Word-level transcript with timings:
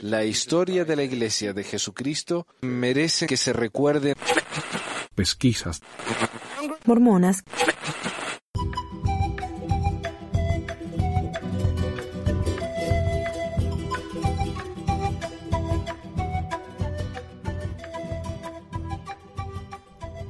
La 0.00 0.24
historia 0.24 0.84
de 0.84 0.96
la 0.96 1.02
Iglesia 1.02 1.52
de 1.52 1.64
Jesucristo 1.64 2.46
merece 2.62 3.26
que 3.26 3.36
se 3.36 3.52
recuerde. 3.52 4.14
Pesquisas. 5.14 5.80
Mormonas. 6.84 7.42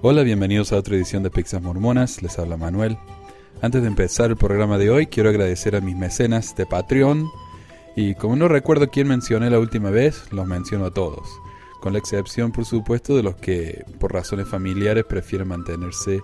Hola, 0.03 0.23
bienvenidos 0.23 0.73
a 0.73 0.77
otra 0.77 0.97
edición 0.97 1.23
de 1.23 1.31
Pixas 1.31 1.61
Mormonas, 1.61 2.23
les 2.23 2.39
habla 2.39 2.57
Manuel. 2.57 2.97
Antes 3.61 3.83
de 3.83 3.89
empezar 3.89 4.31
el 4.31 4.37
programa 4.39 4.79
de 4.79 4.89
hoy, 4.89 5.07
quiero 5.07 5.29
agradecer 5.29 5.77
a 5.77 5.83
mis 5.83 5.95
mecenas 5.95 6.57
de 6.57 6.65
Patreon. 6.65 7.31
Y 7.97 8.15
como 8.15 8.37
no 8.37 8.49
recuerdo 8.49 8.91
quién 8.91 9.09
mencioné 9.09 9.51
la 9.51 9.59
última 9.59 9.91
vez, 9.91 10.33
los 10.33 10.47
menciono 10.47 10.87
a 10.87 10.91
todos. 10.91 11.29
Con 11.81 11.95
la 11.95 11.99
excepción, 11.99 12.53
por 12.53 12.65
supuesto, 12.65 13.17
de 13.17 13.23
los 13.23 13.37
que 13.37 13.85
por 13.99 14.13
razones 14.13 14.49
familiares 14.49 15.05
prefieren 15.05 15.49
mantenerse 15.49 16.21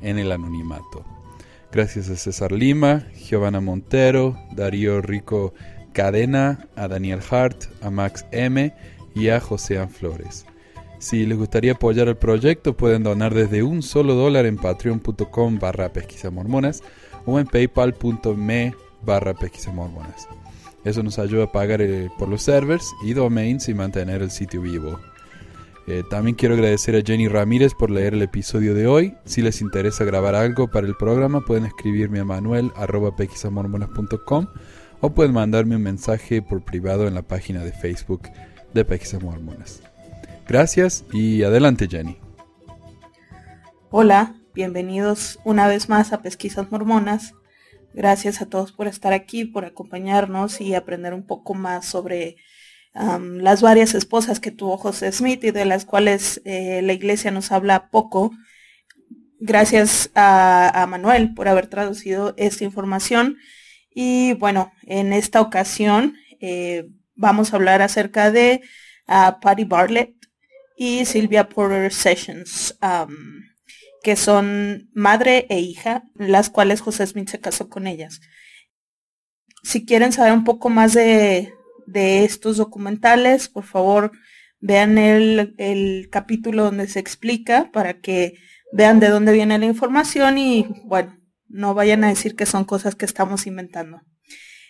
en 0.00 0.18
el 0.18 0.32
anonimato. 0.32 1.04
Gracias 1.72 2.08
a 2.08 2.16
César 2.16 2.52
Lima, 2.52 3.06
Giovanna 3.14 3.60
Montero, 3.60 4.36
Darío 4.52 5.00
Rico 5.02 5.52
Cadena, 5.92 6.68
a 6.76 6.88
Daniel 6.88 7.20
Hart, 7.30 7.64
a 7.82 7.90
Max 7.90 8.24
M 8.32 8.74
y 9.14 9.28
a 9.28 9.40
José 9.40 9.86
Flores. 9.88 10.46
Si 10.98 11.26
les 11.26 11.38
gustaría 11.38 11.72
apoyar 11.72 12.08
el 12.08 12.16
proyecto, 12.16 12.76
pueden 12.76 13.02
donar 13.02 13.34
desde 13.34 13.62
un 13.62 13.82
solo 13.82 14.14
dólar 14.14 14.46
en 14.46 14.56
patreon.com 14.56 15.58
barra 15.58 15.92
pesquisamormonas 15.92 16.82
o 17.24 17.38
en 17.38 17.46
paypal.me 17.46 18.74
barra 19.02 19.34
pesquisamormonas. 19.34 20.28
Eso 20.84 21.02
nos 21.02 21.18
ayuda 21.18 21.44
a 21.44 21.52
pagar 21.52 21.82
eh, 21.82 22.10
por 22.18 22.28
los 22.28 22.42
servers 22.42 22.92
y 23.04 23.12
domains 23.12 23.68
y 23.68 23.74
mantener 23.74 24.22
el 24.22 24.30
sitio 24.30 24.62
vivo. 24.62 24.98
Eh, 25.86 26.02
también 26.08 26.36
quiero 26.36 26.54
agradecer 26.54 26.94
a 26.94 27.02
Jenny 27.02 27.28
Ramírez 27.28 27.74
por 27.74 27.90
leer 27.90 28.14
el 28.14 28.22
episodio 28.22 28.72
de 28.74 28.86
hoy. 28.86 29.16
Si 29.24 29.42
les 29.42 29.60
interesa 29.60 30.04
grabar 30.04 30.34
algo 30.34 30.70
para 30.70 30.86
el 30.86 30.96
programa, 30.96 31.40
pueden 31.40 31.66
escribirme 31.66 32.20
a 32.20 32.24
manuel.pequisamormonas.com 32.24 34.46
o 35.00 35.10
pueden 35.10 35.32
mandarme 35.32 35.76
un 35.76 35.82
mensaje 35.82 36.42
por 36.42 36.64
privado 36.64 37.06
en 37.08 37.14
la 37.14 37.22
página 37.22 37.64
de 37.64 37.72
Facebook 37.72 38.28
de 38.72 38.84
Pequisamormonas. 38.84 39.82
Gracias 40.46 41.04
y 41.12 41.42
adelante 41.42 41.88
Jenny. 41.88 42.18
Hola, 43.90 44.36
bienvenidos 44.54 45.40
una 45.44 45.66
vez 45.66 45.88
más 45.88 46.12
a 46.12 46.22
Pesquisas 46.22 46.70
Mormonas. 46.70 47.34
Gracias 47.92 48.40
a 48.40 48.46
todos 48.46 48.72
por 48.72 48.86
estar 48.86 49.12
aquí, 49.12 49.44
por 49.44 49.64
acompañarnos 49.64 50.60
y 50.60 50.74
aprender 50.74 51.14
un 51.14 51.26
poco 51.26 51.54
más 51.54 51.86
sobre 51.86 52.36
las 52.92 53.62
varias 53.62 53.94
esposas 53.94 54.40
que 54.40 54.50
tuvo 54.50 54.76
José 54.76 55.12
Smith 55.12 55.44
y 55.44 55.52
de 55.52 55.64
las 55.64 55.84
cuales 55.84 56.42
eh, 56.44 56.82
la 56.82 56.92
iglesia 56.92 57.30
nos 57.30 57.52
habla 57.52 57.88
poco. 57.90 58.32
Gracias 59.38 60.10
a, 60.14 60.86
Manuel 60.88 61.34
por 61.34 61.48
haber 61.48 61.68
traducido 61.68 62.34
esta 62.36 62.64
información. 62.64 63.38
Y 63.94 64.34
bueno, 64.34 64.72
en 64.82 65.12
esta 65.12 65.40
ocasión 65.40 66.16
eh, 66.40 66.88
vamos 67.14 67.52
a 67.52 67.56
hablar 67.56 67.80
acerca 67.80 68.30
de 68.30 68.62
Patty 69.06 69.64
Bartlett, 69.64 70.20
y 70.82 71.04
Sylvia 71.04 71.46
Porter 71.46 71.92
Sessions, 71.92 72.74
que 74.02 74.16
son 74.16 74.88
madre 74.94 75.46
e 75.50 75.60
hija, 75.60 76.04
las 76.14 76.50
cuales 76.50 76.80
José 76.80 77.06
Smith 77.06 77.28
se 77.28 77.40
casó 77.40 77.68
con 77.68 77.86
ellas. 77.86 78.20
Si 79.62 79.84
quieren 79.84 80.12
saber 80.12 80.32
un 80.32 80.44
poco 80.44 80.70
más 80.70 80.94
de, 80.94 81.52
estos 81.92 82.56
documentales, 82.56 83.48
por 83.48 83.64
favor 83.64 84.12
vean 84.60 84.96
el, 84.98 85.54
el 85.58 86.08
capítulo 86.10 86.64
donde 86.64 86.86
se 86.86 87.00
explica 87.00 87.70
para 87.72 88.00
que 88.00 88.34
vean 88.72 89.00
de 89.00 89.08
dónde 89.08 89.32
viene 89.32 89.58
la 89.58 89.66
información 89.66 90.38
y 90.38 90.66
bueno, 90.84 91.18
no 91.48 91.74
vayan 91.74 92.04
a 92.04 92.08
decir 92.08 92.36
que 92.36 92.46
son 92.46 92.64
cosas 92.64 92.94
que 92.94 93.06
estamos 93.06 93.46
inventando. 93.46 94.02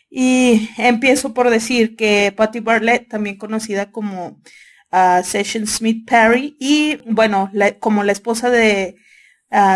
Y 0.09 0.71
empiezo 0.77 1.35
por 1.35 1.51
decir 1.51 1.95
que 1.95 2.33
Patty 2.37 2.61
Bartlett, 2.61 3.09
también 3.09 3.37
conocida 3.37 3.93
como 3.93 4.41
Session 5.23 5.67
Smith 5.67 6.05
Perry 6.09 6.57
y 6.59 6.97
bueno, 7.07 7.51
como 7.79 8.03
la 8.03 8.13
esposa 8.13 8.51
de 8.51 8.97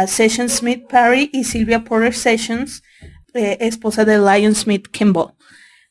Session 0.07 0.49
Smith 0.49 0.87
Perry 0.89 1.31
y 1.33 1.45
Sylvia 1.45 1.85
Porter 1.85 2.15
Sessions, 2.15 2.83
eh, 3.35 3.59
esposa 3.61 4.05
de 4.05 4.19
Lion 4.19 4.55
Smith 4.55 4.89
Kimball. 4.89 5.35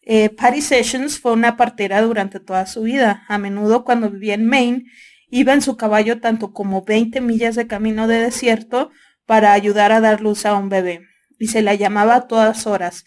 Eh, 0.01 0.29
Patty 0.29 0.61
Sessions 0.61 1.19
fue 1.19 1.33
una 1.33 1.57
partera 1.57 2.01
durante 2.01 2.39
toda 2.39 2.65
su 2.65 2.83
vida. 2.83 3.25
A 3.27 3.37
menudo 3.37 3.83
cuando 3.83 4.09
vivía 4.09 4.33
en 4.33 4.45
Maine, 4.45 4.85
iba 5.29 5.53
en 5.53 5.61
su 5.61 5.77
caballo 5.77 6.19
tanto 6.19 6.53
como 6.53 6.83
20 6.83 7.21
millas 7.21 7.55
de 7.55 7.67
camino 7.67 8.07
de 8.07 8.19
desierto 8.19 8.91
para 9.25 9.53
ayudar 9.53 9.91
a 9.91 10.01
dar 10.01 10.21
luz 10.21 10.45
a 10.45 10.55
un 10.55 10.69
bebé. 10.69 11.01
Y 11.39 11.47
se 11.47 11.61
la 11.61 11.75
llamaba 11.75 12.15
a 12.15 12.27
todas 12.27 12.67
horas, 12.67 13.05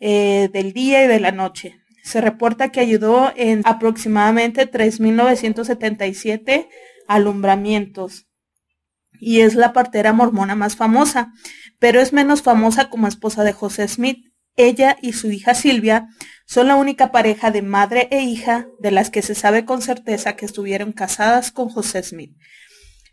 eh, 0.00 0.48
del 0.52 0.72
día 0.72 1.04
y 1.04 1.08
de 1.08 1.20
la 1.20 1.32
noche. 1.32 1.80
Se 2.02 2.20
reporta 2.20 2.70
que 2.70 2.80
ayudó 2.80 3.32
en 3.36 3.62
aproximadamente 3.64 4.70
3.977 4.70 6.68
alumbramientos 7.06 8.27
y 9.20 9.40
es 9.40 9.54
la 9.54 9.72
partera 9.72 10.12
mormona 10.12 10.54
más 10.54 10.76
famosa, 10.76 11.32
pero 11.78 12.00
es 12.00 12.12
menos 12.12 12.42
famosa 12.42 12.90
como 12.90 13.06
esposa 13.06 13.44
de 13.44 13.52
José 13.52 13.88
Smith. 13.88 14.24
Ella 14.56 14.96
y 15.00 15.12
su 15.12 15.30
hija 15.30 15.54
Silvia 15.54 16.08
son 16.44 16.66
la 16.66 16.76
única 16.76 17.12
pareja 17.12 17.50
de 17.50 17.62
madre 17.62 18.08
e 18.10 18.22
hija 18.22 18.66
de 18.80 18.90
las 18.90 19.10
que 19.10 19.22
se 19.22 19.34
sabe 19.34 19.64
con 19.64 19.82
certeza 19.82 20.34
que 20.34 20.46
estuvieron 20.46 20.92
casadas 20.92 21.52
con 21.52 21.68
José 21.68 22.02
Smith. 22.02 22.36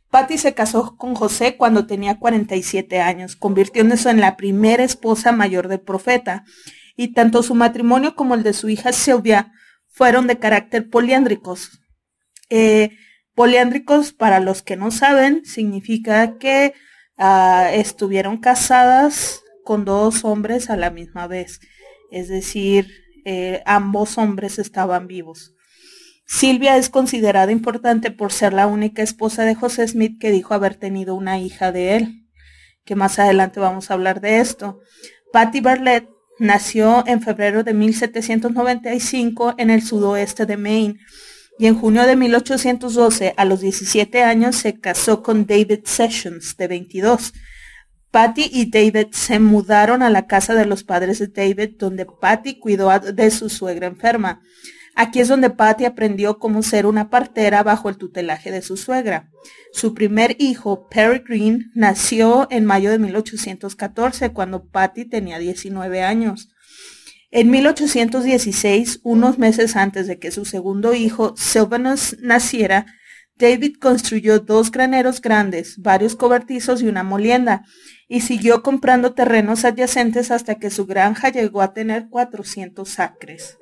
Patty 0.09 0.37
se 0.37 0.53
casó 0.53 0.95
con 0.97 1.13
José 1.13 1.57
cuando 1.57 1.85
tenía 1.85 2.17
47 2.19 3.01
años, 3.01 3.35
convirtiéndose 3.35 4.09
en 4.09 4.21
la 4.21 4.37
primera 4.37 4.83
esposa 4.83 5.31
mayor 5.31 5.67
del 5.67 5.81
profeta, 5.81 6.45
y 6.95 7.09
tanto 7.09 7.43
su 7.43 7.53
matrimonio 7.53 8.15
como 8.15 8.35
el 8.35 8.43
de 8.43 8.53
su 8.53 8.69
hija 8.69 8.93
Silvia 8.93 9.51
fueron 9.87 10.27
de 10.27 10.39
carácter 10.39 10.89
poliándricos. 10.89 11.81
Eh, 12.49 12.97
poliándricos, 13.35 14.13
para 14.13 14.39
los 14.39 14.61
que 14.61 14.77
no 14.77 14.91
saben, 14.91 15.45
significa 15.45 16.37
que 16.37 16.73
ah, 17.17 17.69
estuvieron 17.73 18.37
casadas 18.37 19.43
con 19.63 19.85
dos 19.85 20.25
hombres 20.25 20.69
a 20.69 20.77
la 20.77 20.89
misma 20.89 21.27
vez, 21.27 21.59
es 22.11 22.27
decir, 22.27 22.87
eh, 23.25 23.61
ambos 23.65 24.17
hombres 24.17 24.59
estaban 24.59 25.07
vivos. 25.07 25.53
Silvia 26.27 26.77
es 26.77 26.89
considerada 26.89 27.51
importante 27.51 28.09
por 28.09 28.31
ser 28.31 28.53
la 28.53 28.67
única 28.67 29.03
esposa 29.03 29.43
de 29.43 29.55
José 29.55 29.87
Smith 29.87 30.19
que 30.19 30.31
dijo 30.31 30.53
haber 30.53 30.75
tenido 30.75 31.13
una 31.13 31.39
hija 31.39 31.71
de 31.71 31.95
él, 31.97 32.27
que 32.83 32.95
más 32.95 33.19
adelante 33.19 33.59
vamos 33.59 33.89
a 33.91 33.95
hablar 33.95 34.21
de 34.21 34.39
esto. 34.39 34.79
Patty 35.31 35.61
Bartlett 35.61 36.15
Nació 36.37 37.05
en 37.07 37.21
febrero 37.21 37.63
de 37.63 37.73
1795 37.73 39.55
en 39.57 39.69
el 39.69 39.81
sudoeste 39.81 40.45
de 40.45 40.57
Maine 40.57 40.99
y 41.57 41.67
en 41.67 41.75
junio 41.75 42.05
de 42.05 42.15
1812, 42.15 43.33
a 43.37 43.45
los 43.45 43.61
17 43.61 44.23
años, 44.23 44.55
se 44.57 44.79
casó 44.79 45.23
con 45.23 45.45
David 45.45 45.81
Sessions, 45.85 46.57
de 46.57 46.67
22. 46.67 47.33
Patty 48.11 48.49
y 48.51 48.69
David 48.69 49.07
se 49.11 49.39
mudaron 49.39 50.01
a 50.01 50.09
la 50.09 50.27
casa 50.27 50.53
de 50.53 50.65
los 50.65 50.83
padres 50.83 51.19
de 51.19 51.27
David, 51.27 51.75
donde 51.77 52.05
Patty 52.05 52.59
cuidó 52.59 52.97
de 52.99 53.31
su 53.31 53.49
suegra 53.49 53.87
enferma. 53.87 54.41
Aquí 54.95 55.19
es 55.19 55.27
donde 55.27 55.49
Patty 55.49 55.83
aprendió 55.83 56.39
cómo 56.39 56.63
ser 56.63 56.85
una 56.85 57.09
partera 57.09 57.63
bajo 57.63 57.89
el 57.89 57.97
tutelaje 57.97 58.51
de 58.51 58.61
su 58.61 58.77
suegra. 58.77 59.29
Su 59.73 59.93
primer 59.93 60.37
hijo, 60.39 60.87
Perry 60.87 61.21
Green, 61.27 61.71
nació 61.75 62.47
en 62.49 62.63
mayo 62.63 62.89
de 62.89 62.99
1814, 62.99 64.31
cuando 64.31 64.65
Patty 64.65 65.03
tenía 65.03 65.37
19 65.37 66.01
años. 66.01 66.54
En 67.31 67.49
1816, 67.49 69.01
unos 69.03 69.37
meses 69.37 69.75
antes 69.75 70.07
de 70.07 70.19
que 70.19 70.31
su 70.31 70.45
segundo 70.45 70.93
hijo, 70.93 71.35
Sylvanus, 71.35 72.17
naciera, 72.21 72.85
David 73.37 73.75
construyó 73.81 74.39
dos 74.39 74.71
graneros 74.71 75.21
grandes, 75.21 75.77
varios 75.77 76.15
cobertizos 76.15 76.81
y 76.81 76.87
una 76.87 77.03
molienda, 77.03 77.63
y 78.07 78.21
siguió 78.21 78.63
comprando 78.63 79.13
terrenos 79.13 79.65
adyacentes 79.65 80.31
hasta 80.31 80.55
que 80.55 80.69
su 80.69 80.85
granja 80.85 81.29
llegó 81.29 81.61
a 81.61 81.73
tener 81.73 82.07
400 82.09 82.99
acres 82.99 83.57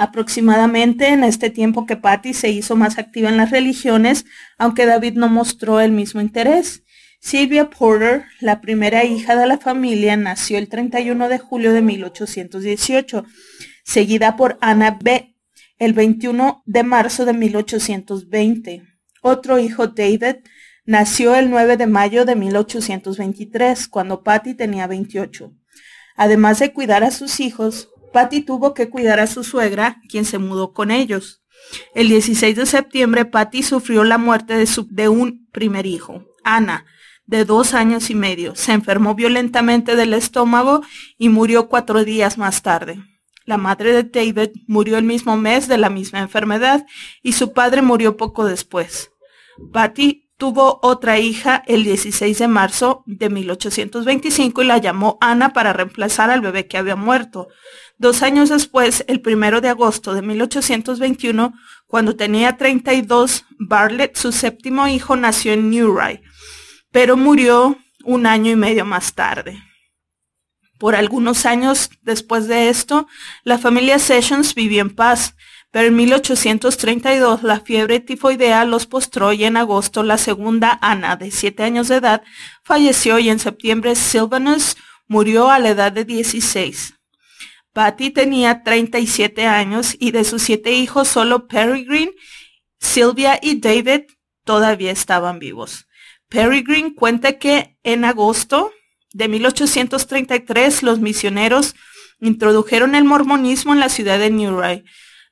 aproximadamente 0.00 1.08
en 1.08 1.24
este 1.24 1.50
tiempo 1.50 1.84
que 1.84 1.96
Patty 1.96 2.32
se 2.32 2.48
hizo 2.48 2.74
más 2.74 2.98
activa 2.98 3.28
en 3.28 3.36
las 3.36 3.50
religiones, 3.50 4.24
aunque 4.56 4.86
David 4.86 5.14
no 5.14 5.28
mostró 5.28 5.78
el 5.78 5.92
mismo 5.92 6.22
interés. 6.22 6.84
Sylvia 7.22 7.68
Porter, 7.68 8.24
la 8.40 8.62
primera 8.62 9.04
hija 9.04 9.36
de 9.36 9.46
la 9.46 9.58
familia, 9.58 10.16
nació 10.16 10.56
el 10.56 10.70
31 10.70 11.28
de 11.28 11.38
julio 11.38 11.74
de 11.74 11.82
1818, 11.82 13.26
seguida 13.84 14.36
por 14.36 14.56
Anna 14.62 14.98
B. 15.02 15.36
el 15.78 15.92
21 15.92 16.62
de 16.64 16.82
marzo 16.82 17.26
de 17.26 17.34
1820. 17.34 18.84
Otro 19.20 19.58
hijo, 19.58 19.88
David, 19.88 20.36
nació 20.86 21.34
el 21.34 21.50
9 21.50 21.76
de 21.76 21.86
mayo 21.86 22.24
de 22.24 22.36
1823, 22.36 23.86
cuando 23.88 24.22
Patty 24.22 24.54
tenía 24.54 24.86
28. 24.86 25.52
Además 26.16 26.58
de 26.58 26.72
cuidar 26.72 27.04
a 27.04 27.10
sus 27.10 27.38
hijos, 27.40 27.90
Patty 28.14 28.40
tuvo 28.40 28.72
que 28.72 28.88
cuidar 28.88 29.20
a 29.20 29.26
su 29.26 29.44
suegra, 29.44 30.00
quien 30.08 30.24
se 30.24 30.38
mudó 30.38 30.72
con 30.72 30.90
ellos. 30.90 31.42
El 31.94 32.08
16 32.08 32.56
de 32.56 32.64
septiembre, 32.64 33.26
Patty 33.26 33.62
sufrió 33.62 34.04
la 34.04 34.16
muerte 34.16 34.54
de, 34.88 35.08
un 35.08 35.48
primer 35.52 35.84
hijo, 35.84 36.24
Ana, 36.42 36.86
de 37.30 37.44
dos 37.44 37.74
años 37.74 38.10
y 38.10 38.16
medio. 38.16 38.56
Se 38.56 38.72
enfermó 38.72 39.14
violentamente 39.14 39.94
del 39.94 40.14
estómago 40.14 40.82
y 41.16 41.28
murió 41.28 41.68
cuatro 41.68 42.04
días 42.04 42.36
más 42.38 42.62
tarde. 42.62 42.98
La 43.46 43.56
madre 43.56 43.92
de 43.92 44.02
David 44.02 44.50
murió 44.66 44.98
el 44.98 45.04
mismo 45.04 45.36
mes 45.36 45.68
de 45.68 45.78
la 45.78 45.90
misma 45.90 46.18
enfermedad 46.18 46.84
y 47.22 47.32
su 47.32 47.52
padre 47.52 47.82
murió 47.82 48.16
poco 48.16 48.44
después. 48.44 49.12
Patty 49.72 50.28
tuvo 50.38 50.80
otra 50.82 51.20
hija 51.20 51.62
el 51.68 51.84
16 51.84 52.36
de 52.36 52.48
marzo 52.48 53.04
de 53.06 53.30
1825 53.30 54.62
y 54.62 54.66
la 54.66 54.78
llamó 54.78 55.16
Ana 55.20 55.52
para 55.52 55.72
reemplazar 55.72 56.30
al 56.30 56.40
bebé 56.40 56.66
que 56.66 56.78
había 56.78 56.96
muerto. 56.96 57.46
Dos 57.96 58.22
años 58.22 58.48
después, 58.48 59.04
el 59.06 59.20
primero 59.20 59.60
de 59.60 59.68
agosto 59.68 60.14
de 60.14 60.22
1821, 60.22 61.52
cuando 61.86 62.16
tenía 62.16 62.56
32, 62.56 63.44
Bartlett, 63.58 64.16
su 64.16 64.32
séptimo 64.32 64.88
hijo, 64.88 65.14
nació 65.14 65.52
en 65.52 65.70
Newry, 65.70 66.22
pero 66.92 67.16
murió 67.16 67.78
un 68.04 68.26
año 68.26 68.50
y 68.50 68.56
medio 68.56 68.84
más 68.84 69.14
tarde. 69.14 69.62
Por 70.78 70.94
algunos 70.94 71.44
años 71.44 71.90
después 72.00 72.48
de 72.48 72.70
esto, 72.70 73.06
la 73.44 73.58
familia 73.58 73.98
Sessions 73.98 74.54
vivió 74.54 74.80
en 74.80 74.94
paz, 74.94 75.36
pero 75.70 75.88
en 75.88 75.96
1832 75.96 77.42
la 77.42 77.60
fiebre 77.60 78.00
tifoidea 78.00 78.64
los 78.64 78.86
postró 78.86 79.32
y 79.32 79.44
en 79.44 79.56
agosto 79.56 80.02
la 80.02 80.16
segunda 80.16 80.78
Ana, 80.80 81.16
de 81.16 81.30
siete 81.30 81.64
años 81.64 81.88
de 81.88 81.96
edad, 81.96 82.22
falleció 82.64 83.18
y 83.18 83.28
en 83.28 83.38
septiembre 83.38 83.94
Sylvanus 83.94 84.76
murió 85.06 85.50
a 85.50 85.58
la 85.58 85.70
edad 85.70 85.92
de 85.92 86.04
16. 86.04 86.94
Patty 87.72 88.10
tenía 88.10 88.62
37 88.64 89.46
años 89.46 89.94
y 89.98 90.10
de 90.10 90.24
sus 90.24 90.42
siete 90.42 90.72
hijos 90.72 91.08
solo 91.08 91.46
Peregrine, 91.46 92.12
Sylvia 92.78 93.38
y 93.40 93.60
David 93.60 94.02
todavía 94.44 94.90
estaban 94.90 95.38
vivos. 95.38 95.86
Peregrine 96.30 96.94
cuenta 96.94 97.38
que 97.38 97.76
en 97.82 98.04
agosto 98.04 98.72
de 99.12 99.26
1833 99.26 100.84
los 100.84 101.00
misioneros 101.00 101.74
introdujeron 102.20 102.94
el 102.94 103.04
mormonismo 103.04 103.72
en 103.72 103.80
la 103.80 103.88
ciudad 103.88 104.18
de 104.20 104.30
Newry. 104.30 104.84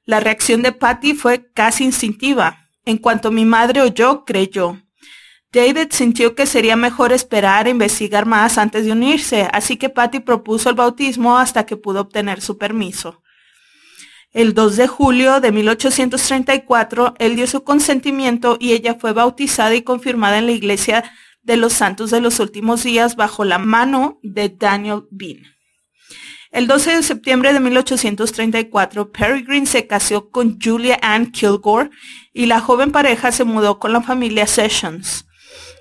La 0.04 0.18
reacción 0.18 0.60
de 0.62 0.72
Patty 0.72 1.14
fue 1.14 1.50
casi 1.52 1.84
instintiva. 1.84 2.68
En 2.84 2.98
cuanto 2.98 3.30
mi 3.30 3.44
madre 3.44 3.80
oyó, 3.80 4.24
creyó. 4.24 4.82
David 5.52 5.88
sintió 5.90 6.34
que 6.34 6.46
sería 6.46 6.74
mejor 6.74 7.12
esperar 7.12 7.68
e 7.68 7.70
investigar 7.70 8.26
más 8.26 8.58
antes 8.58 8.84
de 8.84 8.92
unirse, 8.92 9.48
así 9.52 9.76
que 9.76 9.90
Patty 9.90 10.18
propuso 10.20 10.68
el 10.68 10.74
bautismo 10.74 11.38
hasta 11.38 11.64
que 11.64 11.76
pudo 11.76 12.00
obtener 12.00 12.40
su 12.40 12.58
permiso. 12.58 13.22
El 14.38 14.54
2 14.54 14.76
de 14.76 14.86
julio 14.86 15.40
de 15.40 15.50
1834, 15.50 17.14
él 17.18 17.34
dio 17.34 17.48
su 17.48 17.64
consentimiento 17.64 18.56
y 18.60 18.70
ella 18.70 18.94
fue 18.94 19.12
bautizada 19.12 19.74
y 19.74 19.82
confirmada 19.82 20.38
en 20.38 20.46
la 20.46 20.52
iglesia 20.52 21.02
de 21.42 21.56
los 21.56 21.72
santos 21.72 22.12
de 22.12 22.20
los 22.20 22.38
últimos 22.38 22.84
días 22.84 23.16
bajo 23.16 23.44
la 23.44 23.58
mano 23.58 24.20
de 24.22 24.48
Daniel 24.48 25.08
Bean. 25.10 25.38
El 26.52 26.68
12 26.68 26.94
de 26.94 27.02
septiembre 27.02 27.52
de 27.52 27.58
1834, 27.58 29.10
Peregrine 29.10 29.66
se 29.66 29.88
casó 29.88 30.30
con 30.30 30.60
Julia 30.62 31.00
Ann 31.02 31.32
Kilgore 31.32 31.90
y 32.32 32.46
la 32.46 32.60
joven 32.60 32.92
pareja 32.92 33.32
se 33.32 33.42
mudó 33.42 33.80
con 33.80 33.92
la 33.92 34.02
familia 34.02 34.46
Sessions. 34.46 35.26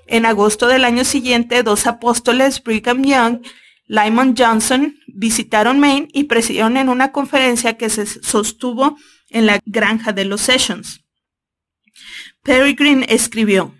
En 0.08 0.26
agosto 0.26 0.66
del 0.66 0.84
año 0.84 1.04
siguiente, 1.04 1.62
dos 1.62 1.86
apóstoles, 1.86 2.60
Brigham 2.60 3.04
Young, 3.04 3.38
Lyman 3.86 4.34
Johnson, 4.36 4.97
visitaron 5.14 5.80
Maine 5.80 6.08
y 6.12 6.24
presidieron 6.24 6.76
en 6.76 6.88
una 6.88 7.12
conferencia 7.12 7.76
que 7.76 7.90
se 7.90 8.06
sostuvo 8.06 8.96
en 9.30 9.46
la 9.46 9.60
granja 9.64 10.12
de 10.12 10.24
los 10.24 10.40
Sessions. 10.42 11.04
Peregrine 12.42 13.06
escribió, 13.08 13.74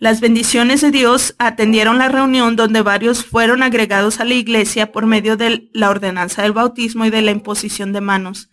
las 0.00 0.20
bendiciones 0.20 0.80
de 0.80 0.92
Dios 0.92 1.34
atendieron 1.38 1.98
la 1.98 2.08
reunión 2.08 2.54
donde 2.54 2.82
varios 2.82 3.24
fueron 3.24 3.64
agregados 3.64 4.20
a 4.20 4.24
la 4.24 4.34
iglesia 4.34 4.92
por 4.92 5.06
medio 5.06 5.36
de 5.36 5.68
la 5.72 5.90
ordenanza 5.90 6.42
del 6.42 6.52
bautismo 6.52 7.04
y 7.04 7.10
de 7.10 7.20
la 7.20 7.32
imposición 7.32 7.92
de 7.92 8.00
manos. 8.00 8.48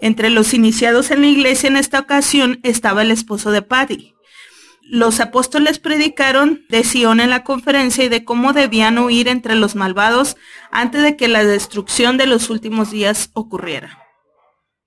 Entre 0.00 0.30
los 0.30 0.54
iniciados 0.54 1.10
en 1.10 1.22
la 1.22 1.26
iglesia 1.26 1.66
en 1.68 1.76
esta 1.76 1.98
ocasión 1.98 2.60
estaba 2.62 3.02
el 3.02 3.10
esposo 3.10 3.50
de 3.50 3.62
Paddy. 3.62 4.14
Los 4.90 5.20
apóstoles 5.20 5.78
predicaron 5.78 6.64
de 6.70 6.82
Sion 6.82 7.20
en 7.20 7.28
la 7.28 7.44
conferencia 7.44 8.04
y 8.04 8.08
de 8.08 8.24
cómo 8.24 8.54
debían 8.54 8.96
huir 8.98 9.28
entre 9.28 9.54
los 9.54 9.74
malvados 9.74 10.38
antes 10.70 11.02
de 11.02 11.14
que 11.14 11.28
la 11.28 11.44
destrucción 11.44 12.16
de 12.16 12.26
los 12.26 12.48
últimos 12.48 12.90
días 12.90 13.28
ocurriera. 13.34 14.02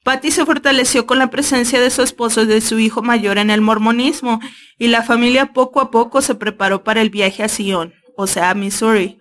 Patty 0.03 0.31
se 0.31 0.43
fortaleció 0.43 1.05
con 1.05 1.19
la 1.19 1.29
presencia 1.29 1.79
de 1.79 1.91
su 1.91 2.01
esposo 2.01 2.41
y 2.41 2.45
de 2.47 2.61
su 2.61 2.79
hijo 2.79 3.03
mayor 3.03 3.37
en 3.37 3.51
el 3.51 3.61
mormonismo, 3.61 4.39
y 4.79 4.87
la 4.87 5.03
familia 5.03 5.53
poco 5.53 5.79
a 5.79 5.91
poco 5.91 6.23
se 6.23 6.33
preparó 6.33 6.83
para 6.83 7.01
el 7.01 7.11
viaje 7.11 7.43
a 7.43 7.47
Sion, 7.47 7.93
o 8.17 8.25
sea, 8.25 8.49
a 8.49 8.55
Missouri. 8.55 9.19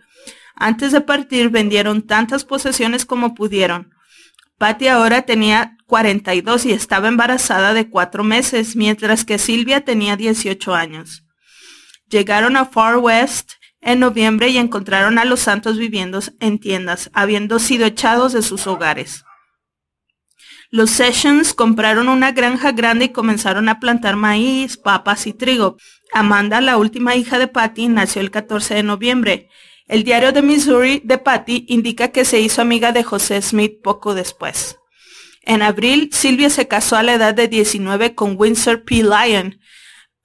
Antes 0.55 0.93
de 0.93 1.03
partir 1.03 1.51
vendieron 1.51 2.07
tantas 2.07 2.47
posesiones 2.47 3.05
como 3.05 3.35
pudieron. 3.35 3.93
Patty 4.57 4.89
ahora 4.89 5.23
tenía 5.23 5.77
42 5.91 6.67
y 6.67 6.73
estaba 6.73 7.09
embarazada 7.09 7.75
de 7.75 7.91
cuatro 7.91 8.23
meses, 8.23 8.77
mientras 8.77 9.25
que 9.25 9.39
Silvia 9.39 9.85
tenía 9.85 10.17
18 10.17 10.73
años. 10.73 11.25
Llegaron 12.09 12.57
a 12.57 12.65
Far 12.65 12.99
West 12.99 13.55
en 13.81 13.99
noviembre 13.99 14.51
y 14.51 14.59
encontraron 14.59 15.19
a 15.19 15.25
los 15.25 15.41
santos 15.41 15.79
viviendo 15.79 16.21
en 16.39 16.61
tiendas, 16.61 17.11
habiendo 17.13 17.59
sido 17.59 17.87
echados 17.87 18.33
de 18.33 18.43
sus 18.43 18.69
hogares. 18.69 19.25
Los 20.71 20.91
Sessions 20.91 21.55
compraron 21.55 22.09
una 22.09 22.31
granja 22.31 22.71
grande 22.71 23.07
y 23.07 23.09
comenzaron 23.09 23.69
a 23.69 23.81
plantar 23.81 24.15
maíz, 24.15 24.77
papas 24.77 25.27
y 25.27 25.33
trigo. 25.33 25.77
Amanda, 26.13 26.61
la 26.61 26.77
última 26.77 27.17
hija 27.17 27.41
de 27.41 27.49
Patty, 27.49 27.89
nació 27.89 28.23
el 28.23 28.31
14 28.31 28.75
de 28.75 28.83
noviembre. 28.85 29.49
El 29.89 30.05
diario 30.05 30.31
de 30.31 30.43
Missouri 30.43 31.03
de 31.05 31.19
Patty 31.19 31.65
indica 31.67 32.13
que 32.13 32.25
se 32.25 32.39
hizo 32.39 32.63
amiga 32.63 32.93
de 32.93 33.03
José 33.03 33.43
Smith 33.43 33.83
poco 33.83 34.15
después. 34.15 34.77
En 35.51 35.63
abril, 35.63 36.11
Silvia 36.13 36.49
se 36.49 36.69
casó 36.69 36.95
a 36.95 37.03
la 37.03 37.15
edad 37.15 37.35
de 37.35 37.49
19 37.49 38.15
con 38.15 38.37
Windsor 38.39 38.85
P. 38.85 39.03
Lyon. 39.03 39.59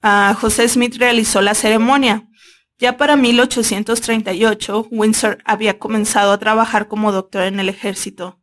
Uh, 0.00 0.34
José 0.34 0.68
Smith 0.68 0.98
realizó 0.98 1.40
la 1.40 1.56
ceremonia. 1.56 2.28
Ya 2.78 2.96
para 2.96 3.16
1838, 3.16 4.86
Windsor 4.88 5.38
había 5.44 5.80
comenzado 5.80 6.30
a 6.30 6.38
trabajar 6.38 6.86
como 6.86 7.10
doctor 7.10 7.42
en 7.42 7.58
el 7.58 7.68
ejército. 7.68 8.40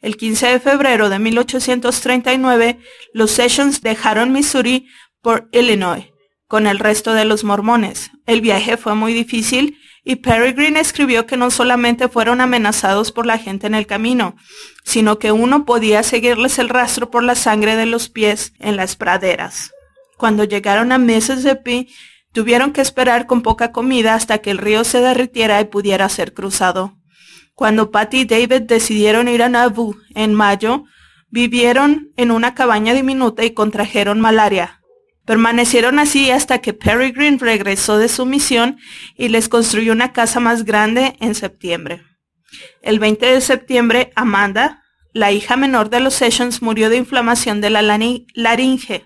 El 0.00 0.16
15 0.16 0.48
de 0.48 0.58
febrero 0.58 1.10
de 1.10 1.20
1839, 1.20 2.80
los 3.12 3.30
Sessions 3.30 3.80
dejaron 3.80 4.32
Missouri 4.32 4.88
por 5.22 5.48
Illinois 5.52 6.06
con 6.48 6.66
el 6.66 6.80
resto 6.80 7.14
de 7.14 7.24
los 7.24 7.44
mormones. 7.44 8.10
El 8.26 8.40
viaje 8.40 8.76
fue 8.76 8.96
muy 8.96 9.14
difícil 9.14 9.78
y 10.08 10.16
Peregrine 10.16 10.78
escribió 10.78 11.26
que 11.26 11.36
no 11.36 11.50
solamente 11.50 12.08
fueron 12.08 12.40
amenazados 12.40 13.10
por 13.10 13.26
la 13.26 13.38
gente 13.38 13.66
en 13.66 13.74
el 13.74 13.88
camino, 13.88 14.36
sino 14.84 15.18
que 15.18 15.32
uno 15.32 15.64
podía 15.64 16.04
seguirles 16.04 16.60
el 16.60 16.68
rastro 16.68 17.10
por 17.10 17.24
la 17.24 17.34
sangre 17.34 17.74
de 17.74 17.86
los 17.86 18.08
pies 18.08 18.52
en 18.60 18.76
las 18.76 18.94
praderas. 18.94 19.72
Cuando 20.16 20.44
llegaron 20.44 20.92
a 20.92 20.98
Mississippi, 20.98 21.92
tuvieron 22.30 22.72
que 22.72 22.82
esperar 22.82 23.26
con 23.26 23.42
poca 23.42 23.72
comida 23.72 24.14
hasta 24.14 24.38
que 24.38 24.52
el 24.52 24.58
río 24.58 24.84
se 24.84 25.00
derritiera 25.00 25.60
y 25.60 25.64
pudiera 25.64 26.08
ser 26.08 26.34
cruzado. 26.34 26.96
Cuando 27.56 27.90
Patty 27.90 28.20
y 28.20 28.24
David 28.26 28.62
decidieron 28.62 29.26
ir 29.26 29.42
a 29.42 29.48
Nauvoo 29.48 29.96
en 30.14 30.34
mayo, 30.34 30.84
vivieron 31.30 32.12
en 32.16 32.30
una 32.30 32.54
cabaña 32.54 32.94
diminuta 32.94 33.44
y 33.44 33.54
contrajeron 33.54 34.20
malaria. 34.20 34.82
Permanecieron 35.26 35.98
así 35.98 36.30
hasta 36.30 36.60
que 36.60 36.72
Peregrine 36.72 37.38
regresó 37.38 37.98
de 37.98 38.08
su 38.08 38.24
misión 38.26 38.78
y 39.16 39.28
les 39.28 39.48
construyó 39.48 39.92
una 39.92 40.12
casa 40.12 40.40
más 40.40 40.64
grande 40.64 41.16
en 41.20 41.34
septiembre. 41.34 42.02
El 42.80 43.00
20 43.00 43.26
de 43.26 43.40
septiembre, 43.40 44.12
Amanda, 44.14 44.84
la 45.12 45.32
hija 45.32 45.56
menor 45.56 45.90
de 45.90 46.00
los 46.00 46.14
Sessions, 46.14 46.62
murió 46.62 46.90
de 46.90 46.96
inflamación 46.96 47.60
de 47.60 47.70
la 47.70 47.82
laringe, 47.82 49.04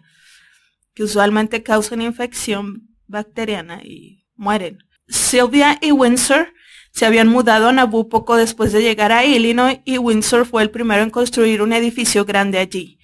que 0.94 1.04
usualmente 1.04 1.62
causa 1.62 1.94
una 1.94 2.04
infección 2.04 2.88
bacteriana 3.06 3.80
y 3.82 4.26
mueren. 4.36 4.78
Sylvia 5.08 5.78
y 5.80 5.92
Windsor 5.92 6.52
se 6.92 7.06
habían 7.06 7.28
mudado 7.28 7.68
a 7.68 7.72
Nauvoo 7.72 8.08
poco 8.08 8.36
después 8.36 8.72
de 8.72 8.82
llegar 8.82 9.12
a 9.12 9.24
Illinois 9.24 9.80
y 9.84 9.98
Windsor 9.98 10.46
fue 10.46 10.62
el 10.62 10.70
primero 10.70 11.02
en 11.02 11.10
construir 11.10 11.62
un 11.62 11.72
edificio 11.72 12.24
grande 12.24 12.58
allí. 12.58 12.99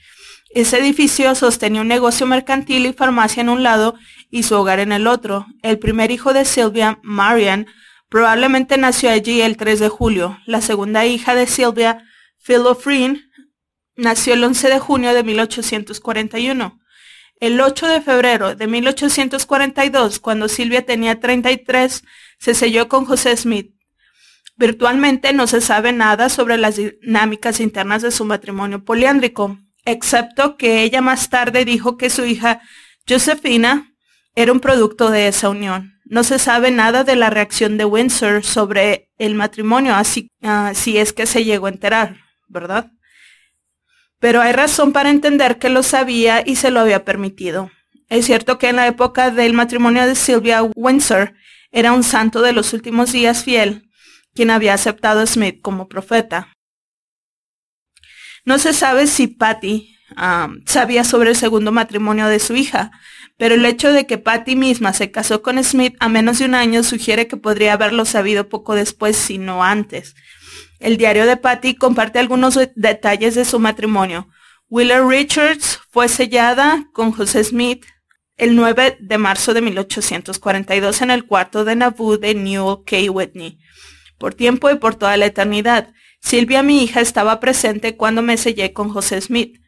Ese 0.50 0.78
edificio 0.78 1.34
sostenía 1.34 1.80
un 1.80 1.88
negocio 1.88 2.26
mercantil 2.26 2.86
y 2.86 2.92
farmacia 2.92 3.40
en 3.40 3.48
un 3.48 3.62
lado 3.62 3.94
y 4.30 4.44
su 4.44 4.54
hogar 4.54 4.78
en 4.78 4.92
el 4.92 5.06
otro. 5.06 5.46
El 5.62 5.78
primer 5.78 6.10
hijo 6.10 6.32
de 6.32 6.44
Sylvia, 6.44 6.98
Marian, 7.02 7.66
probablemente 8.08 8.78
nació 8.78 9.10
allí 9.10 9.42
el 9.42 9.56
3 9.56 9.80
de 9.80 9.88
julio. 9.88 10.38
La 10.46 10.60
segunda 10.60 11.04
hija 11.04 11.34
de 11.34 11.46
Sylvia, 11.46 12.04
Philofreen, 12.38 13.30
nació 13.96 14.34
el 14.34 14.44
11 14.44 14.68
de 14.68 14.78
junio 14.78 15.14
de 15.14 15.24
1841. 15.24 16.80
El 17.38 17.60
8 17.60 17.86
de 17.88 18.00
febrero 18.00 18.54
de 18.54 18.66
1842, 18.66 20.20
cuando 20.20 20.48
Silvia 20.48 20.86
tenía 20.86 21.20
33, 21.20 22.02
se 22.38 22.54
selló 22.54 22.88
con 22.88 23.04
José 23.04 23.36
Smith. 23.36 23.74
Virtualmente 24.56 25.34
no 25.34 25.46
se 25.46 25.60
sabe 25.60 25.92
nada 25.92 26.30
sobre 26.30 26.56
las 26.56 26.76
dinámicas 26.76 27.60
internas 27.60 28.00
de 28.00 28.10
su 28.10 28.24
matrimonio 28.24 28.84
poliándrico, 28.84 29.58
excepto 29.86 30.56
que 30.56 30.82
ella 30.82 31.00
más 31.00 31.30
tarde 31.30 31.64
dijo 31.64 31.96
que 31.96 32.10
su 32.10 32.26
hija 32.26 32.60
Josefina 33.08 33.94
era 34.34 34.52
un 34.52 34.60
producto 34.60 35.10
de 35.10 35.28
esa 35.28 35.48
unión. 35.48 35.94
No 36.04 36.22
se 36.22 36.38
sabe 36.38 36.70
nada 36.70 37.02
de 37.02 37.16
la 37.16 37.30
reacción 37.30 37.78
de 37.78 37.84
Windsor 37.84 38.44
sobre 38.44 39.10
el 39.18 39.34
matrimonio, 39.34 39.94
así 39.94 40.28
si 40.74 40.98
es 40.98 41.12
que 41.12 41.26
se 41.26 41.44
llegó 41.44 41.66
a 41.66 41.70
enterar, 41.70 42.18
¿verdad? 42.48 42.92
Pero 44.18 44.40
hay 44.40 44.52
razón 44.52 44.92
para 44.92 45.10
entender 45.10 45.58
que 45.58 45.68
lo 45.68 45.82
sabía 45.82 46.42
y 46.44 46.56
se 46.56 46.70
lo 46.70 46.80
había 46.80 47.04
permitido. 47.04 47.70
Es 48.08 48.26
cierto 48.26 48.58
que 48.58 48.68
en 48.68 48.76
la 48.76 48.86
época 48.86 49.30
del 49.30 49.52
matrimonio 49.52 50.06
de 50.06 50.14
Sylvia 50.14 50.62
Windsor 50.62 51.34
era 51.72 51.92
un 51.92 52.04
santo 52.04 52.40
de 52.40 52.52
los 52.52 52.72
últimos 52.72 53.12
días 53.12 53.42
fiel, 53.42 53.90
quien 54.34 54.50
había 54.50 54.74
aceptado 54.74 55.20
a 55.20 55.26
Smith 55.26 55.60
como 55.60 55.88
profeta. 55.88 56.55
No 58.46 58.58
se 58.58 58.72
sabe 58.72 59.08
si 59.08 59.26
Patty 59.26 59.98
sabía 60.66 61.04
sobre 61.04 61.30
el 61.30 61.36
segundo 61.36 61.72
matrimonio 61.72 62.28
de 62.28 62.38
su 62.38 62.54
hija, 62.54 62.92
pero 63.36 63.56
el 63.56 63.66
hecho 63.66 63.92
de 63.92 64.06
que 64.06 64.18
Patty 64.18 64.56
misma 64.56 64.92
se 64.94 65.10
casó 65.10 65.42
con 65.42 65.62
Smith 65.62 65.94
a 66.00 66.08
menos 66.08 66.38
de 66.38 66.46
un 66.46 66.54
año 66.54 66.82
sugiere 66.82 67.26
que 67.26 67.36
podría 67.36 67.74
haberlo 67.74 68.04
sabido 68.04 68.48
poco 68.48 68.74
después, 68.74 69.16
si 69.16 69.36
no 69.36 69.62
antes. 69.62 70.14
El 70.78 70.96
diario 70.96 71.26
de 71.26 71.36
Patty 71.36 71.74
comparte 71.74 72.18
algunos 72.20 72.58
detalles 72.76 73.34
de 73.34 73.44
su 73.44 73.58
matrimonio. 73.58 74.28
Wheeler 74.68 75.04
Richards 75.04 75.80
fue 75.90 76.08
sellada 76.08 76.86
con 76.92 77.12
José 77.12 77.42
Smith 77.44 77.84
el 78.36 78.54
9 78.54 78.98
de 79.00 79.18
marzo 79.18 79.54
de 79.54 79.60
1842 79.62 81.02
en 81.02 81.10
el 81.10 81.24
cuarto 81.26 81.64
de 81.64 81.74
Nauvoo 81.74 82.18
de 82.18 82.34
Newell 82.34 82.84
K. 82.86 83.10
Whitney. 83.10 83.58
Por 84.18 84.34
tiempo 84.34 84.70
y 84.70 84.76
por 84.76 84.94
toda 84.94 85.16
la 85.16 85.26
eternidad. 85.26 85.92
Silvia, 86.20 86.62
mi 86.62 86.82
hija, 86.82 87.00
estaba 87.00 87.40
presente 87.40 87.96
cuando 87.96 88.22
me 88.22 88.36
sellé 88.36 88.72
con 88.72 88.88
José 88.88 89.20
Smith. 89.20 89.58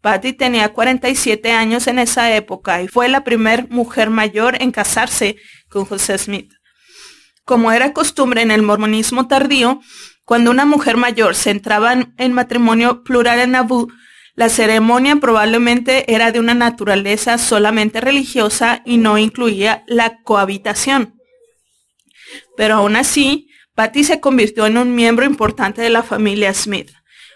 Patty 0.00 0.32
tenía 0.32 0.72
47 0.72 1.52
años 1.52 1.86
en 1.86 1.98
esa 1.98 2.34
época 2.34 2.82
y 2.82 2.88
fue 2.88 3.08
la 3.08 3.24
primera 3.24 3.66
mujer 3.68 4.10
mayor 4.10 4.60
en 4.62 4.70
casarse 4.70 5.36
con 5.68 5.84
José 5.84 6.16
Smith. 6.18 6.52
Como 7.44 7.72
era 7.72 7.92
costumbre 7.92 8.42
en 8.42 8.50
el 8.50 8.62
mormonismo 8.62 9.26
tardío, 9.26 9.80
cuando 10.24 10.50
una 10.50 10.66
mujer 10.66 10.98
mayor 10.98 11.34
se 11.34 11.50
entraba 11.50 11.94
en, 12.18 12.32
matrimonio 12.32 13.02
plural 13.02 13.40
en 13.40 13.52
Nauvoo, 13.52 13.88
la 14.34 14.50
ceremonia 14.50 15.16
probablemente 15.16 16.12
era 16.12 16.30
de 16.30 16.38
una 16.38 16.54
naturaleza 16.54 17.38
solamente 17.38 18.00
religiosa 18.00 18.82
y 18.84 18.98
no 18.98 19.18
incluía 19.18 19.84
la 19.86 20.22
cohabitación. 20.22 21.14
Pero 22.56 22.74
aún 22.74 22.94
así, 22.94 23.47
Patty 23.78 24.02
se 24.02 24.18
convirtió 24.18 24.66
en 24.66 24.76
un 24.76 24.96
miembro 24.96 25.24
importante 25.24 25.80
de 25.82 25.88
la 25.88 26.02
familia 26.02 26.52
Smith. 26.52 26.90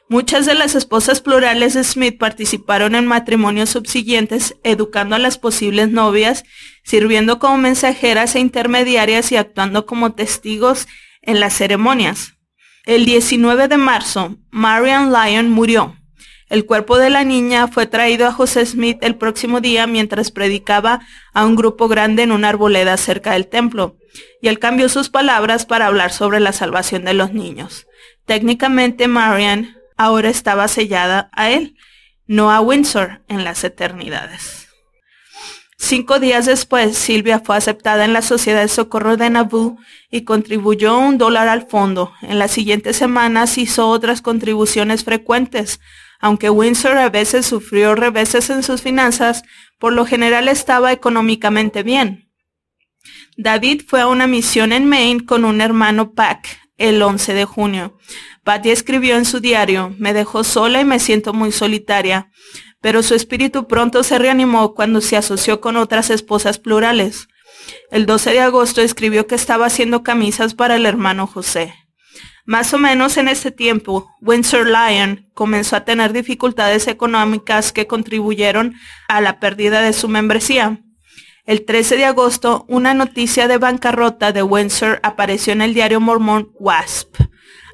Muchas 0.09 0.45
de 0.45 0.57
las 0.57 0.75
esposas 0.75 1.21
plurales 1.21 1.75
de 1.75 1.85
Smith 1.85 2.19
participaron 2.19 2.97
en 2.97 3.07
matrimonios 3.07 3.71
subsiguientes, 3.71 4.57
educando 4.65 5.15
a 5.15 5.21
las 5.21 5.39
posibles 5.39 5.91
novias, 5.91 6.43
sirviendo 6.83 7.39
como 7.39 7.59
mensajeras 7.59 8.35
e 8.35 8.41
intermediarias 8.41 9.31
y 9.31 9.37
actuando 9.37 9.87
como 9.87 10.15
testigos 10.15 10.89
en 11.21 11.39
las 11.39 11.55
ceremonias. 11.55 12.33
El 12.87 13.05
19 13.05 13.69
de 13.69 13.77
marzo, 13.77 14.37
Marian 14.51 15.13
Lyon 15.13 15.49
murió. 15.49 15.97
El 16.53 16.67
cuerpo 16.67 16.99
de 16.99 17.09
la 17.09 17.25
niña 17.25 17.67
fue 17.67 17.87
traído 17.87 18.27
a 18.27 18.33
José 18.33 18.67
Smith 18.67 18.99
el 19.01 19.15
próximo 19.15 19.63
día 19.63 19.87
mientras 19.87 20.31
predicaba 20.31 21.01
a 21.33 21.47
un 21.47 21.57
grupo 21.57 21.89
grande 21.89 22.25
en 22.25 22.31
una 22.31 22.51
arboleda 22.51 22.99
cerca 22.99 23.33
del 23.33 23.47
templo, 23.47 23.97
y 24.43 24.49
él 24.49 24.59
cambió 24.59 24.91
sus 24.91 25.09
palabras 25.09 25.65
para 25.65 25.87
hablar 25.87 26.13
sobre 26.13 26.41
la 26.41 26.53
salvación 26.53 27.07
de 27.07 27.15
los 27.15 27.33
niños. 27.33 27.87
Técnicamente, 28.27 29.09
Marian 29.09 29.79
ahora 29.97 30.29
estaba 30.29 30.69
sellada 30.69 31.31
a 31.33 31.49
él, 31.49 31.75
no 32.27 32.53
a 32.53 32.61
Windsor 32.61 33.23
en 33.29 33.45
las 33.45 33.65
eternidades. 33.65 34.69
Cinco 35.79 36.21
días 36.21 36.45
después, 36.45 36.99
Silvia 36.99 37.41
fue 37.41 37.57
aceptada 37.57 38.05
en 38.05 38.13
la 38.13 38.21
Sociedad 38.21 38.61
de 38.61 38.69
Socorro 38.69 39.17
de 39.17 39.31
Nauvoo 39.31 39.79
y 40.11 40.25
contribuyó 40.25 40.99
un 40.99 41.17
dólar 41.17 41.49
al 41.49 41.67
fondo. 41.67 42.13
En 42.21 42.39
las 42.39 42.51
siguientes 42.51 42.97
semanas 42.97 43.57
hizo 43.57 43.89
otras 43.89 44.21
contribuciones 44.21 45.03
frecuentes. 45.03 45.81
Aunque 46.23 46.49
Windsor 46.49 46.97
a 46.97 47.11
veces 47.11 47.45
sufrió 47.45 47.95
reveses 47.95 48.49
en 48.49 48.63
sus 48.63 48.81
finanzas, 48.81 49.43
por 49.79 49.93
lo 49.93 50.07
general 50.07 50.49
estaba 50.49 50.93
económicamente 50.93 51.83
bien. 51.83 52.31
David 53.37 53.83
fue 53.87 54.01
a 54.01 54.07
una 54.07 54.29
misión 54.29 54.73
en 54.73 54.87
Maine 54.87 55.27
con 55.27 55.45
un 55.45 55.61
hermano 55.61 56.13
Pack 56.15 56.61
el 56.79 57.03
11 57.03 57.35
de 57.35 57.45
junio. 57.45 57.99
Patty 58.45 58.71
escribió 58.71 59.17
en 59.17 59.25
su 59.25 59.41
diario, 59.41 59.95
me 59.99 60.13
dejó 60.13 60.45
sola 60.45 60.81
y 60.81 60.85
me 60.85 61.01
siento 61.01 61.33
muy 61.33 61.51
solitaria, 61.51 62.31
pero 62.81 63.03
su 63.03 63.15
espíritu 63.15 63.67
pronto 63.67 64.03
se 64.05 64.19
reanimó 64.19 64.75
cuando 64.75 65.01
se 65.01 65.17
asoció 65.17 65.61
con 65.61 65.77
otras 65.77 66.09
esposas 66.11 66.59
plurales. 66.59 67.29
El 67.91 68.07
12 68.07 68.31
de 68.31 68.41
agosto 68.41 68.81
escribió 68.81 69.27
que 69.27 69.35
estaba 69.35 69.67
haciendo 69.67 70.03
camisas 70.03 70.55
para 70.55 70.77
el 70.77 70.87
hermano 70.87 71.27
José. 71.27 71.75
Más 72.45 72.75
o 72.75 72.79
menos 72.79 73.17
en 73.17 73.29
ese 73.29 73.53
tiempo, 73.53 74.11
Windsor 74.21 74.67
Lyon 74.67 75.29
comenzó 75.33 75.77
a 75.77 75.85
tener 75.85 76.13
dificultades 76.13 76.89
económicas 76.89 77.73
que 77.73 77.87
contribuyeron 77.87 78.75
a 79.09 79.21
la 79.21 79.39
pérdida 79.39 79.81
de 79.81 79.93
su 79.93 80.09
membresía. 80.09 80.81
El 81.45 81.65
13 81.65 81.97
de 81.97 82.05
agosto, 82.05 82.65
una 82.69 82.95
noticia 82.95 83.47
de 83.47 83.59
bancarrota 83.59 84.33
de 84.33 84.43
Windsor 84.43 84.99
apareció 85.03 85.53
en 85.53 85.63
el 85.63 85.75
diario 85.75 86.01
mormón 86.01 86.51
WASP. 86.59 87.17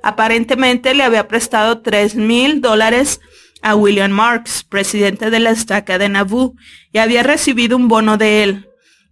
Aparentemente 0.03 0.95
le 0.95 1.03
había 1.03 1.29
prestado 1.29 1.81
tres 1.81 2.15
mil 2.15 2.61
dólares 2.61 3.21
a 3.63 3.75
William 3.75 4.11
Marks, 4.11 4.65
presidente 4.65 5.31
de 5.31 5.41
la 5.41 5.51
estaca 5.51 5.99
de 5.99 6.09
Nauvoo, 6.09 6.55
y 6.93 6.99
había 6.99 7.23
recibido 7.23 7.77
un 7.77 7.89
bono 7.89 8.17
de 8.17 8.43
él. 8.43 8.68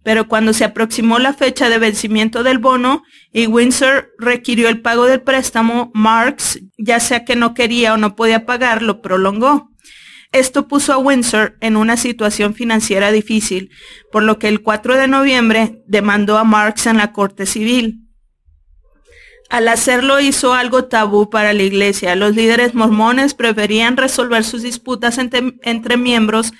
Pero 0.07 0.29
cuando 0.29 0.53
se 0.53 0.63
aproximó 0.63 1.19
la 1.19 1.33
fecha 1.33 1.67
de 1.67 1.79
vencimiento 1.79 2.41
del 2.41 2.59
bono 2.59 3.03
y 3.33 3.47
Windsor 3.47 4.13
requirió 4.17 4.69
el 4.69 4.79
pago 4.79 5.03
del 5.03 5.21
préstamo, 5.21 5.91
Marks, 5.93 6.61
ya 6.77 7.01
sea 7.01 7.25
que 7.25 7.35
no 7.35 7.53
quería 7.53 7.93
o 7.93 7.97
no 7.97 8.15
podía 8.15 8.45
pagar, 8.45 8.81
lo 8.81 9.01
prolongó. 9.01 9.69
Esto 10.31 10.69
puso 10.69 10.93
a 10.93 10.97
Windsor 10.97 11.57
en 11.59 11.75
una 11.75 11.97
situación 11.97 12.53
financiera 12.53 13.11
difícil, 13.11 13.69
por 14.09 14.23
lo 14.23 14.39
que 14.39 14.47
el 14.47 14.61
4 14.61 14.95
de 14.95 15.09
noviembre 15.09 15.83
demandó 15.87 16.37
a 16.37 16.45
Marks 16.45 16.85
en 16.85 16.95
la 16.95 17.11
Corte 17.11 17.45
Civil. 17.45 18.07
Al 19.49 19.67
hacerlo 19.67 20.21
hizo 20.21 20.53
algo 20.53 20.85
tabú 20.85 21.29
para 21.29 21.51
la 21.51 21.63
iglesia. 21.63 22.15
Los 22.15 22.33
líderes 22.33 22.73
mormones 22.73 23.33
preferían 23.33 23.97
resolver 23.97 24.45
sus 24.45 24.61
disputas 24.61 25.17
entre, 25.17 25.97
miembros 25.97 26.53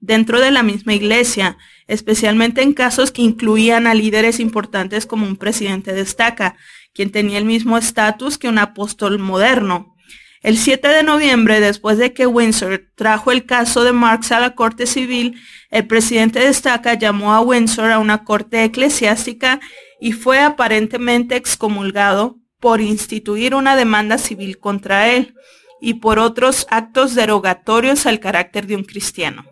dentro 0.00 0.40
de 0.40 0.50
la 0.50 0.62
misma 0.62 0.94
iglesia, 0.94 1.56
especialmente 1.86 2.62
en 2.62 2.72
casos 2.72 3.12
que 3.12 3.22
incluían 3.22 3.86
a 3.86 3.94
líderes 3.94 4.40
importantes 4.40 5.06
como 5.06 5.26
un 5.26 5.36
presidente 5.36 5.92
de 5.92 6.00
estaca, 6.00 6.56
quien 6.94 7.10
tenía 7.10 7.38
el 7.38 7.44
mismo 7.44 7.78
estatus 7.78 8.38
que 8.38 8.48
un 8.48 8.58
apóstol 8.58 9.18
moderno. 9.18 9.94
El 10.42 10.56
7 10.56 10.88
de 10.88 11.02
noviembre, 11.02 11.60
después 11.60 11.98
de 11.98 12.14
que 12.14 12.26
Windsor 12.26 12.86
trajo 12.94 13.30
el 13.30 13.44
caso 13.44 13.84
de 13.84 13.92
Marx 13.92 14.32
a 14.32 14.40
la 14.40 14.54
Corte 14.54 14.86
Civil, 14.86 15.38
el 15.70 15.86
presidente 15.86 16.38
de 16.38 16.48
estaca 16.48 16.94
llamó 16.94 17.34
a 17.34 17.40
Windsor 17.40 17.92
a 17.92 17.98
una 17.98 18.24
corte 18.24 18.64
eclesiástica 18.64 19.60
y 20.00 20.12
fue 20.12 20.40
aparentemente 20.40 21.36
excomulgado 21.36 22.38
por 22.58 22.80
instituir 22.80 23.54
una 23.54 23.76
demanda 23.76 24.16
civil 24.16 24.58
contra 24.58 25.10
él 25.10 25.34
y 25.78 25.94
por 25.94 26.18
otros 26.18 26.66
actos 26.70 27.14
derogatorios 27.14 28.06
al 28.06 28.18
carácter 28.18 28.66
de 28.66 28.76
un 28.76 28.84
cristiano. 28.84 29.49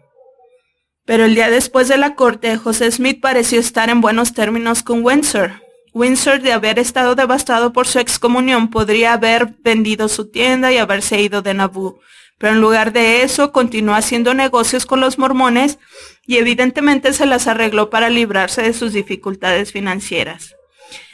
Pero 1.08 1.24
el 1.24 1.34
día 1.34 1.48
después 1.48 1.88
de 1.88 1.96
la 1.96 2.14
corte, 2.14 2.58
José 2.58 2.92
Smith 2.92 3.18
pareció 3.22 3.58
estar 3.58 3.88
en 3.88 4.02
buenos 4.02 4.34
términos 4.34 4.82
con 4.82 5.02
Windsor. 5.02 5.62
Windsor, 5.94 6.42
de 6.42 6.52
haber 6.52 6.78
estado 6.78 7.14
devastado 7.14 7.72
por 7.72 7.86
su 7.86 7.98
excomunión, 7.98 8.68
podría 8.68 9.14
haber 9.14 9.54
vendido 9.64 10.08
su 10.08 10.30
tienda 10.30 10.70
y 10.70 10.76
haberse 10.76 11.18
ido 11.22 11.40
de 11.40 11.54
Nauvoo. 11.54 11.98
Pero 12.36 12.52
en 12.52 12.60
lugar 12.60 12.92
de 12.92 13.22
eso, 13.22 13.52
continuó 13.52 13.94
haciendo 13.94 14.34
negocios 14.34 14.84
con 14.84 15.00
los 15.00 15.18
mormones 15.18 15.78
y 16.26 16.36
evidentemente 16.36 17.14
se 17.14 17.24
las 17.24 17.46
arregló 17.46 17.88
para 17.88 18.10
librarse 18.10 18.60
de 18.60 18.74
sus 18.74 18.92
dificultades 18.92 19.72
financieras. 19.72 20.56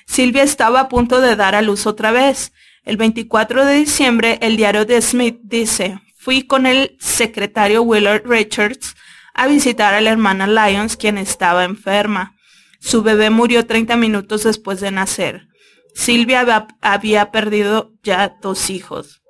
Silvia 0.07 0.43
estaba 0.43 0.81
a 0.81 0.89
punto 0.89 1.21
de 1.21 1.37
dar 1.37 1.55
a 1.55 1.63
luz 1.63 1.87
otra 1.87 2.11
vez. 2.11 2.53
El 2.85 2.97
24 2.97 3.65
de 3.65 3.75
diciembre, 3.75 4.39
el 4.43 4.57
diario 4.57 4.87
de 4.87 5.01
Smith 5.01 5.39
dice, 5.45 6.01
fui 6.17 6.43
con 6.43 6.67
el 6.67 6.97
secretario 6.99 7.83
Willard 7.83 8.27
Richards 8.27 8.97
a 9.35 9.47
visitar 9.49 9.95
a 9.95 10.01
la 10.01 10.11
hermana 10.11 10.47
Lyons, 10.47 10.97
quien 10.97 11.19
estaba 11.19 11.65
enferma. 11.65 12.37
Su 12.81 13.03
bebé 13.03 13.31
murió 13.31 13.67
30 13.67 13.97
minutos 13.97 14.45
después 14.45 14.81
de 14.81 14.91
nacer. 14.91 15.49
Silvia 15.95 16.67
había 16.81 17.31
perdido 17.31 17.93
ya 18.03 18.37
dos 18.41 18.71
hijos. 18.71 19.23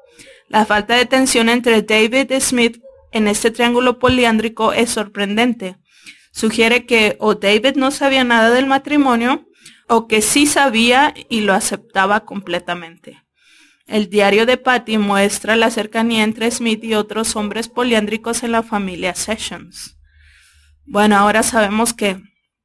La 0.49 0.66
falta 0.66 0.94
de 0.96 1.06
tensión 1.06 1.49
entre 1.49 1.82
David 1.82 2.32
Smith 2.40 2.80
en 3.12 3.28
este 3.28 3.50
triángulo 3.50 3.99
poliándrico 3.99 4.73
es 4.73 4.90
sorprendente. 4.90 5.76
Sugiere 6.32 6.84
que 6.84 7.16
o 7.20 7.34
David 7.34 7.76
no 7.76 7.90
sabía 7.90 8.25
nada 8.25 8.50
del 8.50 8.66
matrimonio 8.66 9.46
o 9.88 10.08
que 10.08 10.20
sí 10.20 10.46
sabía 10.46 11.14
y 11.28 11.42
lo 11.42 11.54
aceptaba 11.54 12.25
completamente. 12.25 13.24
El 13.86 14.08
diario 14.08 14.46
de 14.46 14.56
Patty 14.56 14.96
muestra 14.98 15.56
la 15.56 15.70
cercanía 15.70 16.24
entre 16.24 16.50
Smith 16.50 16.82
y 16.82 16.94
otros 16.94 17.36
hombres 17.36 17.68
poliándricos 17.68 18.42
en 18.42 18.52
la 18.52 18.62
familia 18.62 19.14
Sessions. 19.14 19.98
Bueno, 20.86 21.16
ahora 21.16 21.42
sabemos 21.42 21.92
que 21.92 22.22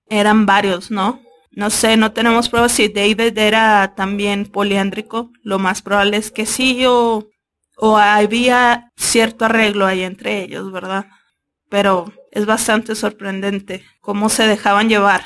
eran 0.08 0.46
varios, 0.46 0.92
¿no? 0.92 1.22
No 1.52 1.70
sé, 1.70 1.98
no 1.98 2.14
tenemos 2.14 2.48
pruebas 2.48 2.72
si 2.72 2.88
David 2.88 3.38
era 3.38 3.94
también 3.96 4.46
poliándrico. 4.46 5.32
Lo 5.44 5.60
más 5.60 5.82
probable 5.82 6.18
es 6.18 6.32
que 6.32 6.46
sí 6.46 6.86
o, 6.86 7.28
o 7.76 7.98
había 7.98 8.92
cierto 8.96 9.46
arreglo 9.46 9.86
ahí 9.86 10.04
entre 10.04 10.42
ellos, 10.42 10.72
¿verdad? 10.72 11.08
Pero 11.70 12.14
es 12.32 12.46
bastante 12.46 12.96
sorprendente 12.96 13.84
cómo 14.00 14.30
se 14.30 14.48
dejaban 14.48 14.90
llevar 14.90 15.24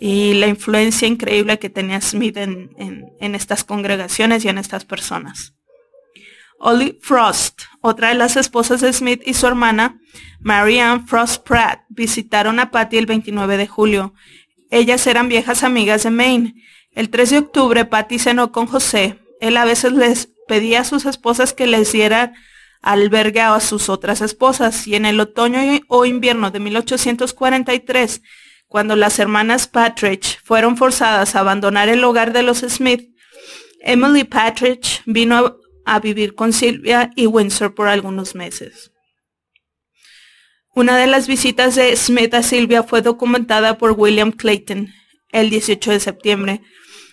y 0.00 0.34
la 0.34 0.46
influencia 0.46 1.08
increíble 1.08 1.58
que 1.58 1.70
tenía 1.70 2.00
Smith 2.00 2.36
en, 2.36 3.10
estas 3.20 3.64
congregaciones 3.64 4.44
y 4.44 4.48
en 4.48 4.58
estas 4.58 4.84
personas. 4.84 5.54
Ollie 6.60 6.98
Frost, 7.00 7.62
otra 7.80 8.08
de 8.08 8.14
las 8.14 8.36
esposas 8.36 8.80
de 8.80 8.92
Smith 8.92 9.22
y 9.24 9.34
su 9.34 9.46
hermana, 9.46 10.00
Marianne 10.40 11.04
Frost 11.06 11.44
Pratt, 11.44 11.82
visitaron 11.88 12.58
a 12.58 12.70
Patty 12.70 12.98
el 12.98 13.06
29 13.06 13.56
de 13.56 13.66
julio. 13.66 14.14
Ellas 14.70 15.06
eran 15.06 15.28
viejas 15.28 15.62
amigas 15.62 16.02
de 16.02 16.10
Maine. 16.10 16.54
El 16.92 17.10
3 17.10 17.30
de 17.30 17.38
octubre 17.38 17.84
Patty 17.84 18.18
cenó 18.18 18.50
con 18.50 18.66
José. 18.66 19.18
Él 19.40 19.56
a 19.56 19.64
veces 19.64 19.92
les 19.92 20.30
pedía 20.48 20.80
a 20.80 20.84
sus 20.84 21.06
esposas 21.06 21.52
que 21.52 21.66
les 21.66 21.92
dieran 21.92 22.34
albergue 22.80 23.40
a 23.40 23.58
sus 23.60 23.88
otras 23.88 24.20
esposas 24.20 24.86
y 24.86 24.94
en 24.94 25.04
el 25.04 25.18
otoño 25.20 25.60
o 25.88 26.04
invierno 26.04 26.50
de 26.50 26.60
1843 26.60 28.22
cuando 28.68 28.96
las 28.96 29.18
hermanas 29.18 29.66
Patridge 29.66 30.38
fueron 30.44 30.76
forzadas 30.76 31.34
a 31.34 31.40
abandonar 31.40 31.88
el 31.88 32.04
hogar 32.04 32.32
de 32.32 32.42
los 32.42 32.58
Smith, 32.58 33.08
Emily 33.80 34.24
Patridge 34.24 35.02
vino 35.06 35.56
a, 35.86 36.00
vivir 36.00 36.34
con 36.34 36.52
Sylvia 36.52 37.10
y 37.16 37.26
Windsor 37.26 37.74
por 37.74 37.88
algunos 37.88 38.34
meses. 38.34 38.92
Una 40.74 40.98
de 40.98 41.06
las 41.06 41.26
visitas 41.26 41.74
de 41.74 41.96
Smith 41.96 42.34
a 42.34 42.42
Sylvia 42.42 42.82
fue 42.82 43.00
documentada 43.00 43.78
por 43.78 43.92
William 43.92 44.32
Clayton 44.32 44.92
el 45.32 45.50
18 45.50 45.92
de 45.92 46.00
septiembre. 46.00 46.60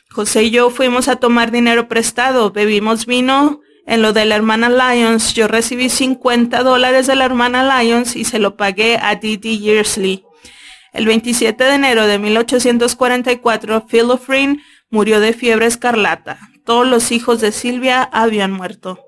José 0.10 0.44
y 0.44 0.52
yo 0.52 0.70
fuimos 0.70 1.08
a 1.08 1.16
tomar 1.16 1.52
dinero 1.52 1.88
prestado, 1.88 2.52
bebimos 2.52 3.06
vino 3.06 3.62
en 3.88 4.02
lo 4.02 4.12
de 4.12 4.26
la 4.26 4.36
hermana 4.36 4.70
Lyons. 4.70 5.34
Yo 5.34 5.48
recibí 5.48 5.90
50 5.90 6.64
dólares 6.64 7.08
de 7.08 7.16
la 7.16 7.26
hermana 7.26 7.82
Lyons 7.82 8.16
y 8.16 8.26
se 8.26 8.40
lo 8.40 8.58
pagué 8.58 8.98
a 9.02 9.16
Didi 9.16 9.60
Yearsley. 9.60 10.25
El 10.96 11.08
27 11.08 11.62
de 11.62 11.74
enero 11.74 12.08
de 12.08 12.18
1844, 12.20 13.86
Philofrin 13.86 14.62
murió 14.90 15.20
de 15.20 15.34
fiebre 15.34 15.66
escarlata. 15.66 16.40
Todos 16.64 16.88
los 16.88 17.12
hijos 17.12 17.42
de 17.42 17.52
Silvia 17.52 18.02
habían 18.02 18.54
muerto. 18.54 19.04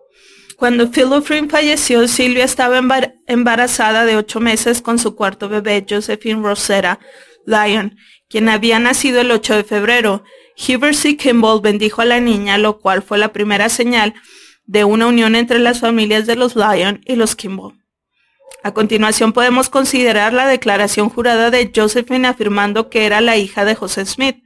Cuando 0.57 0.91
Philofrin 0.91 1.49
falleció, 1.49 2.05
Silvia 2.09 2.43
estaba 2.43 2.81
embarazada 3.25 4.03
de 4.03 4.17
ocho 4.17 4.41
meses 4.41 4.81
con 4.81 4.99
su 4.99 5.15
cuarto 5.15 5.47
bebé, 5.47 5.85
Josephine 5.89 6.41
Rosetta 6.41 6.99
Lyon, 7.45 7.95
quien 8.27 8.49
había 8.49 8.79
nacido 8.79 9.21
el 9.21 9.31
8 9.31 9.55
de 9.55 9.63
febrero. 9.63 10.25
C. 10.57 11.15
Kimball 11.15 11.61
bendijo 11.61 12.01
a 12.01 12.05
la 12.05 12.19
niña, 12.19 12.57
lo 12.57 12.79
cual 12.79 13.01
fue 13.01 13.17
la 13.17 13.31
primera 13.31 13.69
señal 13.69 14.13
de 14.65 14.83
una 14.83 15.07
unión 15.07 15.35
entre 15.35 15.59
las 15.59 15.79
familias 15.79 16.25
de 16.25 16.35
los 16.35 16.57
Lyon 16.57 16.99
y 17.05 17.15
los 17.15 17.37
Kimball. 17.37 17.75
A 18.63 18.73
continuación 18.73 19.33
podemos 19.33 19.69
considerar 19.69 20.33
la 20.33 20.47
declaración 20.47 21.09
jurada 21.09 21.51
de 21.51 21.71
Josephine 21.73 22.27
afirmando 22.27 22.89
que 22.89 23.05
era 23.05 23.21
la 23.21 23.37
hija 23.37 23.65
de 23.65 23.75
José 23.75 24.05
Smith. 24.05 24.43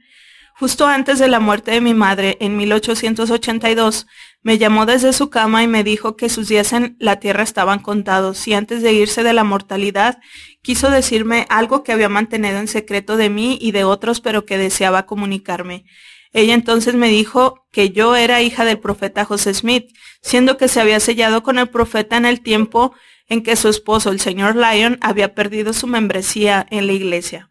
Justo 0.54 0.86
antes 0.86 1.18
de 1.18 1.28
la 1.28 1.40
muerte 1.40 1.70
de 1.72 1.80
mi 1.80 1.94
madre, 1.94 2.36
en 2.40 2.56
1882, 2.56 4.06
me 4.42 4.58
llamó 4.58 4.86
desde 4.86 5.12
su 5.12 5.30
cama 5.30 5.62
y 5.62 5.66
me 5.66 5.82
dijo 5.82 6.16
que 6.16 6.28
sus 6.28 6.48
días 6.48 6.72
en 6.72 6.96
la 7.00 7.18
tierra 7.20 7.42
estaban 7.42 7.78
contados 7.78 8.46
y 8.46 8.54
antes 8.54 8.82
de 8.82 8.92
irse 8.92 9.22
de 9.22 9.32
la 9.32 9.44
mortalidad 9.44 10.18
quiso 10.62 10.90
decirme 10.90 11.46
algo 11.48 11.82
que 11.82 11.92
había 11.92 12.08
mantenido 12.08 12.58
en 12.58 12.68
secreto 12.68 13.16
de 13.16 13.30
mí 13.30 13.58
y 13.60 13.72
de 13.72 13.84
otros 13.84 14.20
pero 14.20 14.44
que 14.44 14.58
deseaba 14.58 15.06
comunicarme. 15.06 15.84
Ella 16.32 16.54
entonces 16.54 16.94
me 16.94 17.08
dijo 17.08 17.66
que 17.72 17.90
yo 17.90 18.16
era 18.16 18.40
hija 18.40 18.64
del 18.64 18.78
profeta 18.78 19.24
José 19.24 19.54
Smith, 19.54 19.90
siendo 20.22 20.56
que 20.56 20.68
se 20.68 20.80
había 20.80 21.00
sellado 21.00 21.42
con 21.42 21.58
el 21.58 21.68
profeta 21.68 22.16
en 22.16 22.24
el 22.24 22.40
tiempo 22.40 22.94
en 23.32 23.42
que 23.42 23.56
su 23.56 23.70
esposo, 23.70 24.10
el 24.10 24.20
señor 24.20 24.56
Lyon, 24.56 24.98
había 25.00 25.34
perdido 25.34 25.72
su 25.72 25.86
membresía 25.86 26.66
en 26.70 26.86
la 26.86 26.92
iglesia. 26.92 27.48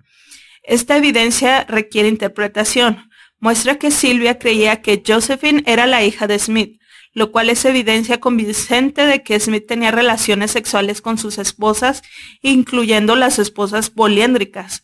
Esta 0.61 0.95
evidencia 0.95 1.63
requiere 1.63 2.07
interpretación. 2.07 3.09
Muestra 3.39 3.79
que 3.79 3.89
Silvia 3.89 4.37
creía 4.37 4.83
que 4.83 5.01
Josephine 5.03 5.63
era 5.65 5.87
la 5.87 6.03
hija 6.03 6.27
de 6.27 6.37
Smith, 6.37 6.79
lo 7.13 7.31
cual 7.31 7.49
es 7.49 7.65
evidencia 7.65 8.19
convincente 8.19 9.07
de 9.07 9.23
que 9.23 9.39
Smith 9.39 9.65
tenía 9.67 9.89
relaciones 9.89 10.51
sexuales 10.51 11.01
con 11.01 11.17
sus 11.17 11.39
esposas, 11.39 12.03
incluyendo 12.43 13.15
las 13.15 13.39
esposas 13.39 13.89
poliéndricas. 13.89 14.83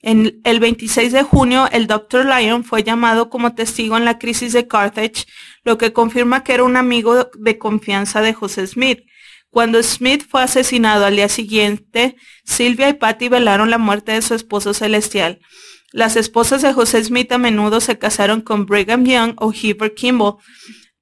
En 0.00 0.40
el 0.44 0.60
26 0.60 1.10
de 1.10 1.24
junio, 1.24 1.68
el 1.72 1.88
Dr. 1.88 2.24
Lyon 2.24 2.62
fue 2.62 2.84
llamado 2.84 3.30
como 3.30 3.56
testigo 3.56 3.96
en 3.96 4.04
la 4.04 4.20
crisis 4.20 4.52
de 4.52 4.68
Carthage, 4.68 5.26
lo 5.64 5.76
que 5.76 5.92
confirma 5.92 6.44
que 6.44 6.54
era 6.54 6.62
un 6.62 6.76
amigo 6.76 7.30
de 7.36 7.58
confianza 7.58 8.22
de 8.22 8.32
José 8.32 8.64
Smith. 8.68 9.00
Cuando 9.50 9.82
Smith 9.82 10.26
fue 10.28 10.42
asesinado 10.42 11.06
al 11.06 11.16
día 11.16 11.28
siguiente, 11.28 12.16
Silvia 12.44 12.88
y 12.88 12.94
Patty 12.94 13.28
velaron 13.28 13.70
la 13.70 13.78
muerte 13.78 14.12
de 14.12 14.22
su 14.22 14.34
esposo 14.34 14.74
celestial. 14.74 15.40
Las 15.92 16.16
esposas 16.16 16.62
de 16.62 16.72
José 16.72 17.02
Smith 17.02 17.32
a 17.32 17.38
menudo 17.38 17.80
se 17.80 17.98
casaron 17.98 18.42
con 18.42 18.66
Brigham 18.66 19.04
Young 19.04 19.34
o 19.38 19.52
Heber 19.52 19.94
Kimball. 19.94 20.36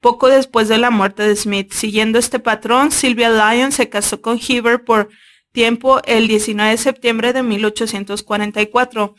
Poco 0.01 0.29
después 0.29 0.69
de 0.69 0.79
la 0.79 0.91
muerte 0.91 1.23
de 1.23 1.35
Smith, 1.35 1.73
siguiendo 1.73 2.19
este 2.19 2.39
patrón, 2.39 2.93
Sylvia 2.93 3.31
Lyon 3.31 3.73
se 3.73 3.89
casó 3.89 4.21
con 4.21 4.39
Heber 4.39 4.85
por 4.85 5.09
tiempo 5.51 6.03
el 6.05 6.29
19 6.29 6.73
de 6.73 6.77
septiembre 6.77 7.33
de 7.33 7.43
1844. 7.43 9.15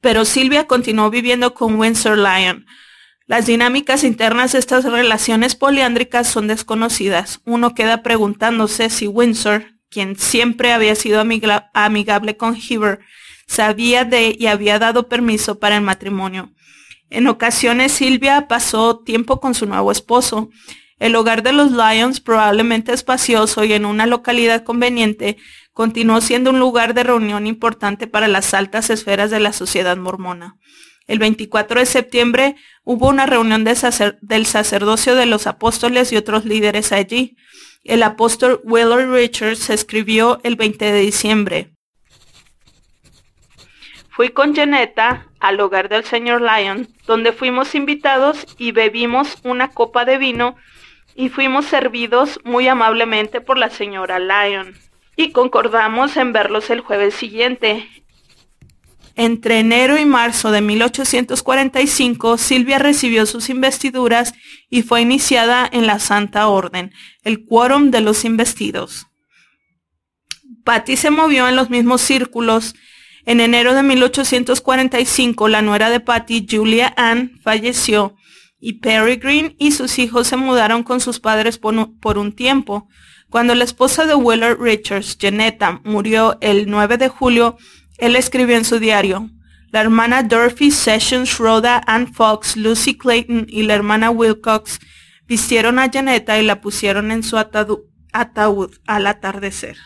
Pero 0.00 0.24
Silvia 0.24 0.66
continuó 0.66 1.10
viviendo 1.10 1.54
con 1.54 1.76
Windsor 1.76 2.18
Lyon. 2.18 2.66
Las 3.30 3.46
dinámicas 3.46 4.02
internas 4.02 4.50
de 4.50 4.58
estas 4.58 4.82
relaciones 4.82 5.54
poliándricas 5.54 6.26
son 6.26 6.48
desconocidas. 6.48 7.40
Uno 7.44 7.76
queda 7.76 8.02
preguntándose 8.02 8.90
si 8.90 9.06
Windsor, 9.06 9.66
quien 9.88 10.18
siempre 10.18 10.72
había 10.72 10.96
sido 10.96 11.22
amigable 11.72 12.36
con 12.36 12.56
Heber, 12.56 12.98
sabía 13.46 14.04
de 14.04 14.34
y 14.36 14.48
había 14.48 14.80
dado 14.80 15.08
permiso 15.08 15.60
para 15.60 15.76
el 15.76 15.82
matrimonio. 15.82 16.50
En 17.08 17.28
ocasiones 17.28 17.92
Silvia 17.92 18.48
pasó 18.48 18.98
tiempo 18.98 19.38
con 19.38 19.54
su 19.54 19.64
nuevo 19.64 19.92
esposo. 19.92 20.50
El 20.98 21.14
hogar 21.14 21.44
de 21.44 21.52
los 21.52 21.70
Lions, 21.70 22.18
probablemente 22.18 22.92
espacioso 22.92 23.62
y 23.62 23.74
en 23.74 23.84
una 23.86 24.06
localidad 24.06 24.64
conveniente, 24.64 25.36
continuó 25.72 26.20
siendo 26.20 26.50
un 26.50 26.58
lugar 26.58 26.94
de 26.94 27.04
reunión 27.04 27.46
importante 27.46 28.08
para 28.08 28.26
las 28.26 28.54
altas 28.54 28.90
esferas 28.90 29.30
de 29.30 29.38
la 29.38 29.52
sociedad 29.52 29.96
mormona. 29.96 30.56
El 31.10 31.18
24 31.18 31.80
de 31.80 31.86
septiembre 31.86 32.54
hubo 32.84 33.08
una 33.08 33.26
reunión 33.26 33.64
del 33.64 34.46
sacerdocio 34.46 35.16
de 35.16 35.26
los 35.26 35.48
apóstoles 35.48 36.12
y 36.12 36.16
otros 36.16 36.44
líderes 36.44 36.92
allí. 36.92 37.36
El 37.82 38.04
apóstol 38.04 38.60
Willard 38.62 39.12
Richards 39.12 39.70
escribió 39.70 40.38
el 40.44 40.54
20 40.54 40.92
de 40.92 41.00
diciembre. 41.00 41.70
Fui 44.10 44.28
con 44.28 44.54
Janetta 44.54 45.26
al 45.40 45.58
hogar 45.58 45.88
del 45.88 46.04
señor 46.04 46.42
Lyon, 46.42 46.86
donde 47.08 47.32
fuimos 47.32 47.74
invitados 47.74 48.46
y 48.56 48.70
bebimos 48.70 49.38
una 49.42 49.72
copa 49.72 50.04
de 50.04 50.16
vino 50.16 50.54
y 51.16 51.28
fuimos 51.28 51.66
servidos 51.66 52.38
muy 52.44 52.68
amablemente 52.68 53.40
por 53.40 53.58
la 53.58 53.70
señora 53.70 54.20
Lyon. 54.20 54.76
Y 55.16 55.32
concordamos 55.32 56.16
en 56.16 56.32
verlos 56.32 56.70
el 56.70 56.82
jueves 56.82 57.14
siguiente. 57.14 57.88
Entre 59.22 59.58
enero 59.58 59.98
y 59.98 60.06
marzo 60.06 60.50
de 60.50 60.62
1845, 60.62 62.38
Silvia 62.38 62.78
recibió 62.78 63.26
sus 63.26 63.50
investiduras 63.50 64.32
y 64.70 64.80
fue 64.80 65.02
iniciada 65.02 65.68
en 65.70 65.86
la 65.86 65.98
Santa 65.98 66.48
Orden, 66.48 66.90
el 67.22 67.44
quórum 67.44 67.90
de 67.90 68.00
los 68.00 68.24
investidos. 68.24 69.08
Patty 70.64 70.96
se 70.96 71.10
movió 71.10 71.46
en 71.48 71.56
los 71.56 71.68
mismos 71.68 72.00
círculos. 72.00 72.74
En 73.26 73.40
enero 73.40 73.74
de 73.74 73.82
1845, 73.82 75.48
la 75.48 75.60
nuera 75.60 75.90
de 75.90 76.00
Patty, 76.00 76.46
Julia 76.50 76.94
Ann, 76.96 77.38
falleció 77.42 78.16
y 78.58 78.80
Peregrine 78.80 79.54
y 79.58 79.72
sus 79.72 79.98
hijos 79.98 80.28
se 80.28 80.36
mudaron 80.38 80.82
con 80.82 80.98
sus 80.98 81.20
padres 81.20 81.58
por 81.58 82.16
un 82.16 82.32
tiempo. 82.32 82.88
Cuando 83.28 83.54
la 83.54 83.64
esposa 83.64 84.06
de 84.06 84.14
Willard 84.14 84.58
Richards, 84.58 85.18
Janetta, 85.20 85.82
murió 85.84 86.38
el 86.40 86.70
9 86.70 86.96
de 86.96 87.08
julio, 87.08 87.58
él 88.00 88.16
escribió 88.16 88.56
en 88.56 88.64
su 88.64 88.78
diario, 88.78 89.30
la 89.70 89.80
hermana 89.80 90.22
Dorothy 90.22 90.70
Sessions, 90.70 91.38
Rhoda 91.38 91.82
Ann 91.86 92.12
Fox, 92.12 92.56
Lucy 92.56 92.96
Clayton 92.96 93.46
y 93.48 93.62
la 93.62 93.74
hermana 93.74 94.10
Wilcox 94.10 94.80
vistieron 95.26 95.78
a 95.78 95.90
Janetta 95.90 96.38
y 96.40 96.44
la 96.44 96.60
pusieron 96.60 97.12
en 97.12 97.22
su 97.22 97.36
ataúd 97.38 98.70
al 98.86 99.06
atardecer. 99.06 99.76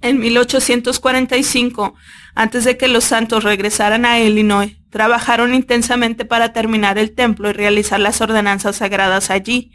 En 0.00 0.18
1845, 0.18 1.94
antes 2.34 2.64
de 2.64 2.76
que 2.78 2.88
los 2.88 3.04
santos 3.04 3.44
regresaran 3.44 4.04
a 4.06 4.18
Illinois, 4.18 4.76
Trabajaron 4.92 5.54
intensamente 5.54 6.26
para 6.26 6.52
terminar 6.52 6.98
el 6.98 7.14
templo 7.14 7.48
y 7.48 7.54
realizar 7.54 7.98
las 7.98 8.20
ordenanzas 8.20 8.76
sagradas 8.76 9.30
allí. 9.30 9.72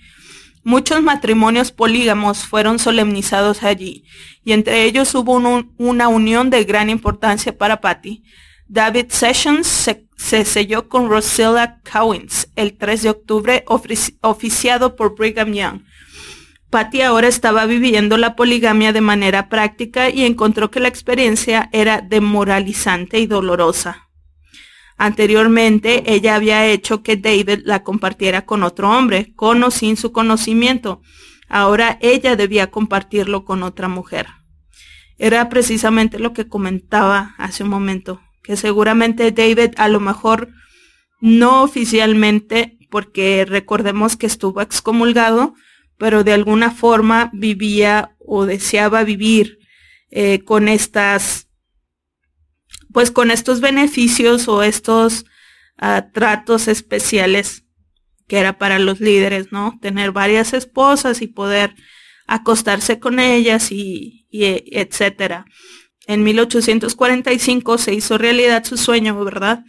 Muchos 0.67 1.01
matrimonios 1.01 1.71
polígamos 1.71 2.39
fueron 2.39 2.77
solemnizados 2.77 3.63
allí, 3.63 4.03
y 4.43 4.51
entre 4.51 4.83
ellos 4.83 5.15
hubo 5.15 5.39
una 5.77 6.07
unión 6.09 6.49
de 6.49 6.65
gran 6.65 6.89
importancia 6.89 7.57
para 7.57 7.79
Patty. 7.79 8.25
David 8.67 9.05
Sessions 9.07 9.65
se, 10.17 10.43
selló 10.43 10.89
con 10.89 11.07
Rosella 11.07 11.79
Cowens 11.89 12.49
el 12.57 12.77
3 12.77 13.01
de 13.01 13.09
octubre, 13.11 13.63
oficiado 14.19 14.97
por 14.97 15.15
Brigham 15.15 15.53
Young. 15.53 15.83
Patty 16.69 16.99
ahora 16.99 17.29
estaba 17.29 17.65
viviendo 17.65 18.17
la 18.17 18.35
poligamia 18.35 18.91
de 18.91 18.99
manera 18.99 19.47
práctica 19.47 20.09
y 20.09 20.25
encontró 20.25 20.69
que 20.69 20.81
la 20.81 20.89
experiencia 20.89 21.69
era 21.71 22.01
demoralizante 22.01 23.19
y 23.21 23.25
dolorosa. 23.25 24.06
Anteriormente, 24.97 26.11
ella 26.11 26.35
había 26.35 26.65
hecho 26.65 27.03
que 27.03 27.17
David 27.17 27.59
la 27.65 27.83
compartiera 27.83 28.45
con 28.45 28.63
otro 28.63 28.89
hombre, 28.89 29.33
con 29.35 29.63
o 29.63 29.69
sin 29.69 29.95
su 29.95 30.11
conocimiento. 30.11 31.01
Ahora 31.47 31.99
ella 32.01 32.35
debía 32.35 32.71
compartirlo 32.71 33.45
con 33.45 33.61
otra 33.61 33.87
mujer. 33.87 34.27
Era 35.19 35.49
precisamente 35.49 36.19
lo 36.19 36.33
que 36.33 36.47
comentaba 36.47 37.35
hace 37.37 37.63
un 37.63 37.69
momento, 37.69 38.21
que 38.43 38.57
seguramente 38.57 39.31
David 39.31 39.73
a 39.77 39.87
lo 39.87 39.99
mejor 39.99 40.49
no 41.21 41.63
oficialmente, 41.63 42.77
porque 42.89 43.45
recordemos 43.47 44.17
que 44.17 44.25
estuvo 44.25 44.61
excomulgado, 44.61 45.53
pero 45.97 46.23
de 46.23 46.33
alguna 46.33 46.71
forma 46.71 47.29
vivía 47.33 48.15
o 48.19 48.45
deseaba 48.45 49.03
vivir 49.03 49.59
eh, 50.09 50.43
con 50.43 50.67
estas 50.67 51.46
pues 52.97 53.11
con 53.11 53.29
estos 53.29 53.61
beneficios 53.61 54.47
o 54.47 54.63
estos 54.63 55.25
ah, 55.77 56.09
tratos 56.11 56.67
especiales 56.67 57.63
que 58.27 58.39
era 58.39 58.57
para 58.57 58.79
los 58.79 58.99
líderes, 58.99 59.51
¿no? 59.51 59.77
Tener 59.83 60.11
varias 60.11 60.53
esposas 60.53 61.21
y 61.21 61.27
poder 61.27 61.75
acostarse 62.25 62.99
con 62.99 63.19
ellas 63.19 63.71
y, 63.71 64.25
y 64.31 64.45
etcétera. 64.75 65.45
En 66.07 66.23
1845 66.23 67.77
se 67.77 67.93
hizo 67.93 68.17
realidad 68.17 68.63
su 68.63 68.77
sueño, 68.77 69.23
¿verdad? 69.23 69.63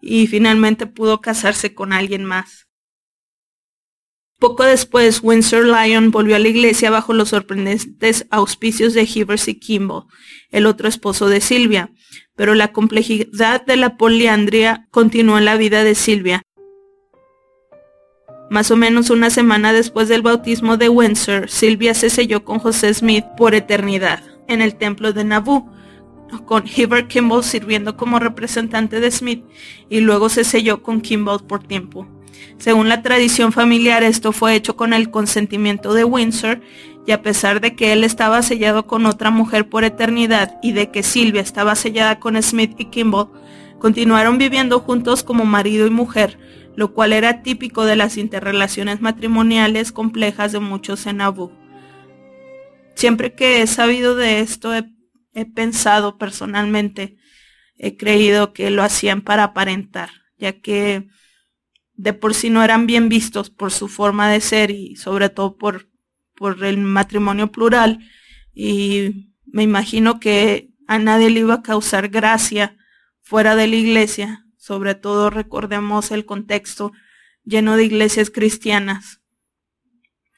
Y 0.00 0.26
finalmente 0.26 0.86
pudo 0.86 1.20
casarse 1.20 1.74
con 1.74 1.92
alguien 1.92 2.24
más. 2.24 2.66
Poco 4.38 4.64
después, 4.64 5.20
Windsor 5.22 5.66
Lyon 5.66 6.10
volvió 6.10 6.34
a 6.34 6.38
la 6.38 6.48
iglesia 6.48 6.90
bajo 6.90 7.12
los 7.12 7.28
sorprendentes 7.28 8.26
auspicios 8.30 8.94
de 8.94 9.02
Hivers 9.02 9.48
y 9.48 9.60
Kimball, 9.60 10.04
el 10.50 10.66
otro 10.66 10.88
esposo 10.88 11.28
de 11.28 11.40
Silvia, 11.40 11.90
pero 12.36 12.54
la 12.54 12.72
complejidad 12.72 13.64
de 13.64 13.76
la 13.76 13.96
poliandria 13.96 14.86
continuó 14.90 15.38
en 15.38 15.44
la 15.44 15.56
vida 15.56 15.84
de 15.84 15.94
Silvia. 15.94 16.42
Más 18.50 18.70
o 18.72 18.76
menos 18.76 19.10
una 19.10 19.30
semana 19.30 19.72
después 19.72 20.08
del 20.08 20.22
bautismo 20.22 20.76
de 20.76 20.88
Windsor, 20.88 21.48
Silvia 21.48 21.94
se 21.94 22.10
selló 22.10 22.44
con 22.44 22.58
José 22.58 22.92
Smith 22.92 23.24
por 23.36 23.54
eternidad 23.54 24.24
en 24.48 24.60
el 24.60 24.74
templo 24.74 25.12
de 25.12 25.22
Nauvoo, 25.22 25.70
con 26.46 26.64
Heber 26.66 27.06
Kimball 27.06 27.44
sirviendo 27.44 27.96
como 27.96 28.18
representante 28.18 29.00
de 29.00 29.10
Smith 29.10 29.44
y 29.88 30.00
luego 30.00 30.28
se 30.28 30.44
selló 30.44 30.82
con 30.82 31.00
Kimball 31.00 31.44
por 31.46 31.62
tiempo. 31.62 32.08
Según 32.58 32.88
la 32.88 33.02
tradición 33.02 33.52
familiar, 33.52 34.02
esto 34.02 34.32
fue 34.32 34.54
hecho 34.54 34.76
con 34.76 34.92
el 34.92 35.10
consentimiento 35.10 35.94
de 35.94 36.04
Windsor 36.04 36.60
y 37.10 37.12
a 37.12 37.22
pesar 37.22 37.60
de 37.60 37.74
que 37.74 37.92
él 37.92 38.04
estaba 38.04 38.40
sellado 38.40 38.86
con 38.86 39.04
otra 39.04 39.32
mujer 39.32 39.68
por 39.68 39.82
eternidad 39.82 40.60
y 40.62 40.70
de 40.70 40.92
que 40.92 41.02
Silvia 41.02 41.40
estaba 41.40 41.74
sellada 41.74 42.20
con 42.20 42.40
Smith 42.40 42.76
y 42.78 42.84
Kimball, 42.84 43.32
continuaron 43.80 44.38
viviendo 44.38 44.78
juntos 44.78 45.24
como 45.24 45.44
marido 45.44 45.88
y 45.88 45.90
mujer, 45.90 46.38
lo 46.76 46.94
cual 46.94 47.12
era 47.12 47.42
típico 47.42 47.84
de 47.84 47.96
las 47.96 48.16
interrelaciones 48.16 49.00
matrimoniales 49.00 49.90
complejas 49.90 50.52
de 50.52 50.60
muchos 50.60 51.04
en 51.06 51.20
Abu. 51.20 51.50
Siempre 52.94 53.34
que 53.34 53.60
he 53.60 53.66
sabido 53.66 54.14
de 54.14 54.38
esto, 54.38 54.72
he, 54.72 54.84
he 55.34 55.46
pensado 55.46 56.16
personalmente, 56.16 57.16
he 57.76 57.96
creído 57.96 58.52
que 58.52 58.70
lo 58.70 58.84
hacían 58.84 59.22
para 59.22 59.42
aparentar, 59.42 60.10
ya 60.38 60.60
que 60.60 61.08
de 61.94 62.12
por 62.12 62.34
sí 62.34 62.50
no 62.50 62.62
eran 62.62 62.86
bien 62.86 63.08
vistos 63.08 63.50
por 63.50 63.72
su 63.72 63.88
forma 63.88 64.30
de 64.30 64.40
ser 64.40 64.70
y 64.70 64.94
sobre 64.94 65.28
todo 65.28 65.56
por, 65.56 65.89
por 66.40 66.64
el 66.64 66.78
matrimonio 66.78 67.52
plural. 67.52 67.98
Y 68.54 69.34
me 69.44 69.62
imagino 69.62 70.20
que 70.20 70.70
a 70.86 70.98
nadie 70.98 71.28
le 71.28 71.40
iba 71.40 71.52
a 71.56 71.62
causar 71.62 72.08
gracia 72.08 72.78
fuera 73.20 73.56
de 73.56 73.66
la 73.66 73.76
iglesia. 73.76 74.46
Sobre 74.56 74.94
todo 74.94 75.28
recordemos 75.28 76.10
el 76.10 76.24
contexto 76.24 76.92
lleno 77.44 77.76
de 77.76 77.84
iglesias 77.84 78.30
cristianas. 78.30 79.20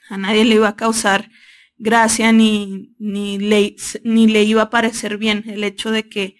A 0.08 0.18
nadie 0.18 0.44
le 0.44 0.56
iba 0.56 0.66
a 0.70 0.74
causar 0.74 1.30
gracia 1.78 2.32
ni, 2.32 2.96
ni, 2.98 3.38
le, 3.38 3.76
ni 4.02 4.26
le 4.26 4.42
iba 4.42 4.62
a 4.62 4.70
parecer 4.70 5.18
bien 5.18 5.44
el 5.46 5.62
hecho 5.62 5.92
de 5.92 6.08
que 6.08 6.36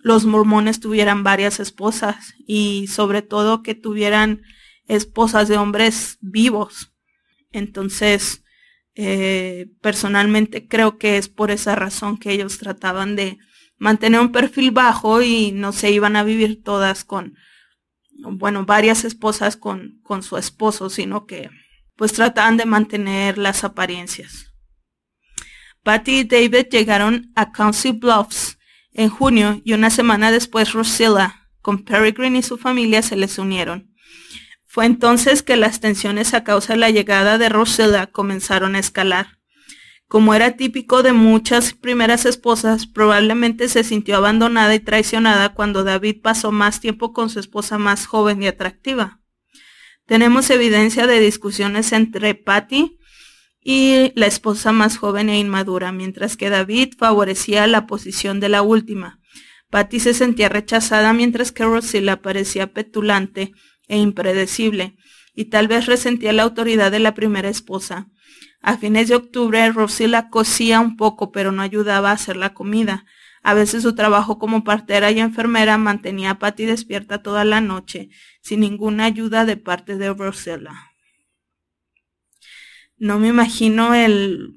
los 0.00 0.26
mormones 0.26 0.78
tuvieran 0.78 1.24
varias 1.24 1.58
esposas 1.58 2.34
y 2.46 2.86
sobre 2.86 3.22
todo 3.22 3.64
que 3.64 3.74
tuvieran 3.74 4.42
esposas 4.86 5.48
de 5.48 5.56
hombres 5.56 6.18
vivos. 6.20 6.92
Entonces, 7.50 8.41
eh, 8.94 9.68
personalmente 9.80 10.68
creo 10.68 10.98
que 10.98 11.16
es 11.16 11.28
por 11.28 11.50
esa 11.50 11.74
razón 11.74 12.18
que 12.18 12.32
ellos 12.32 12.58
trataban 12.58 13.16
de 13.16 13.38
mantener 13.78 14.20
un 14.20 14.32
perfil 14.32 14.70
bajo 14.70 15.22
y 15.22 15.52
no 15.52 15.72
se 15.72 15.90
iban 15.90 16.16
a 16.16 16.24
vivir 16.24 16.62
todas 16.62 17.04
con, 17.04 17.34
bueno, 18.10 18.64
varias 18.64 19.04
esposas 19.04 19.56
con, 19.56 20.00
con 20.02 20.22
su 20.22 20.36
esposo, 20.36 20.90
sino 20.90 21.26
que 21.26 21.50
pues 21.96 22.12
trataban 22.12 22.56
de 22.56 22.66
mantener 22.66 23.38
las 23.38 23.64
apariencias. 23.64 24.52
Patty 25.82 26.20
y 26.20 26.24
David 26.24 26.66
llegaron 26.70 27.32
a 27.34 27.50
Council 27.50 27.94
Bluffs 27.94 28.58
en 28.92 29.08
junio 29.08 29.60
y 29.64 29.72
una 29.72 29.90
semana 29.90 30.30
después 30.30 30.72
Rosilla, 30.72 31.48
con 31.60 31.84
Peregrine 31.84 32.38
y 32.38 32.42
su 32.42 32.58
familia, 32.58 33.02
se 33.02 33.16
les 33.16 33.38
unieron. 33.38 33.91
Fue 34.72 34.86
entonces 34.86 35.42
que 35.42 35.58
las 35.58 35.80
tensiones 35.80 36.32
a 36.32 36.44
causa 36.44 36.72
de 36.72 36.78
la 36.78 36.88
llegada 36.88 37.36
de 37.36 37.50
Rosella 37.50 38.06
comenzaron 38.06 38.74
a 38.74 38.78
escalar. 38.78 39.38
Como 40.08 40.32
era 40.32 40.56
típico 40.56 41.02
de 41.02 41.12
muchas 41.12 41.74
primeras 41.74 42.24
esposas, 42.24 42.86
probablemente 42.86 43.68
se 43.68 43.84
sintió 43.84 44.16
abandonada 44.16 44.74
y 44.74 44.80
traicionada 44.80 45.52
cuando 45.52 45.84
David 45.84 46.22
pasó 46.22 46.52
más 46.52 46.80
tiempo 46.80 47.12
con 47.12 47.28
su 47.28 47.38
esposa 47.38 47.76
más 47.76 48.06
joven 48.06 48.42
y 48.42 48.46
atractiva. 48.46 49.20
Tenemos 50.06 50.48
evidencia 50.48 51.06
de 51.06 51.20
discusiones 51.20 51.92
entre 51.92 52.34
Patty 52.34 52.96
y 53.60 54.12
la 54.14 54.24
esposa 54.24 54.72
más 54.72 54.96
joven 54.96 55.28
e 55.28 55.38
inmadura, 55.38 55.92
mientras 55.92 56.38
que 56.38 56.48
David 56.48 56.94
favorecía 56.96 57.66
la 57.66 57.86
posición 57.86 58.40
de 58.40 58.48
la 58.48 58.62
última. 58.62 59.20
Patty 59.68 60.00
se 60.00 60.14
sentía 60.14 60.48
rechazada 60.48 61.12
mientras 61.12 61.52
que 61.52 61.64
Rosilla 61.64 62.22
parecía 62.22 62.72
petulante 62.72 63.52
e 63.92 63.98
impredecible, 63.98 64.96
y 65.34 65.46
tal 65.46 65.68
vez 65.68 65.86
resentía 65.86 66.32
la 66.32 66.42
autoridad 66.42 66.90
de 66.90 66.98
la 66.98 67.14
primera 67.14 67.48
esposa. 67.48 68.08
A 68.60 68.76
fines 68.76 69.08
de 69.08 69.14
octubre, 69.14 69.70
Rosilla 69.70 70.30
cosía 70.30 70.80
un 70.80 70.96
poco, 70.96 71.32
pero 71.32 71.52
no 71.52 71.62
ayudaba 71.62 72.10
a 72.10 72.14
hacer 72.14 72.36
la 72.36 72.54
comida. 72.54 73.04
A 73.42 73.54
veces 73.54 73.82
su 73.82 73.94
trabajo 73.94 74.38
como 74.38 74.64
partera 74.64 75.10
y 75.10 75.20
enfermera 75.20 75.78
mantenía 75.78 76.30
a 76.30 76.38
Patty 76.38 76.64
despierta 76.64 77.22
toda 77.22 77.44
la 77.44 77.60
noche, 77.60 78.08
sin 78.40 78.60
ninguna 78.60 79.04
ayuda 79.04 79.44
de 79.44 79.56
parte 79.56 79.96
de 79.96 80.12
Rosella 80.12 80.92
no 83.02 83.18
me 83.18 83.26
imagino 83.26 83.96
el, 83.96 84.54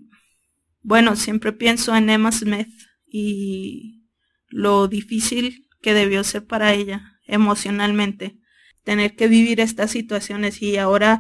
bueno, 0.84 1.16
siempre 1.16 1.52
pienso 1.52 1.96
en 1.96 2.12
Emma 2.12 2.32
Smith 2.32 2.70
y 3.08 4.04
lo 4.50 4.88
difícil 4.88 5.68
que 5.82 5.96
debió 5.96 6.24
ser 6.24 6.46
para 6.46 6.72
ella 6.72 7.18
emocionalmente 7.26 8.38
tener 8.86 9.18
que 9.18 9.28
vivir 9.28 9.60
estas 9.60 9.92
situaciones 9.92 10.62
y 10.62 10.78
ahora, 10.78 11.20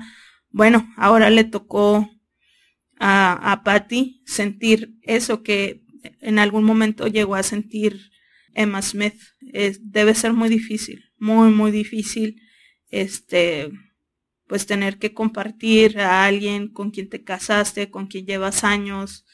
bueno, 0.49 0.93
ahora 0.95 1.29
le 1.29 1.43
tocó 1.43 2.09
a, 2.97 3.51
a 3.51 3.63
Patty 3.63 4.21
sentir 4.25 4.95
eso 5.01 5.43
que 5.43 5.83
en 6.21 6.39
algún 6.39 6.63
momento 6.63 7.07
llegó 7.07 7.35
a 7.35 7.43
sentir 7.43 8.11
Emma 8.53 8.81
Smith. 8.81 9.19
debe 9.81 10.15
ser 10.15 10.33
muy 10.33 10.49
difícil, 10.49 11.03
muy, 11.17 11.51
muy 11.51 11.71
difícil, 11.71 12.41
este, 12.89 13.71
pues 14.47 14.65
tener 14.65 14.97
que 14.97 15.13
compartir 15.13 15.99
a 15.99 16.25
alguien 16.25 16.69
con 16.69 16.91
quien 16.91 17.09
te 17.09 17.23
casaste, 17.23 17.89
con 17.89 18.07
quien 18.07 18.25
llevas 18.25 18.63
años 18.63 19.25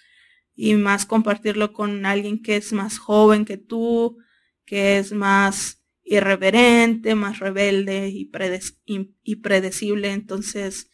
y 0.56 0.74
más 0.76 1.06
compartirlo 1.06 1.74
con 1.74 2.06
alguien 2.06 2.42
que 2.42 2.56
es 2.56 2.74
más 2.74 2.98
joven 2.98 3.46
que 3.46 3.58
tú, 3.58 4.18
que 4.66 4.98
es 4.98 5.12
más 5.12 5.81
irreverente, 6.04 7.16
más 7.16 7.40
rebelde 7.40 8.10
y, 8.10 8.26
predecible. 9.36 10.12
Entonces, 10.12 10.90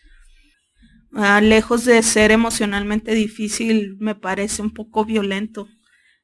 ah, 1.13 1.41
lejos 1.41 1.85
de 1.85 2.01
ser 2.03 2.31
emocionalmente 2.31 3.13
difícil, 3.13 3.97
me 3.99 4.15
parece 4.15 4.61
un 4.61 4.73
poco 4.73 5.05
violento, 5.05 5.67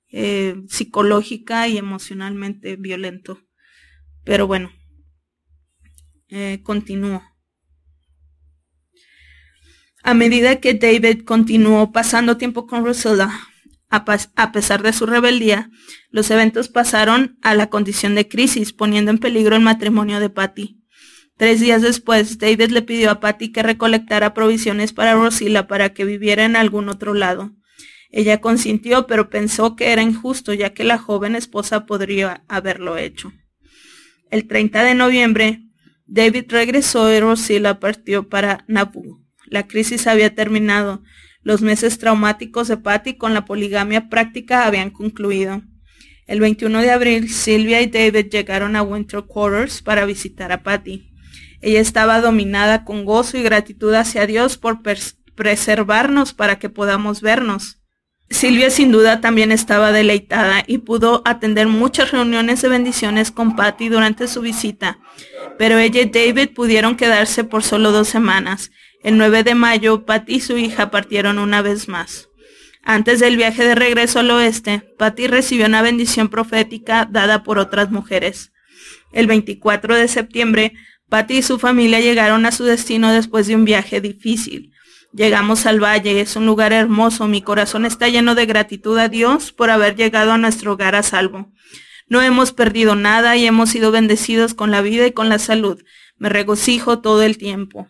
eh, 0.10 0.56
psicológica 0.68 1.68
y 1.68 1.78
emocionalmente 1.78 2.76
violento. 2.76 3.40
Pero 4.24 4.48
bueno, 4.48 4.72
eh, 6.30 6.62
continuó. 6.64 7.22
A 10.04 10.14
medida 10.14 10.60
que 10.60 10.74
David 10.74 11.24
continuó 11.24 11.94
pasando 11.94 12.38
tiempo 12.38 12.68
con 12.68 12.84
Rosella, 12.84 13.32
a, 13.94 14.52
pesar 14.52 14.82
de 14.82 14.92
su 14.92 15.06
rebeldía, 15.06 15.70
los 16.10 16.32
eventos 16.32 16.68
pasaron 16.68 17.38
a 17.44 17.54
la 17.54 17.70
condición 17.70 18.16
de 18.16 18.28
crisis, 18.28 18.74
poniendo 18.74 19.12
en 19.12 19.20
peligro 19.20 19.56
el 19.56 19.62
matrimonio 19.62 20.20
de 20.20 20.32
Patty. 20.32 20.80
Tres 21.38 21.60
días 21.60 21.84
después, 21.84 22.40
David 22.40 22.72
le 22.72 22.82
pidió 22.82 23.12
a 23.12 23.20
Patty 23.20 23.52
que 23.52 23.62
recolectara 23.62 24.34
provisiones 24.34 24.94
para 24.94 25.14
Rosilla 25.14 25.68
para 25.68 25.94
que 25.94 26.06
viviera 26.06 26.44
en 26.44 26.56
algún 26.56 26.90
otro 26.90 27.14
lado. 27.14 27.52
Ella 28.10 28.42
consintió, 28.42 29.06
pero 29.06 29.30
pensó 29.30 29.76
que 29.76 29.92
era 29.92 30.02
injusto, 30.02 30.54
ya 30.54 30.74
que 30.74 30.84
la 30.84 30.98
joven 30.98 31.36
esposa 31.36 31.86
podría 31.86 32.44
haberlo 32.48 32.98
hecho. 32.98 33.32
El 34.32 34.48
30 34.48 34.84
de 34.84 34.96
noviembre, 34.96 35.62
David 36.08 36.46
regresó 36.50 37.14
y 37.14 37.20
Rosilla 37.20 37.80
partió 37.80 38.28
para 38.28 38.66
Nauvoo. 38.68 39.22
La 39.46 39.68
crisis 39.68 40.08
había 40.08 40.34
terminado, 40.34 41.04
los 41.44 41.62
meses 41.62 41.98
traumáticos 41.98 42.68
de 42.68 42.78
Patty 42.78 43.16
con 43.16 43.34
la 43.34 43.46
poligamia 43.46 44.10
práctica 44.10 44.66
habían 44.66 44.90
concluido. 44.90 45.62
El 46.26 46.40
21 46.40 46.82
de 46.82 46.92
abril, 46.92 47.30
Sylvia 47.30 47.82
y 47.82 47.88
David 47.88 48.28
llegaron 48.32 48.76
a 48.76 48.82
Winter 48.82 49.24
Quarters 49.24 49.82
para 49.82 50.06
visitar 50.06 50.52
a 50.52 50.64
Patty. 50.64 51.12
Ella 51.62 51.82
estaba 51.82 52.22
dominada 52.22 52.86
con 52.86 53.06
gozo 53.06 53.38
y 53.38 53.44
gratitud 53.44 53.94
hacia 53.94 54.26
Dios 54.26 54.58
por 54.58 54.80
preservarnos 55.36 56.34
para 56.34 56.60
que 56.60 56.70
podamos 56.70 57.22
vernos. 57.22 57.80
Silvia 58.30 58.70
sin 58.70 58.92
duda 58.92 59.22
también 59.22 59.52
estaba 59.52 59.92
deleitada 59.92 60.64
y 60.66 60.80
pudo 60.80 61.22
atender 61.26 61.68
muchas 61.68 62.12
reuniones 62.12 62.62
de 62.62 62.70
bendiciones 62.70 63.32
con 63.32 63.56
Patty 63.56 63.90
durante 63.90 64.28
su 64.28 64.42
visita, 64.42 65.00
pero 65.58 65.78
ella 65.78 66.02
y 66.02 66.06
David 66.06 66.50
pudieron 66.56 66.96
quedarse 66.96 67.44
por 67.44 67.64
solo 67.64 67.92
dos 67.92 68.08
semanas 68.08 68.72
el 69.04 69.18
9 69.18 69.44
de 69.44 69.54
mayo, 69.54 70.06
Patty 70.06 70.36
y 70.36 70.40
su 70.40 70.58
hija 70.58 70.90
partieron 70.90 71.38
una 71.38 71.62
vez 71.62 71.88
más. 71.88 72.30
Antes 72.82 73.20
del 73.20 73.38
viaje 73.38 73.64
de 73.64 73.76
regreso 73.76 74.20
al 74.20 74.32
oeste, 74.32 74.84
Patty 74.98 75.28
recibió 75.28 75.66
una 75.66 75.82
bendición 75.82 76.30
profética 76.30 77.08
dada 77.10 77.44
por 77.44 77.60
otras 77.60 77.92
mujeres. 77.92 78.52
El 79.12 79.28
24 79.28 79.96
de 79.96 80.08
septiembre, 80.08 80.74
Patty 81.10 81.38
y 81.38 81.42
su 81.44 81.60
familia 81.60 82.00
llegaron 82.00 82.46
a 82.46 82.52
su 82.52 82.64
destino 82.64 83.12
después 83.12 83.48
de 83.48 83.56
un 83.56 83.66
viaje 83.66 84.02
difícil. 84.02 84.72
Llegamos 85.14 85.66
al 85.66 85.82
valle, 85.82 86.22
es 86.22 86.36
un 86.36 86.46
lugar 86.46 86.74
hermoso, 86.74 87.28
mi 87.28 87.42
corazón 87.42 87.86
está 87.86 88.10
lleno 88.10 88.36
de 88.36 88.48
gratitud 88.48 88.98
a 88.98 89.10
Dios 89.10 89.52
por 89.52 89.70
haber 89.70 89.96
llegado 89.96 90.32
a 90.32 90.38
nuestro 90.38 90.74
hogar 90.74 90.96
a 90.96 91.04
salvo. 91.04 91.52
No 92.08 92.22
hemos 92.22 92.52
perdido 92.52 92.96
nada 92.96 93.38
y 93.38 93.46
hemos 93.46 93.70
sido 93.70 93.92
bendecidos 93.92 94.54
con 94.54 94.72
la 94.72 94.82
vida 94.82 95.06
y 95.06 95.12
con 95.12 95.30
la 95.30 95.40
salud. 95.40 95.84
Me 96.18 96.30
regocijo 96.30 97.00
todo 97.00 97.22
el 97.22 97.38
tiempo. 97.38 97.88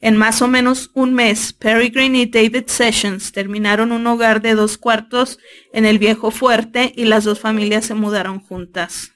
En 0.00 0.16
más 0.16 0.40
o 0.40 0.48
menos 0.48 0.90
un 0.94 1.12
mes, 1.12 1.52
Peregrine 1.52 2.22
y 2.22 2.26
David 2.26 2.64
Sessions 2.68 3.32
terminaron 3.32 3.92
un 3.92 4.06
hogar 4.06 4.40
de 4.40 4.54
dos 4.54 4.78
cuartos 4.78 5.38
en 5.74 5.84
el 5.84 5.98
viejo 5.98 6.30
fuerte 6.30 6.92
y 6.96 7.04
las 7.04 7.24
dos 7.24 7.38
familias 7.38 7.84
se 7.84 7.94
mudaron 7.94 8.40
juntas. 8.40 9.12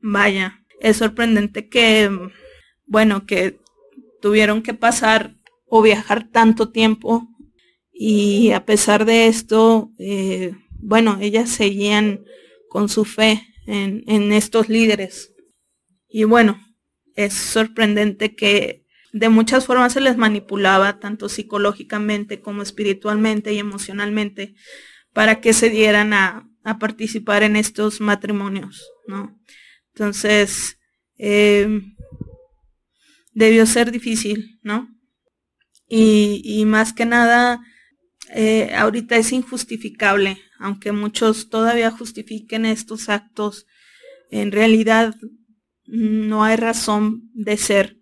Vaya, 0.00 0.62
es 0.80 0.98
sorprendente 0.98 1.70
que, 1.70 2.10
bueno, 2.86 3.24
que 3.24 3.58
tuvieron 4.20 4.62
que 4.62 4.74
pasar 4.74 5.34
o 5.64 5.80
viajar 5.80 6.28
tanto 6.30 6.70
tiempo 6.70 7.26
y 7.90 8.50
a 8.50 8.66
pesar 8.66 9.06
de 9.06 9.26
esto, 9.26 9.90
eh, 9.98 10.52
bueno, 10.70 11.16
ellas 11.18 11.48
seguían 11.48 12.24
con 12.68 12.90
su 12.90 13.06
fe 13.06 13.42
en 13.66 14.32
estos 14.32 14.68
líderes. 14.68 15.32
Y 16.08 16.24
bueno, 16.24 16.60
es 17.14 17.32
sorprendente 17.32 18.36
que 18.36 18.85
de 19.18 19.30
muchas 19.30 19.64
formas 19.64 19.94
se 19.94 20.00
les 20.02 20.18
manipulaba, 20.18 21.00
tanto 21.00 21.30
psicológicamente 21.30 22.42
como 22.42 22.62
espiritualmente 22.62 23.54
y 23.54 23.58
emocionalmente, 23.58 24.54
para 25.14 25.40
que 25.40 25.54
se 25.54 25.70
dieran 25.70 26.12
a, 26.12 26.48
participar 26.80 27.44
en 27.44 27.54
estos 27.54 28.00
matrimonios, 28.00 28.90
¿no? 29.06 29.40
Entonces, 29.94 30.78
em, 31.16 31.94
debió 33.32 33.66
ser 33.66 33.92
difícil, 33.92 34.58
¿no? 34.62 34.88
Y, 35.88 36.64
más 36.66 36.92
que 36.92 37.06
nada, 37.06 37.60
eh, 38.34 38.74
ahorita 38.74 39.16
es 39.16 39.30
injustificable, 39.30 40.38
aunque 40.58 40.90
muchos 40.90 41.48
todavía 41.48 41.92
justifiquen 41.92 42.66
estos 42.66 43.08
actos, 43.08 43.66
en 44.32 44.50
realidad 44.50 45.14
no 45.86 46.42
hay 46.42 46.56
razón 46.56 47.30
de 47.32 47.56
ser 47.56 47.95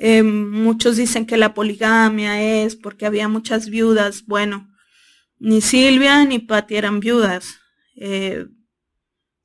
eh, 0.00 0.22
muchos 0.22 0.96
dicen 0.96 1.26
que 1.26 1.36
la 1.36 1.54
poligamia 1.54 2.40
es 2.62 2.76
porque 2.76 3.04
había 3.04 3.26
muchas 3.26 3.68
viudas. 3.68 4.24
Bueno, 4.26 4.72
ni 5.40 5.60
Silvia 5.60 6.24
ni 6.24 6.38
Patti 6.38 6.76
eran 6.76 7.00
viudas. 7.00 7.58
Eh, 7.96 8.46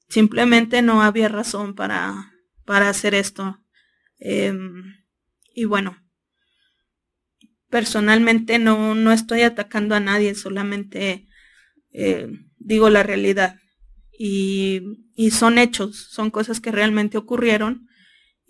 simplemente 0.10 0.84
no 0.84 1.02
había 1.02 1.28
razón 1.28 1.74
para, 1.74 2.34
para 2.66 2.88
hacer 2.88 3.16
esto. 3.16 3.60
Em, 4.20 4.96
y 5.56 5.66
bueno, 5.66 5.98
personalmente 7.72 8.60
no, 8.60 8.94
no 8.94 9.12
estoy 9.12 9.42
atacando 9.42 9.96
a 9.96 10.00
nadie, 10.00 10.36
solamente 10.36 11.28
eh, 11.92 12.28
digo 12.60 12.92
la 12.92 13.02
realidad. 13.02 13.60
Y, 14.20 15.10
y 15.16 15.32
son 15.32 15.58
hechos, 15.58 16.10
son 16.12 16.30
cosas 16.30 16.60
que 16.60 16.72
realmente 16.72 17.18
ocurrieron 17.18 17.88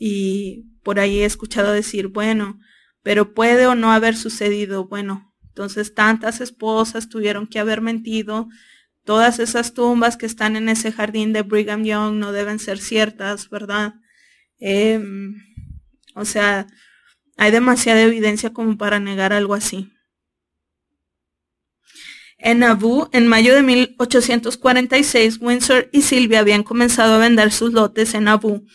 y 0.05 0.65
por 0.83 0.99
ahí 0.99 1.21
he 1.21 1.25
escuchado 1.25 1.71
decir, 1.71 2.09
bueno, 2.09 2.59
pero 3.03 3.33
puede 3.33 3.67
o 3.67 3.73
no 3.73 3.93
haber 3.93 4.17
sucedido. 4.17 4.85
Bueno, 4.85 5.33
entonces 5.47 5.93
tantas 5.93 6.41
esposas 6.41 7.07
tuvieron 7.07 7.47
que 7.47 7.57
haber 7.57 7.79
mentido. 7.79 8.49
Todas 9.05 9.39
esas 9.39 9.73
tumbas 9.73 10.17
que 10.17 10.25
están 10.25 10.57
en 10.57 10.67
ese 10.67 10.91
jardín 10.91 11.31
de 11.31 11.43
Brigham 11.43 11.85
Young 11.85 12.15
no 12.15 12.33
deben 12.33 12.59
ser 12.59 12.79
ciertas, 12.79 13.49
¿verdad? 13.49 13.93
Em, 14.59 15.35
o 16.15 16.25
sea, 16.25 16.67
hay 17.37 17.51
demasiada 17.51 18.01
evidencia 18.01 18.51
como 18.51 18.77
para 18.77 18.99
negar 18.99 19.31
algo 19.31 19.53
así. 19.53 19.89
En 22.39 22.59
Nauvoo, 22.59 23.09
en 23.13 23.25
mayo 23.25 23.55
de 23.55 23.63
1846, 23.63 25.37
Windsor 25.39 25.87
y 25.93 26.01
Sylvia 26.01 26.39
habían 26.39 26.63
comenzado 26.63 27.13
a 27.13 27.19
vender 27.19 27.53
sus 27.53 27.71
lotes 27.71 28.13
en 28.15 28.25
Nauvoo 28.25 28.65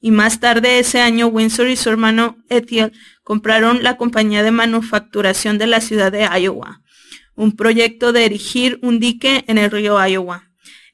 y 0.00 0.10
más 0.10 0.40
tarde 0.40 0.78
ese 0.78 1.00
año 1.00 1.26
Windsor 1.26 1.68
y 1.68 1.76
su 1.76 1.90
hermano 1.90 2.38
Etiel 2.48 2.92
compraron 3.22 3.82
la 3.82 3.96
compañía 3.96 4.42
de 4.42 4.50
manufacturación 4.50 5.58
de 5.58 5.66
la 5.66 5.80
ciudad 5.80 6.12
de 6.12 6.28
Iowa, 6.40 6.82
un 7.34 7.56
proyecto 7.56 8.12
de 8.12 8.24
erigir 8.24 8.78
un 8.82 9.00
dique 9.00 9.44
en 9.48 9.58
el 9.58 9.70
río 9.70 10.04
Iowa. 10.06 10.44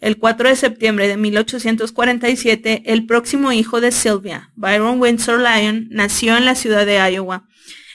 El 0.01 0.19
4 0.19 0.51
de 0.51 0.57
septiembre 0.57 1.09
de 1.09 1.17
1847, 1.17 2.83
el 2.87 3.07
próximo 3.07 3.53
hijo 3.53 3.81
de 3.81 3.91
Sylvia, 3.91 4.51
Byron 4.55 5.01
Windsor 5.01 5.41
Lyon, 5.41 5.89
nació 5.91 6.37
en 6.37 6.45
la 6.45 6.55
ciudad 6.55 6.85
de 6.85 6.97
Iowa. 7.11 7.47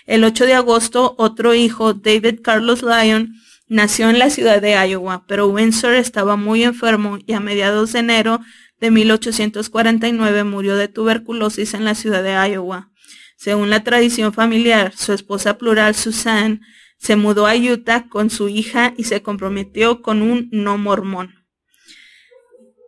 El 0.08 0.24
8 0.24 0.48
de 0.48 0.56
agosto, 0.56 1.14
otro 1.20 1.54
hijo, 1.54 1.94
David 1.94 2.40
Carlos 2.42 2.82
Lyon, 2.82 3.36
nació 3.68 4.10
en 4.10 4.18
la 4.18 4.32
ciudad 4.32 4.60
de 4.60 4.74
Iowa, 4.74 5.24
pero 5.28 5.48
Windsor 5.48 5.94
estaba 5.94 6.36
muy 6.36 6.64
enfermo 6.64 7.20
y 7.28 7.34
a 7.34 7.40
mediados 7.40 7.94
de 7.94 8.00
enero 8.00 8.42
de 8.80 8.92
1849 8.92 10.44
murió 10.44 10.76
de 10.76 10.88
tuberculosis 10.88 11.74
en 11.74 11.86
la 11.86 11.96
ciudad 11.96 12.24
de 12.24 12.32
Iowa. 12.52 12.92
Según 13.38 13.70
la 13.70 13.84
tradición 13.84 14.34
familiar, 14.34 14.94
su 14.96 15.14
esposa 15.14 15.58
plural 15.58 15.96
Susan 15.96 16.62
se 16.98 17.16
mudó 17.16 17.48
a 17.48 17.56
Utah 17.56 18.08
con 18.10 18.30
su 18.30 18.50
hija 18.50 18.94
y 18.98 19.06
se 19.06 19.22
comprometió 19.22 20.02
con 20.02 20.22
un 20.22 20.50
no 20.52 20.78
mormón. 20.78 21.36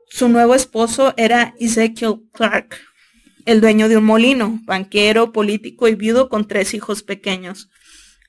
Su 0.09 0.27
nuevo 0.27 0.53
esposo 0.55 1.13
era 1.15 1.55
Ezekiel 1.57 2.23
Clark, 2.33 2.81
el 3.45 3.61
dueño 3.61 3.87
de 3.87 3.97
un 3.97 4.03
molino, 4.03 4.59
banquero, 4.65 5.31
político 5.31 5.87
y 5.87 5.95
viudo 5.95 6.27
con 6.27 6.47
tres 6.47 6.73
hijos 6.73 7.01
pequeños. 7.01 7.69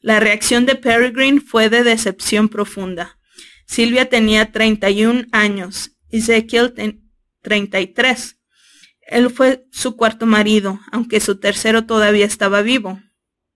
La 0.01 0.21
reacción 0.21 0.65
de 0.65 0.77
Peregrine 0.77 1.41
fue 1.41 1.69
de 1.69 1.83
decepción 1.83 2.49
profunda. 2.49 3.19
Silvia 3.67 4.09
tenía 4.09 4.53
31 4.53 5.27
años, 5.33 5.93
Ezekiel 6.11 6.73
33. 7.43 8.39
Él 9.03 9.31
fue 9.31 9.67
su 9.71 9.97
cuarto 9.97 10.27
marido, 10.27 10.81
aunque 10.91 11.21
su 11.21 11.39
tercero 11.39 11.85
todavía 11.85 12.25
estaba 12.25 12.63
vivo. 12.63 13.01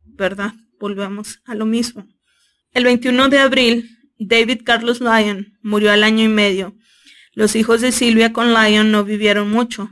¿Verdad? 0.05 0.55
Volvemos 0.79 1.41
a 1.45 1.55
lo 1.55 1.67
mismo. 1.67 2.07
El 2.73 2.85
21 2.85 3.29
de 3.29 3.39
abril, 3.39 3.91
David 4.19 4.63
Carlos 4.65 5.01
Lyon 5.01 5.59
murió 5.63 5.93
al 5.93 6.05
año 6.05 6.25
y 6.25 6.29
medio. 6.29 6.77
Los 7.33 7.57
hijos 7.57 7.81
de 7.81 7.93
Silvia 7.93 8.33
con 8.33 8.53
Lyon 8.53 8.91
no 8.91 9.05
vivieron 9.05 9.51
mucho. 9.51 9.91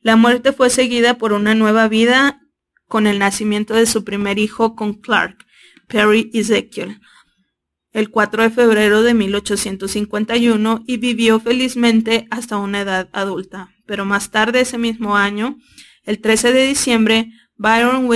La 0.00 0.16
muerte 0.16 0.52
fue 0.52 0.70
seguida 0.70 1.18
por 1.18 1.32
una 1.32 1.54
nueva 1.54 1.88
vida 1.88 2.40
con 2.88 3.06
el 3.06 3.18
nacimiento 3.18 3.74
de 3.74 3.86
su 3.86 4.04
primer 4.04 4.38
hijo 4.38 4.76
con 4.76 4.94
Clark, 4.94 5.46
Perry 5.88 6.30
Ezekiel, 6.32 7.00
el 7.94 8.10
4 8.10 8.42
de 8.42 8.50
febrero 8.50 9.02
de 9.02 9.14
1851 9.14 10.82
y 10.86 10.96
vivió 10.98 11.38
felizmente 11.40 12.26
hasta 12.30 12.58
una 12.58 12.80
edad 12.80 13.08
adulta. 13.12 13.70
Pero 13.86 14.04
más 14.04 14.30
tarde 14.30 14.60
ese 14.60 14.78
mismo 14.78 15.16
año, 15.16 15.56
el 16.02 16.20
13 16.20 16.52
de 16.52 16.66
diciembre, 16.66 17.30
Byron 17.56 18.10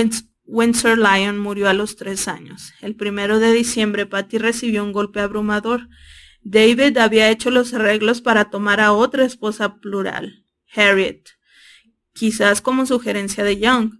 Windsor 0.45 0.97
Lyon 0.97 1.39
murió 1.39 1.69
a 1.69 1.73
los 1.73 1.95
tres 1.95 2.27
años. 2.27 2.73
El 2.81 2.95
primero 2.95 3.39
de 3.39 3.53
diciembre, 3.53 4.05
Patty 4.05 4.37
recibió 4.37 4.83
un 4.83 4.91
golpe 4.91 5.21
abrumador. 5.21 5.87
David 6.41 6.97
había 6.97 7.29
hecho 7.29 7.49
los 7.49 7.73
arreglos 7.73 8.21
para 8.21 8.49
tomar 8.49 8.81
a 8.81 8.91
otra 8.91 9.23
esposa 9.23 9.77
plural, 9.77 10.45
Harriet, 10.75 11.23
quizás 12.13 12.61
como 12.61 12.85
sugerencia 12.85 13.45
de 13.45 13.59
Young. 13.59 13.98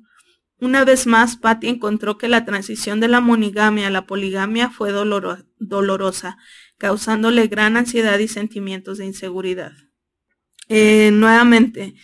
Una 0.62 0.84
vez 0.84 1.08
más, 1.08 1.38
Patty 1.38 1.68
encontró 1.68 2.18
que 2.18 2.28
la 2.28 2.44
transición 2.44 3.00
de 3.00 3.08
la 3.08 3.22
monigamia 3.22 3.88
a 3.88 3.92
la 3.92 4.06
poligamia 4.06 4.70
fue 4.70 4.92
dolorosa, 4.92 6.38
causándole 6.78 7.48
gran 7.48 7.78
ansiedad 7.78 8.20
y 8.20 8.28
sentimientos 8.28 8.98
de 8.98 9.06
inseguridad. 9.06 9.72
Eh, 10.68 11.12
nuevamente, 11.14 11.96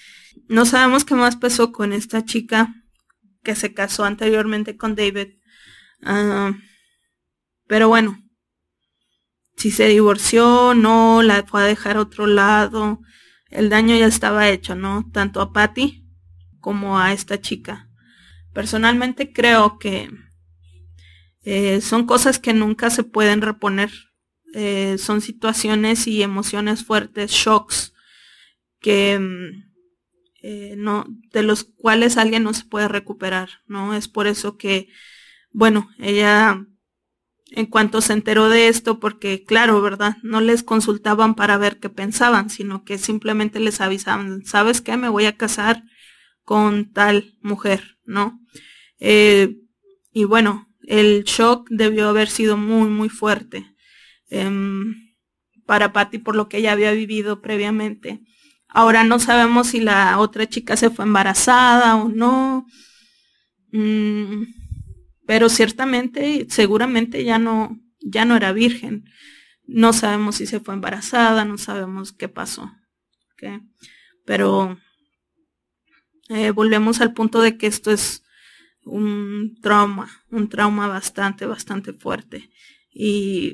no 0.48 0.66
sabemos 0.66 1.04
qué 1.04 1.16
más 1.16 1.36
pasó 1.36 1.72
con 1.72 1.92
esta 1.92 2.24
chica 2.24 2.74
que 3.44 3.56
se 3.56 3.74
casó 3.74 4.06
anteriormente 4.06 4.78
con 4.78 4.96
David. 4.96 5.34
Ah, 6.02 6.54
pero 7.68 7.90
bueno, 7.90 8.24
si 9.58 9.72
se 9.72 9.88
divorció, 9.88 10.74
no, 10.76 11.24
la 11.24 11.44
fue 11.44 11.64
a 11.64 11.66
dejar 11.66 11.98
a 11.98 12.02
otro 12.02 12.26
lado. 12.26 13.00
El 13.50 13.70
daño 13.70 13.96
ya 13.96 14.08
estaba 14.08 14.50
hecho, 14.50 14.76
¿no? 14.76 15.10
Tanto 15.12 15.42
a 15.42 15.54
Patty 15.54 16.06
como 16.60 17.00
a 17.00 17.14
esta 17.14 17.40
chica. 17.40 17.85
Personalmente 18.56 19.34
creo 19.34 19.78
que 19.80 20.10
eh, 21.44 21.82
son 21.82 22.06
cosas 22.08 22.40
que 22.40 22.54
nunca 22.54 22.90
se 22.90 23.04
pueden 23.04 23.42
reponer. 23.42 23.92
Eh, 24.54 24.96
son 24.98 25.20
situaciones 25.20 26.08
y 26.08 26.24
emociones 26.24 26.86
fuertes, 26.86 27.32
shocks, 27.32 27.94
que 28.80 29.20
mm, 29.20 29.74
eh, 30.42 30.76
no, 30.78 31.06
de 31.34 31.44
los 31.44 31.66
cuales 31.66 32.16
alguien 32.16 32.44
no 32.44 32.54
se 32.54 32.64
puede 32.64 32.88
recuperar, 32.88 33.50
¿no? 33.68 33.94
Es 33.94 34.08
por 34.08 34.26
eso 34.26 34.58
que, 34.58 34.88
bueno, 35.52 35.90
ella 36.00 36.66
en 37.52 37.66
cuanto 37.66 38.00
se 38.00 38.14
enteró 38.14 38.48
de 38.48 38.70
esto, 38.70 39.02
porque 39.02 39.44
claro, 39.44 39.82
¿verdad? 39.82 40.16
No 40.24 40.40
les 40.40 40.64
consultaban 40.64 41.36
para 41.36 41.58
ver 41.58 41.80
qué 41.82 41.90
pensaban, 41.90 42.50
sino 42.50 42.86
que 42.86 42.98
simplemente 43.00 43.60
les 43.60 43.82
avisaban, 43.82 44.46
¿sabes 44.46 44.80
qué? 44.80 44.96
Me 44.96 45.10
voy 45.10 45.26
a 45.26 45.36
casar 45.36 45.84
con 46.46 46.94
tal 46.94 47.36
mujer, 47.42 47.95
¿no? 48.06 48.40
Eh, 49.00 49.58
y 50.12 50.24
bueno, 50.24 50.68
el 50.88 51.24
shock 51.24 51.68
debió 51.70 52.10
haber 52.10 52.30
sido 52.30 52.58
muy, 52.58 52.90
muy 52.90 53.10
fuerte 53.10 53.66
em, 54.30 54.96
para 55.66 55.94
Patty 55.94 56.20
por 56.20 56.36
lo 56.36 56.48
que 56.48 56.58
ella 56.58 56.72
había 56.72 56.92
vivido 56.92 57.42
previamente. 57.42 58.22
Ahora 58.68 59.04
no 59.04 59.20
sabemos 59.20 59.68
si 59.68 59.80
la 59.80 60.20
otra 60.20 60.48
chica 60.48 60.78
se 60.78 60.90
fue 60.90 61.06
embarazada 61.06 61.96
o 61.96 62.10
no. 62.10 62.66
Mm, 63.72 64.44
pero 65.26 65.50
ciertamente, 65.50 66.46
seguramente 66.50 67.24
ya 67.24 67.40
no, 67.40 67.80
ya 68.00 68.26
no 68.26 68.36
era 68.36 68.52
virgen. 68.52 69.06
No 69.68 69.94
sabemos 69.94 70.36
si 70.36 70.46
se 70.46 70.60
fue 70.60 70.74
embarazada, 70.74 71.46
no 71.46 71.58
sabemos 71.58 72.12
qué 72.12 72.30
pasó. 72.30 72.72
Pero 74.26 74.78
eh, 76.30 76.52
volvemos 76.52 77.02
al 77.02 77.14
punto 77.14 77.42
de 77.42 77.58
que 77.58 77.68
esto 77.68 77.92
es 77.92 78.24
un 78.84 79.58
trauma, 79.62 80.10
un 80.32 80.50
trauma 80.50 80.88
bastante, 80.88 81.46
bastante 81.46 81.94
fuerte. 81.94 82.50
Y, 82.92 83.54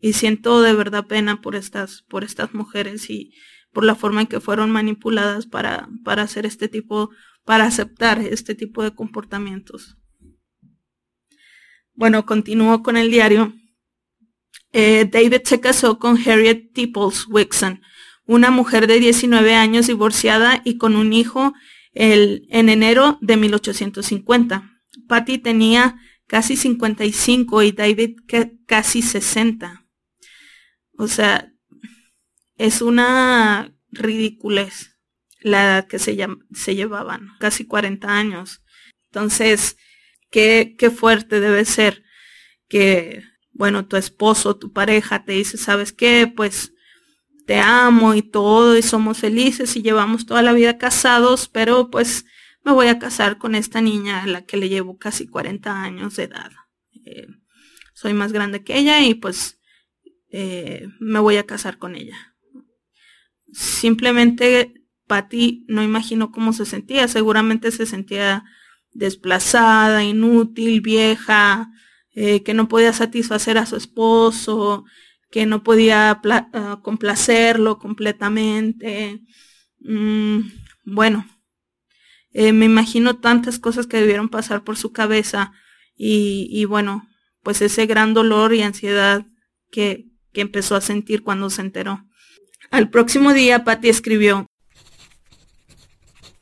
y 0.00 0.12
siento 0.12 0.62
de 0.62 0.72
verdad 0.74 1.06
pena 1.06 1.40
por 1.40 1.56
estas, 1.56 2.02
por 2.02 2.24
estas 2.24 2.54
mujeres 2.54 3.10
y 3.10 3.32
por 3.72 3.84
la 3.84 3.94
forma 3.94 4.22
en 4.22 4.26
que 4.26 4.40
fueron 4.40 4.70
manipuladas 4.70 5.46
para, 5.46 5.88
para 6.04 6.22
hacer 6.22 6.46
este 6.46 6.68
tipo, 6.68 7.10
para 7.44 7.64
aceptar 7.64 8.18
este 8.20 8.54
tipo 8.54 8.82
de 8.82 8.94
comportamientos. 8.94 9.96
Bueno, 11.94 12.24
continúo 12.26 12.82
con 12.82 12.96
el 12.96 13.10
diario. 13.10 13.54
Eh, 14.72 15.08
David 15.10 15.42
se 15.44 15.60
casó 15.60 15.98
con 15.98 16.16
Harriet 16.16 16.72
Tipples 16.72 17.26
Wixon, 17.28 17.82
una 18.26 18.50
mujer 18.50 18.86
de 18.86 19.00
19 19.00 19.54
años 19.54 19.86
divorciada 19.86 20.60
y 20.64 20.76
con 20.76 20.94
un 20.94 21.12
hijo 21.12 21.54
en 21.98 22.68
enero 22.68 23.18
de 23.20 23.36
1850. 23.36 24.70
Patty 25.08 25.38
tenía 25.38 25.96
casi 26.26 26.56
55 26.56 27.62
y 27.62 27.72
David 27.72 28.16
casi 28.66 29.02
60. 29.02 29.84
O 30.96 31.08
sea, 31.08 31.52
es 32.56 32.82
una 32.82 33.74
ridiculez 33.90 34.96
la 35.40 35.64
edad 35.64 35.86
que 35.86 35.98
se, 35.98 36.16
se 36.52 36.74
llevaban, 36.74 37.28
casi 37.40 37.64
40 37.64 38.08
años. 38.08 38.62
Entonces, 39.10 39.76
qué, 40.30 40.76
qué 40.78 40.90
fuerte 40.90 41.40
debe 41.40 41.64
ser 41.64 42.04
que, 42.68 43.22
bueno, 43.52 43.86
tu 43.86 43.96
esposo, 43.96 44.56
tu 44.56 44.72
pareja 44.72 45.24
te 45.24 45.32
dice, 45.32 45.56
¿sabes 45.56 45.92
qué? 45.92 46.32
Pues 46.34 46.74
te 47.48 47.60
amo 47.60 48.14
y 48.14 48.20
todo 48.20 48.76
y 48.76 48.82
somos 48.82 49.20
felices 49.20 49.74
y 49.74 49.80
llevamos 49.80 50.26
toda 50.26 50.42
la 50.42 50.52
vida 50.52 50.76
casados, 50.76 51.48
pero 51.48 51.90
pues 51.90 52.26
me 52.62 52.72
voy 52.72 52.88
a 52.88 52.98
casar 52.98 53.38
con 53.38 53.54
esta 53.54 53.80
niña 53.80 54.22
a 54.22 54.26
la 54.26 54.44
que 54.44 54.58
le 54.58 54.68
llevo 54.68 54.98
casi 54.98 55.26
40 55.26 55.82
años 55.82 56.16
de 56.16 56.24
edad. 56.24 56.50
Eh, 57.06 57.26
soy 57.94 58.12
más 58.12 58.34
grande 58.34 58.62
que 58.62 58.76
ella 58.76 59.00
y 59.00 59.14
pues 59.14 59.58
eh, 60.30 60.88
me 61.00 61.20
voy 61.20 61.38
a 61.38 61.46
casar 61.46 61.78
con 61.78 61.96
ella. 61.96 62.36
Simplemente 63.50 64.84
Patty 65.06 65.64
no 65.68 65.82
imagino 65.82 66.30
cómo 66.30 66.52
se 66.52 66.66
sentía, 66.66 67.08
seguramente 67.08 67.70
se 67.70 67.86
sentía 67.86 68.44
desplazada, 68.92 70.04
inútil, 70.04 70.82
vieja, 70.82 71.70
eh, 72.12 72.42
que 72.42 72.52
no 72.52 72.68
podía 72.68 72.92
satisfacer 72.92 73.56
a 73.56 73.64
su 73.64 73.76
esposo, 73.76 74.84
que 75.30 75.46
no 75.46 75.62
podía 75.62 76.20
ah, 76.24 76.80
complacerlo 76.82 77.78
completamente. 77.78 79.20
Mm, 79.80 80.40
bueno, 80.84 81.26
eh, 82.32 82.52
me 82.52 82.64
imagino 82.64 83.18
tantas 83.18 83.58
cosas 83.58 83.86
que 83.86 83.98
debieron 83.98 84.28
pasar 84.28 84.64
por 84.64 84.76
su 84.76 84.92
cabeza 84.92 85.52
y, 85.96 86.48
y 86.50 86.64
bueno, 86.64 87.08
pues 87.42 87.62
ese 87.62 87.86
gran 87.86 88.14
dolor 88.14 88.54
y 88.54 88.62
ansiedad 88.62 89.26
que, 89.70 90.06
que 90.32 90.40
empezó 90.40 90.76
a 90.76 90.80
sentir 90.80 91.22
cuando 91.22 91.50
se 91.50 91.62
enteró. 91.62 92.04
Al 92.70 92.90
próximo 92.90 93.32
día, 93.32 93.64
Patty 93.64 93.88
escribió, 93.88 94.46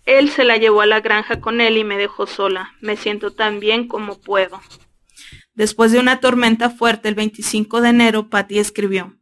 él 0.06 0.30
se 0.30 0.44
la 0.44 0.56
llevó 0.56 0.82
a 0.82 0.86
la 0.86 1.00
granja 1.00 1.40
con 1.40 1.60
él 1.60 1.76
y 1.76 1.84
me 1.84 1.98
dejó 1.98 2.28
sola. 2.28 2.72
Me 2.80 2.96
siento 2.96 3.32
tan 3.32 3.58
bien 3.58 3.88
como 3.88 4.20
puedo. 4.20 4.60
Después 5.56 5.90
de 5.90 5.98
una 5.98 6.20
tormenta 6.20 6.68
fuerte 6.68 7.08
el 7.08 7.14
25 7.14 7.80
de 7.80 7.88
enero, 7.88 8.28
Patty 8.28 8.58
escribió. 8.58 9.16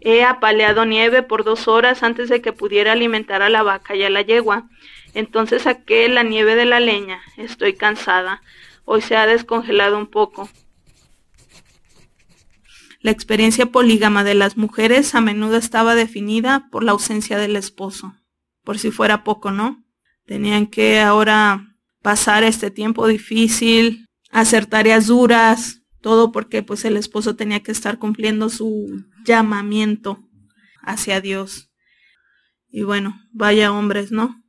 He 0.00 0.24
apaleado 0.24 0.86
nieve 0.86 1.22
por 1.22 1.44
dos 1.44 1.68
horas 1.68 2.02
antes 2.02 2.28
de 2.28 2.40
que 2.40 2.52
pudiera 2.52 2.92
alimentar 2.92 3.42
a 3.42 3.50
la 3.50 3.62
vaca 3.62 3.94
y 3.94 4.02
a 4.02 4.10
la 4.10 4.22
yegua. 4.22 4.68
Entonces 5.12 5.62
saqué 5.62 6.08
la 6.08 6.22
nieve 6.22 6.56
de 6.56 6.64
la 6.64 6.80
leña. 6.80 7.20
Estoy 7.36 7.74
cansada. 7.74 8.42
Hoy 8.86 9.02
se 9.02 9.16
ha 9.16 9.26
descongelado 9.26 9.98
un 9.98 10.06
poco. 10.06 10.48
La 13.00 13.10
experiencia 13.10 13.66
polígama 13.66 14.24
de 14.24 14.34
las 14.34 14.56
mujeres 14.56 15.14
a 15.14 15.20
menudo 15.20 15.58
estaba 15.58 15.94
definida 15.94 16.68
por 16.70 16.82
la 16.82 16.92
ausencia 16.92 17.36
del 17.36 17.56
esposo. 17.56 18.14
Por 18.62 18.78
si 18.78 18.90
fuera 18.90 19.22
poco, 19.24 19.50
¿no? 19.50 19.84
Tenían 20.24 20.66
que 20.66 21.00
ahora 21.00 21.76
pasar 22.00 22.42
este 22.44 22.70
tiempo 22.70 23.06
difícil, 23.06 24.03
hacer 24.34 24.66
tareas 24.66 25.06
duras, 25.06 25.82
todo 26.00 26.32
porque 26.32 26.62
pues 26.64 26.84
el 26.84 26.96
esposo 26.96 27.36
tenía 27.36 27.62
que 27.62 27.70
estar 27.70 27.98
cumpliendo 27.98 28.48
su 28.50 29.04
llamamiento 29.24 30.28
hacia 30.82 31.20
Dios. 31.20 31.70
Y 32.68 32.82
bueno, 32.82 33.16
vaya 33.32 33.72
hombres, 33.72 34.10
¿no? 34.10 34.42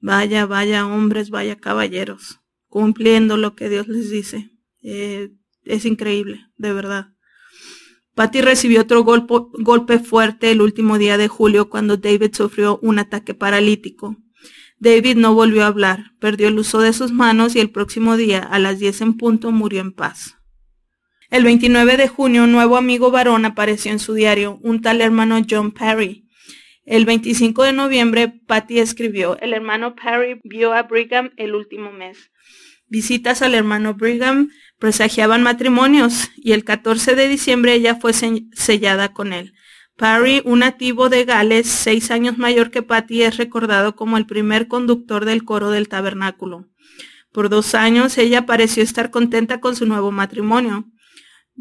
Vaya, 0.00 0.44
vaya 0.44 0.86
hombres, 0.86 1.30
vaya 1.30 1.56
caballeros, 1.56 2.40
cumpliendo 2.68 3.38
lo 3.38 3.56
que 3.56 3.70
Dios 3.70 3.88
les 3.88 4.10
dice. 4.10 4.50
Eh, 4.82 5.30
es 5.64 5.86
increíble, 5.86 6.46
de 6.58 6.74
verdad. 6.74 7.08
Patty 8.14 8.42
recibió 8.42 8.82
otro 8.82 9.02
golpe, 9.02 9.34
golpe 9.60 9.98
fuerte 9.98 10.50
el 10.50 10.60
último 10.60 10.98
día 10.98 11.16
de 11.16 11.28
julio 11.28 11.70
cuando 11.70 11.96
David 11.96 12.34
sufrió 12.34 12.78
un 12.82 12.98
ataque 12.98 13.32
paralítico. 13.32 14.18
David 14.84 15.16
no 15.16 15.32
volvió 15.32 15.64
a 15.64 15.68
hablar, 15.68 16.12
perdió 16.20 16.48
el 16.48 16.58
uso 16.58 16.78
de 16.78 16.92
sus 16.92 17.10
manos 17.10 17.56
y 17.56 17.60
el 17.60 17.70
próximo 17.70 18.18
día, 18.18 18.40
a 18.40 18.58
las 18.58 18.78
10 18.78 19.00
en 19.00 19.16
punto, 19.16 19.50
murió 19.50 19.80
en 19.80 19.92
paz. 19.92 20.36
El 21.30 21.42
29 21.44 21.96
de 21.96 22.06
junio, 22.06 22.44
un 22.44 22.52
nuevo 22.52 22.76
amigo 22.76 23.10
varón 23.10 23.46
apareció 23.46 23.90
en 23.90 23.98
su 23.98 24.12
diario, 24.12 24.58
un 24.62 24.82
tal 24.82 25.00
hermano 25.00 25.40
John 25.48 25.72
Perry. 25.72 26.28
El 26.84 27.06
25 27.06 27.62
de 27.62 27.72
noviembre, 27.72 28.28
Patty 28.46 28.78
escribió, 28.78 29.38
el 29.40 29.54
hermano 29.54 29.94
Perry 29.94 30.38
vio 30.44 30.74
a 30.74 30.82
Brigham 30.82 31.30
el 31.38 31.54
último 31.54 31.90
mes. 31.90 32.30
Visitas 32.86 33.40
al 33.40 33.54
hermano 33.54 33.94
Brigham 33.94 34.50
presagiaban 34.78 35.42
matrimonios 35.42 36.30
y 36.36 36.52
el 36.52 36.62
14 36.62 37.14
de 37.14 37.26
diciembre 37.26 37.72
ella 37.72 37.94
fue 37.94 38.12
sellada 38.12 39.14
con 39.14 39.32
él. 39.32 39.54
Parry, 39.96 40.42
un 40.44 40.58
nativo 40.58 41.08
de 41.08 41.24
Gales, 41.24 41.68
seis 41.68 42.10
años 42.10 42.36
mayor 42.36 42.72
que 42.72 42.82
Patty, 42.82 43.22
es 43.22 43.36
recordado 43.36 43.94
como 43.94 44.16
el 44.16 44.26
primer 44.26 44.66
conductor 44.66 45.24
del 45.24 45.44
coro 45.44 45.70
del 45.70 45.88
tabernáculo. 45.88 46.68
Por 47.32 47.48
dos 47.48 47.74
años 47.76 48.18
ella 48.18 48.44
pareció 48.44 48.82
estar 48.82 49.10
contenta 49.10 49.60
con 49.60 49.76
su 49.76 49.86
nuevo 49.86 50.10
matrimonio. 50.10 50.86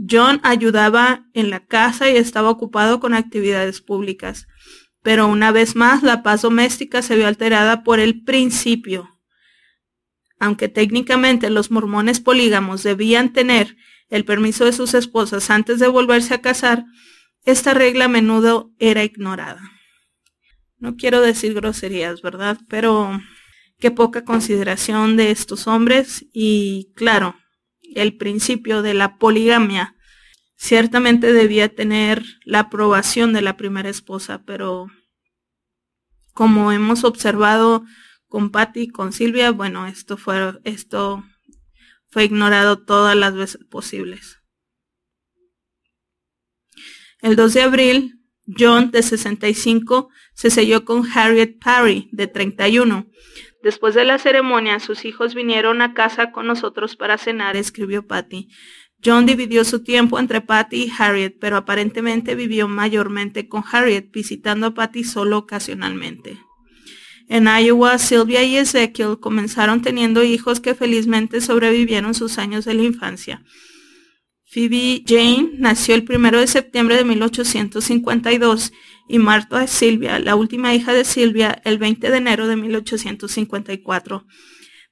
John 0.09 0.39
ayudaba 0.41 1.27
en 1.34 1.51
la 1.51 1.65
casa 1.65 2.09
y 2.09 2.17
estaba 2.17 2.49
ocupado 2.49 2.99
con 2.99 3.13
actividades 3.13 3.81
públicas. 3.81 4.47
Pero 5.03 5.27
una 5.27 5.51
vez 5.51 5.75
más 5.75 6.01
la 6.01 6.23
paz 6.23 6.41
doméstica 6.41 7.03
se 7.03 7.15
vio 7.15 7.27
alterada 7.27 7.84
por 7.84 7.99
el 7.99 8.23
principio. 8.23 9.09
Aunque 10.39 10.69
técnicamente 10.69 11.51
los 11.51 11.69
mormones 11.69 12.19
polígamos 12.19 12.81
debían 12.81 13.31
tener 13.31 13.77
el 14.09 14.25
permiso 14.25 14.65
de 14.65 14.73
sus 14.73 14.95
esposas 14.95 15.51
antes 15.51 15.79
de 15.79 15.88
volverse 15.88 16.34
a 16.34 16.41
casar, 16.41 16.86
esta 17.46 17.74
regla 17.74 18.06
a 18.06 18.10
menudo 18.10 18.72
era 18.80 19.04
ignorada. 19.04 19.62
No 20.78 20.96
quiero 20.96 21.22
decir 21.22 21.54
groserías, 21.54 22.22
¿verdad? 22.22 22.58
Pero 22.70 23.22
qué 23.80 23.91
poca 23.91 24.24
consideración 24.24 25.18
de 25.18 25.32
estos 25.32 25.68
hombres 25.68 26.26
y 26.34 26.91
claro, 26.96 27.36
el 27.96 28.18
principio 28.18 28.82
de 28.82 28.94
la 28.94 29.18
poligamia 29.18 29.96
ciertamente 30.56 31.34
debía 31.34 31.74
tener 31.74 32.24
la 32.46 32.60
aprobación 32.60 33.34
de 33.34 33.41
la 33.41 33.58
primera 33.58 33.89
esposa, 33.89 34.44
pero 34.46 34.88
como 36.34 36.72
hemos 36.72 37.04
observado 37.04 37.84
con 38.28 38.50
Patty 38.50 38.82
y 38.82 38.88
con 38.88 39.14
Silvia, 39.14 39.52
bueno, 39.52 39.86
esto 39.86 40.18
fue, 40.18 40.60
esto 40.64 41.24
fue 42.10 42.24
ignorado 42.24 42.84
todas 42.84 43.16
las 43.16 43.36
veces 43.36 43.64
posibles. 43.70 44.43
El 47.24 47.38
2 47.38 47.53
de 47.53 47.61
abril, 47.61 48.19
John, 48.45 48.91
de 48.91 49.01
65, 49.01 50.09
se 50.34 50.49
selló 50.49 50.84
con 50.84 51.07
Harriet 51.15 51.57
Parry, 51.57 52.09
de 52.11 52.28
31. 52.28 53.07
Después 53.63 53.95
de 53.95 54.03
la 54.03 54.17
ceremonia, 54.17 54.78
sus 54.82 55.05
hijos 55.05 55.34
vinieron 55.34 55.82
a 55.82 55.93
casa 55.93 56.34
con 56.34 56.47
nosotros 56.47 56.97
para 56.97 57.17
cenar, 57.17 57.55
escribió 57.55 58.05
Patty. 58.05 58.49
John 59.01 59.26
dividió 59.26 59.63
su 59.63 59.84
tiempo 59.84 60.19
entre 60.19 60.41
Patty 60.41 60.84
y 60.84 60.91
Harriet, 60.97 61.38
pero 61.39 61.55
aparentemente 61.55 62.36
vivió 62.36 62.67
mayormente 62.67 63.47
con 63.47 63.63
Harriet, 63.71 64.11
visitando 64.11 64.67
a 64.67 64.74
Patty 64.74 65.05
solo 65.05 65.38
ocasionalmente. 65.38 66.39
En 67.30 67.47
Iowa, 67.47 67.99
Sylvia 67.99 68.43
y 68.43 68.57
Ezekiel 68.57 69.17
comenzaron 69.21 69.82
teniendo 69.82 70.26
hijos 70.26 70.59
que 70.59 70.76
felizmente 70.76 71.39
sobrevivieron 71.39 72.15
sus 72.15 72.38
años 72.38 72.65
de 72.65 72.74
la 72.74 72.84
infancia. 72.84 73.45
Phoebe 74.54 75.04
Jane 75.08 75.54
nació 75.58 75.95
el 75.95 76.06
1 76.08 76.32
de 76.39 76.45
septiembre 76.45 76.95
de 76.95 77.04
1852 77.04 78.72
y 79.10 79.18
Martha 79.18 79.66
Silvia, 79.66 80.20
la 80.20 80.36
última 80.36 80.76
hija 80.76 80.93
de 80.93 81.06
Silvia, 81.06 81.60
el 81.66 81.80
20 81.80 82.12
de 82.12 82.18
enero 82.18 82.47
de 82.47 82.56
1854. 82.56 84.28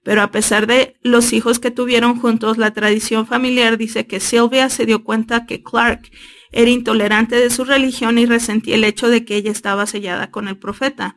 Pero 0.03 0.23
a 0.23 0.31
pesar 0.31 0.65
de 0.65 0.97
los 1.03 1.31
hijos 1.31 1.59
que 1.59 1.69
tuvieron 1.69 2.19
juntos, 2.19 2.57
la 2.57 2.71
tradición 2.73 3.27
familiar 3.27 3.77
dice 3.77 4.07
que 4.07 4.19
Silvia 4.19 4.67
se 4.69 4.87
dio 4.87 5.03
cuenta 5.03 5.45
que 5.45 5.61
Clark 5.61 6.09
era 6.51 6.71
intolerante 6.71 7.35
de 7.35 7.51
su 7.51 7.63
religión 7.63 8.17
y 8.17 8.25
resentía 8.25 8.73
el 8.73 8.83
hecho 8.83 9.09
de 9.09 9.25
que 9.25 9.35
ella 9.35 9.51
estaba 9.51 9.85
sellada 9.85 10.31
con 10.31 10.47
el 10.47 10.57
profeta, 10.57 11.15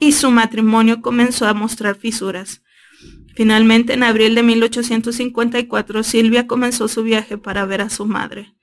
y 0.00 0.10
su 0.10 0.32
matrimonio 0.32 1.00
comenzó 1.00 1.46
a 1.46 1.54
mostrar 1.54 1.94
fisuras. 1.94 2.62
Finalmente, 3.36 3.92
en 3.92 4.02
abril 4.02 4.34
de 4.34 4.42
1854, 4.42 6.02
Silvia 6.02 6.46
comenzó 6.46 6.88
su 6.88 7.02
viaje 7.02 7.36
para 7.36 7.66
ver 7.66 7.82
a 7.82 7.90
su 7.90 8.06
madre. 8.06 8.54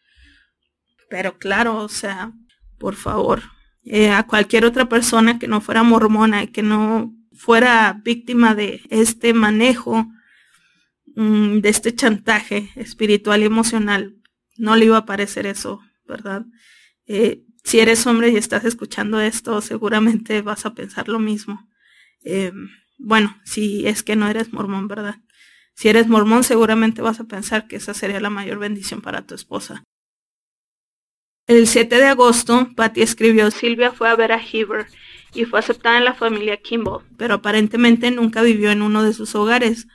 Pero 1.11 1.37
claro, 1.37 1.77
o 1.77 1.89
sea, 1.89 2.33
por 2.79 2.95
favor, 2.95 3.43
eh, 3.83 4.09
a 4.09 4.25
cualquier 4.25 4.65
otra 4.65 4.89
persona 4.89 5.37
que 5.37 5.47
no 5.47 5.61
fuera 5.61 5.83
mormona 5.83 6.41
y 6.41 6.47
que 6.47 6.63
no 6.63 7.13
fuera 7.33 8.01
víctima 8.03 8.55
de 8.55 8.81
este 8.89 9.35
manejo, 9.35 10.07
mm, 11.15 11.59
de 11.59 11.69
este 11.69 11.93
chantaje 11.93 12.71
espiritual 12.75 13.43
y 13.43 13.45
emocional, 13.45 14.15
no 14.57 14.75
le 14.75 14.85
iba 14.85 14.97
a 14.97 15.05
parecer 15.05 15.45
eso, 15.45 15.81
¿verdad? 16.07 16.47
Eh, 17.05 17.43
si 17.63 17.79
eres 17.79 18.07
hombre 18.07 18.29
y 18.29 18.37
estás 18.37 18.65
escuchando 18.65 19.21
esto, 19.21 19.61
seguramente 19.61 20.41
vas 20.41 20.65
a 20.65 20.73
pensar 20.73 21.09
lo 21.09 21.19
mismo. 21.19 21.69
Em, 22.23 22.69
bueno, 22.97 23.37
si 23.43 23.87
es 23.87 24.03
que 24.03 24.15
no 24.15 24.27
eres 24.27 24.53
mormón, 24.53 24.87
¿verdad? 24.87 25.17
Si 25.75 25.89
eres 25.89 26.07
mormón, 26.07 26.43
seguramente 26.43 27.01
vas 27.01 27.19
a 27.19 27.25
pensar 27.25 27.67
que 27.67 27.77
esa 27.77 27.93
sería 27.93 28.19
la 28.19 28.29
mayor 28.29 28.59
bendición 28.59 29.01
para 29.01 29.25
tu 29.25 29.35
esposa. 29.35 29.83
El 31.47 31.67
7 31.67 31.97
de 31.97 32.05
agosto, 32.05 32.69
Patty 32.75 33.01
escribió, 33.01 33.51
Silvia 33.51 33.91
fue 33.91 34.09
a 34.09 34.15
ver 34.15 34.31
a 34.31 34.41
Heber 34.41 34.87
y 35.33 35.45
fue 35.45 35.59
aceptada 35.59 35.97
en 35.97 36.05
la 36.05 36.13
familia 36.13 36.57
Kimball, 36.57 37.03
pero 37.17 37.35
aparentemente 37.35 38.11
nunca 38.11 38.41
vivió 38.41 38.71
en 38.71 38.81
uno 38.81 39.03
de 39.03 39.13
sus 39.13 39.35
hogares. 39.35 39.87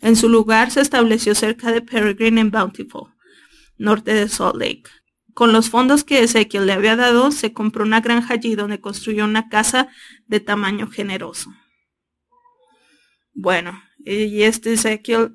En 0.00 0.16
su 0.16 0.28
lugar 0.28 0.70
se 0.70 0.80
estableció 0.80 1.34
cerca 1.34 1.72
de 1.72 1.80
Peregrine 1.80 2.40
en 2.40 2.50
Bountiful, 2.50 3.14
norte 3.78 4.12
de 4.12 4.28
Salt 4.28 4.56
Lake. 4.56 4.90
Con 5.32 5.52
los 5.52 5.70
fondos 5.70 6.04
que 6.04 6.22
Ezekiel 6.22 6.66
le 6.66 6.72
había 6.72 6.96
dado, 6.96 7.30
se 7.30 7.52
compró 7.54 7.84
una 7.84 8.00
granja 8.00 8.34
allí 8.34 8.54
donde 8.54 8.80
construyó 8.80 9.24
una 9.24 9.48
casa 9.48 9.88
de 10.26 10.40
tamaño 10.40 10.88
generoso. 10.88 11.50
Bueno, 13.42 13.82
y 14.04 14.42
este 14.42 14.74
Ezequiel 14.74 15.32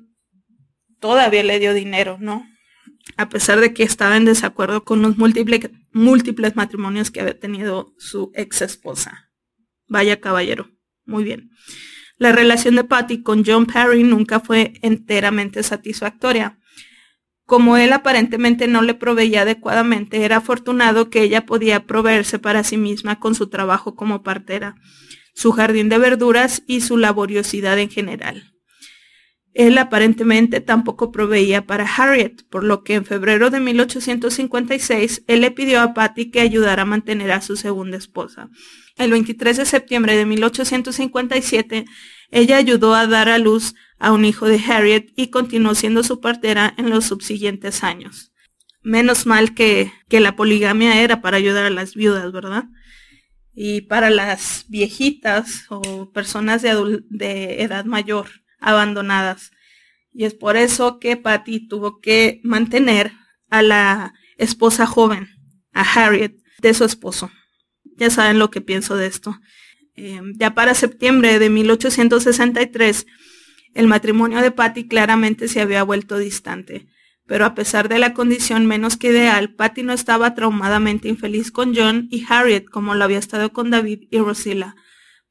todavía 1.00 1.42
le 1.42 1.58
dio 1.58 1.74
dinero, 1.74 2.18
¿no? 2.20 2.46
A 3.16 3.28
pesar 3.28 3.58
de 3.58 3.74
que 3.74 3.82
estaba 3.82 4.16
en 4.16 4.24
desacuerdo 4.24 4.84
con 4.84 5.02
los 5.02 5.18
múltiples, 5.18 5.70
múltiples 5.90 6.54
matrimonios 6.54 7.10
que 7.10 7.20
había 7.20 7.36
tenido 7.36 7.94
su 7.98 8.30
ex 8.36 8.62
esposa. 8.62 9.32
Vaya 9.88 10.20
caballero, 10.20 10.70
muy 11.04 11.24
bien. 11.24 11.50
La 12.16 12.30
relación 12.30 12.76
de 12.76 12.84
Patty 12.84 13.24
con 13.24 13.44
John 13.44 13.66
Perry 13.66 14.04
nunca 14.04 14.38
fue 14.38 14.74
enteramente 14.82 15.64
satisfactoria. 15.64 16.60
Como 17.44 17.76
él 17.76 17.92
aparentemente 17.92 18.68
no 18.68 18.82
le 18.82 18.94
proveía 18.94 19.42
adecuadamente, 19.42 20.24
era 20.24 20.36
afortunado 20.36 21.10
que 21.10 21.22
ella 21.22 21.44
podía 21.44 21.86
proveerse 21.86 22.38
para 22.38 22.62
sí 22.62 22.76
misma 22.76 23.18
con 23.18 23.34
su 23.34 23.48
trabajo 23.48 23.96
como 23.96 24.22
partera 24.22 24.76
su 25.36 25.52
jardín 25.52 25.90
de 25.90 25.98
verduras 25.98 26.62
y 26.66 26.80
su 26.80 26.96
laboriosidad 26.96 27.78
en 27.78 27.90
general. 27.90 28.54
Él 29.52 29.76
aparentemente 29.78 30.60
tampoco 30.60 31.12
proveía 31.12 31.66
para 31.66 31.84
Harriet, 31.84 32.46
por 32.50 32.64
lo 32.64 32.82
que 32.82 32.94
en 32.94 33.04
febrero 33.04 33.50
de 33.50 33.60
1856 33.60 35.24
él 35.26 35.42
le 35.42 35.50
pidió 35.50 35.80
a 35.80 35.94
Patty 35.94 36.30
que 36.30 36.40
ayudara 36.40 36.82
a 36.82 36.86
mantener 36.86 37.32
a 37.32 37.42
su 37.42 37.56
segunda 37.56 37.98
esposa. 37.98 38.48
El 38.96 39.10
23 39.10 39.58
de 39.58 39.66
septiembre 39.66 40.16
de 40.16 40.24
1857, 40.24 41.84
ella 42.30 42.56
ayudó 42.56 42.94
a 42.94 43.06
dar 43.06 43.28
a 43.28 43.38
luz 43.38 43.74
a 43.98 44.12
un 44.12 44.24
hijo 44.24 44.46
de 44.46 44.60
Harriet 44.66 45.12
y 45.16 45.28
continuó 45.28 45.74
siendo 45.74 46.02
su 46.02 46.20
partera 46.20 46.74
en 46.78 46.88
los 46.88 47.04
subsiguientes 47.04 47.84
años. 47.84 48.32
Menos 48.82 49.26
mal 49.26 49.54
que, 49.54 49.92
que 50.08 50.20
la 50.20 50.34
poligamia 50.34 51.02
era 51.02 51.20
para 51.20 51.36
ayudar 51.36 51.64
a 51.66 51.70
las 51.70 51.94
viudas, 51.94 52.32
¿verdad? 52.32 52.64
Y 53.58 53.80
para 53.80 54.10
las 54.10 54.66
viejitas 54.68 55.64
o 55.70 56.12
personas 56.12 56.60
de, 56.60 57.62
edad 57.62 57.86
mayor 57.86 58.28
abandonadas. 58.60 59.50
Y 60.12 60.24
es 60.24 60.34
por 60.34 60.58
eso 60.58 60.98
que 60.98 61.16
Patty 61.16 61.66
tuvo 61.66 62.00
que 62.00 62.40
mantener 62.44 63.12
a 63.48 63.62
la 63.62 64.12
esposa 64.36 64.86
joven, 64.86 65.28
a 65.72 65.82
Harriet, 65.82 66.36
de 66.60 66.74
su 66.74 66.84
esposo. 66.84 67.30
Ya 67.96 68.10
saben 68.10 68.38
lo 68.38 68.50
que 68.50 68.60
pienso 68.60 68.94
de 68.94 69.06
esto. 69.06 69.40
Eh, 69.94 70.20
ya 70.34 70.54
para 70.54 70.74
septiembre 70.74 71.38
de 71.38 71.48
1863, 71.48 73.06
el 73.72 73.86
matrimonio 73.86 74.42
de 74.42 74.50
Patty 74.50 74.86
claramente 74.86 75.48
se 75.48 75.62
había 75.62 75.82
vuelto 75.82 76.18
distante 76.18 76.86
pero 77.26 77.44
a 77.44 77.54
pesar 77.54 77.88
de 77.88 77.98
la 77.98 78.14
condición 78.14 78.66
menos 78.66 78.96
que 78.96 79.08
ideal, 79.08 79.54
Patty 79.54 79.82
no 79.82 79.92
estaba 79.92 80.34
traumadamente 80.34 81.08
infeliz 81.08 81.50
con 81.50 81.74
John 81.74 82.08
y 82.10 82.24
Harriet 82.28 82.66
como 82.70 82.94
lo 82.94 83.04
había 83.04 83.18
estado 83.18 83.52
con 83.52 83.70
David 83.70 84.04
y 84.10 84.18
Rosilla. 84.18 84.76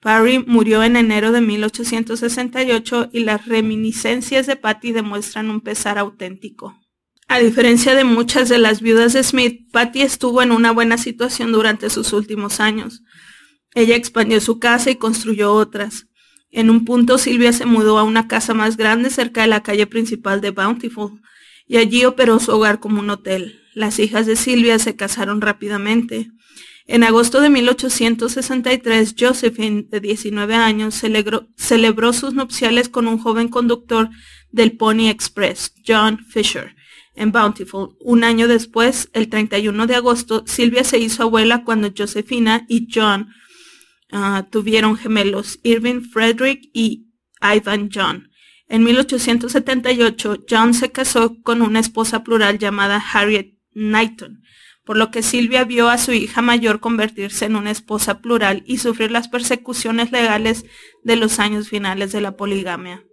Parry 0.01 0.37
murió 0.45 0.83
en 0.83 0.97
enero 0.97 1.31
de 1.31 1.41
1868 1.41 3.09
y 3.11 3.21
las 3.21 3.47
reminiscencias 3.47 4.45
de 4.45 4.55
Patty 4.55 4.91
demuestran 4.91 5.49
un 5.49 5.61
pesar 5.61 5.97
auténtico. 5.97 6.79
A 7.27 7.39
diferencia 7.39 7.95
de 7.95 8.03
muchas 8.03 8.49
de 8.49 8.59
las 8.59 8.81
viudas 8.81 9.13
de 9.13 9.23
Smith, 9.23 9.67
Patty 9.71 10.03
estuvo 10.03 10.43
en 10.43 10.51
una 10.51 10.71
buena 10.71 10.99
situación 10.99 11.51
durante 11.51 11.89
sus 11.89 12.13
últimos 12.13 12.59
años. 12.59 13.01
Ella 13.73 13.95
expandió 13.95 14.39
su 14.41 14.59
casa 14.59 14.91
y 14.91 14.95
construyó 14.95 15.53
otras. 15.53 16.05
En 16.51 16.69
un 16.69 16.85
punto 16.85 17.17
Silvia 17.17 17.51
se 17.51 17.65
mudó 17.65 17.97
a 17.97 18.03
una 18.03 18.27
casa 18.27 18.53
más 18.53 18.77
grande 18.77 19.09
cerca 19.09 19.41
de 19.41 19.47
la 19.47 19.63
calle 19.63 19.87
principal 19.87 20.39
de 20.39 20.51
Bountiful, 20.51 21.19
y 21.67 21.77
allí 21.77 22.05
operó 22.05 22.39
su 22.39 22.51
hogar 22.51 22.79
como 22.79 22.99
un 22.99 23.09
hotel. 23.09 23.61
Las 23.73 23.99
hijas 23.99 24.25
de 24.25 24.35
Silvia 24.35 24.79
se 24.79 24.95
casaron 24.95 25.41
rápidamente. 25.41 26.31
En 26.87 27.03
agosto 27.03 27.41
de 27.41 27.49
1863, 27.49 29.15
Josephine, 29.19 29.87
de 29.89 29.99
19 29.99 30.53
años, 30.53 30.93
celebró, 30.93 32.13
sus 32.13 32.33
nupciales 32.35 32.89
con 32.89 33.07
un 33.07 33.17
joven 33.17 33.47
conductor 33.47 34.09
del 34.51 34.77
Pony 34.77 35.09
Express, 35.09 35.73
John 35.85 36.19
Fisher, 36.29 36.75
en 37.15 37.31
Bountiful. 37.31 37.97
Un 37.99 38.23
año 38.23 38.47
después, 38.47 39.09
el 39.13 39.29
31 39.29 39.87
de 39.87 39.95
agosto, 39.95 40.43
Silvia 40.45 40.83
se 40.83 40.99
hizo 40.99 41.23
abuela 41.23 41.63
cuando 41.63 41.91
Josephina 41.95 42.65
y 42.69 42.87
John 42.93 43.29
ah, 44.11 44.47
tuvieron 44.51 44.95
gemelos, 44.95 45.59
Irving 45.63 46.01
Frederick 46.01 46.69
y 46.71 47.07
Ivan 47.41 47.89
John. 47.91 48.29
En 48.67 48.83
1878, 48.83 50.45
John 50.49 50.73
se 50.73 50.91
casó 50.91 51.41
con 51.43 51.61
una 51.61 51.79
esposa 51.79 52.23
plural 52.23 52.57
llamada 52.57 53.03
Harriet 53.13 53.53
Knighton, 53.73 54.41
por 54.83 54.97
lo 54.97 55.11
que 55.11 55.21
Silvia 55.21 55.63
vio 55.65 55.89
a 55.89 55.97
su 55.97 56.13
hija 56.13 56.41
mayor 56.41 56.79
convertirse 56.79 57.45
en 57.45 57.55
una 57.55 57.71
esposa 57.71 58.21
plural 58.21 58.63
y 58.65 58.77
sufrir 58.77 59.11
las 59.11 59.27
persecuciones 59.27 60.11
legales 60.11 60.65
de 61.03 61.15
los 61.15 61.39
años 61.39 61.69
finales 61.69 62.11
de 62.11 62.21
la 62.21 62.35
poligamia. 62.35 63.03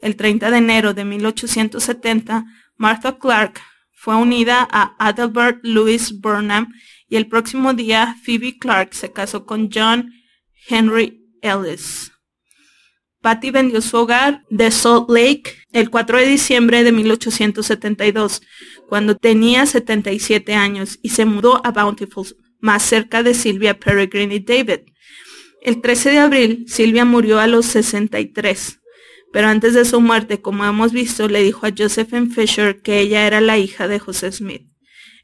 El 0.00 0.16
30 0.16 0.50
de 0.50 0.58
enero 0.58 0.94
de 0.94 1.04
1870, 1.04 2.44
Martha 2.76 3.18
Clark 3.18 3.60
fue 3.92 4.16
unida 4.16 4.66
a 4.70 4.94
Adelbert 4.98 5.58
Louis 5.62 6.20
Burnham 6.20 6.72
y 7.08 7.16
el 7.16 7.26
próximo 7.26 7.74
día 7.74 8.16
Phoebe 8.24 8.58
Clark 8.58 8.94
se 8.94 9.12
casó 9.12 9.44
con 9.44 9.70
John 9.72 10.12
Henry 10.68 11.20
Ellis. 11.42 12.12
Patty 13.20 13.50
vendió 13.50 13.80
su 13.82 13.96
hogar 13.98 14.44
de 14.48 14.70
Salt 14.70 15.10
Lake 15.10 15.54
el 15.72 15.90
4 15.90 16.18
de 16.18 16.26
diciembre 16.26 16.82
de 16.84 16.92
1872, 16.92 18.42
cuando 18.88 19.14
tenía 19.14 19.66
77 19.66 20.54
años, 20.54 20.98
y 21.02 21.10
se 21.10 21.26
mudó 21.26 21.64
a 21.64 21.70
Bountiful, 21.70 22.36
más 22.60 22.82
cerca 22.82 23.22
de 23.22 23.34
Sylvia 23.34 23.78
Peregrine 23.78 24.34
y 24.34 24.40
David. 24.40 24.80
El 25.62 25.80
13 25.82 26.10
de 26.10 26.18
abril, 26.18 26.64
Sylvia 26.66 27.04
murió 27.04 27.38
a 27.38 27.46
los 27.46 27.66
63, 27.66 28.80
pero 29.32 29.48
antes 29.48 29.74
de 29.74 29.84
su 29.84 30.00
muerte, 30.00 30.40
como 30.40 30.64
hemos 30.64 30.92
visto, 30.92 31.28
le 31.28 31.42
dijo 31.42 31.66
a 31.66 31.72
Josephine 31.76 32.30
Fisher 32.30 32.80
que 32.80 33.00
ella 33.00 33.26
era 33.26 33.40
la 33.40 33.58
hija 33.58 33.86
de 33.86 33.98
José 33.98 34.32
Smith. 34.32 34.66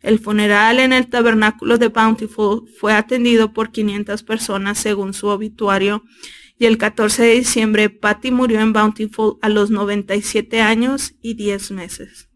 El 0.02 0.18
funeral 0.18 0.78
en 0.78 0.92
el 0.92 1.08
tabernáculo 1.08 1.78
de 1.78 1.88
Bountiful 1.88 2.68
fue 2.78 2.92
atendido 2.92 3.52
por 3.52 3.72
500 3.72 4.22
personas 4.22 4.78
según 4.78 5.14
su 5.14 5.28
obituario 5.28 6.04
y 6.58 6.66
el 6.66 6.78
14 6.78 7.22
de 7.22 7.34
diciembre 7.34 7.90
Patty 7.90 8.30
murió 8.30 8.60
en 8.60 8.72
Bountiful 8.72 9.38
a 9.42 9.48
los 9.48 9.70
97 9.70 10.60
años 10.60 11.14
y 11.20 11.34
10 11.34 11.70
meses. 11.72 12.28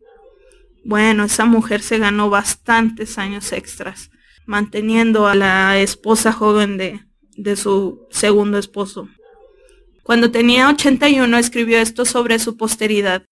Bueno, 0.85 1.25
esa 1.25 1.45
mujer 1.45 1.83
se 1.83 1.99
ganó 1.99 2.31
bastantes 2.31 3.19
años 3.19 3.53
extras, 3.53 4.11
manteniendo 4.47 5.27
a 5.27 5.35
la 5.35 5.79
esposa 5.79 6.33
joven 6.33 6.77
de, 6.77 7.01
de 7.37 7.57
su 7.57 8.07
segundo 8.11 8.59
esposo. 8.59 9.09
Cuando 10.03 10.31
tenía 10.31 10.69
81 10.69 11.39
escribió 11.39 11.79
esto 11.79 12.05
sobre 12.05 12.39
su 12.39 12.57
posteridad. 12.57 13.25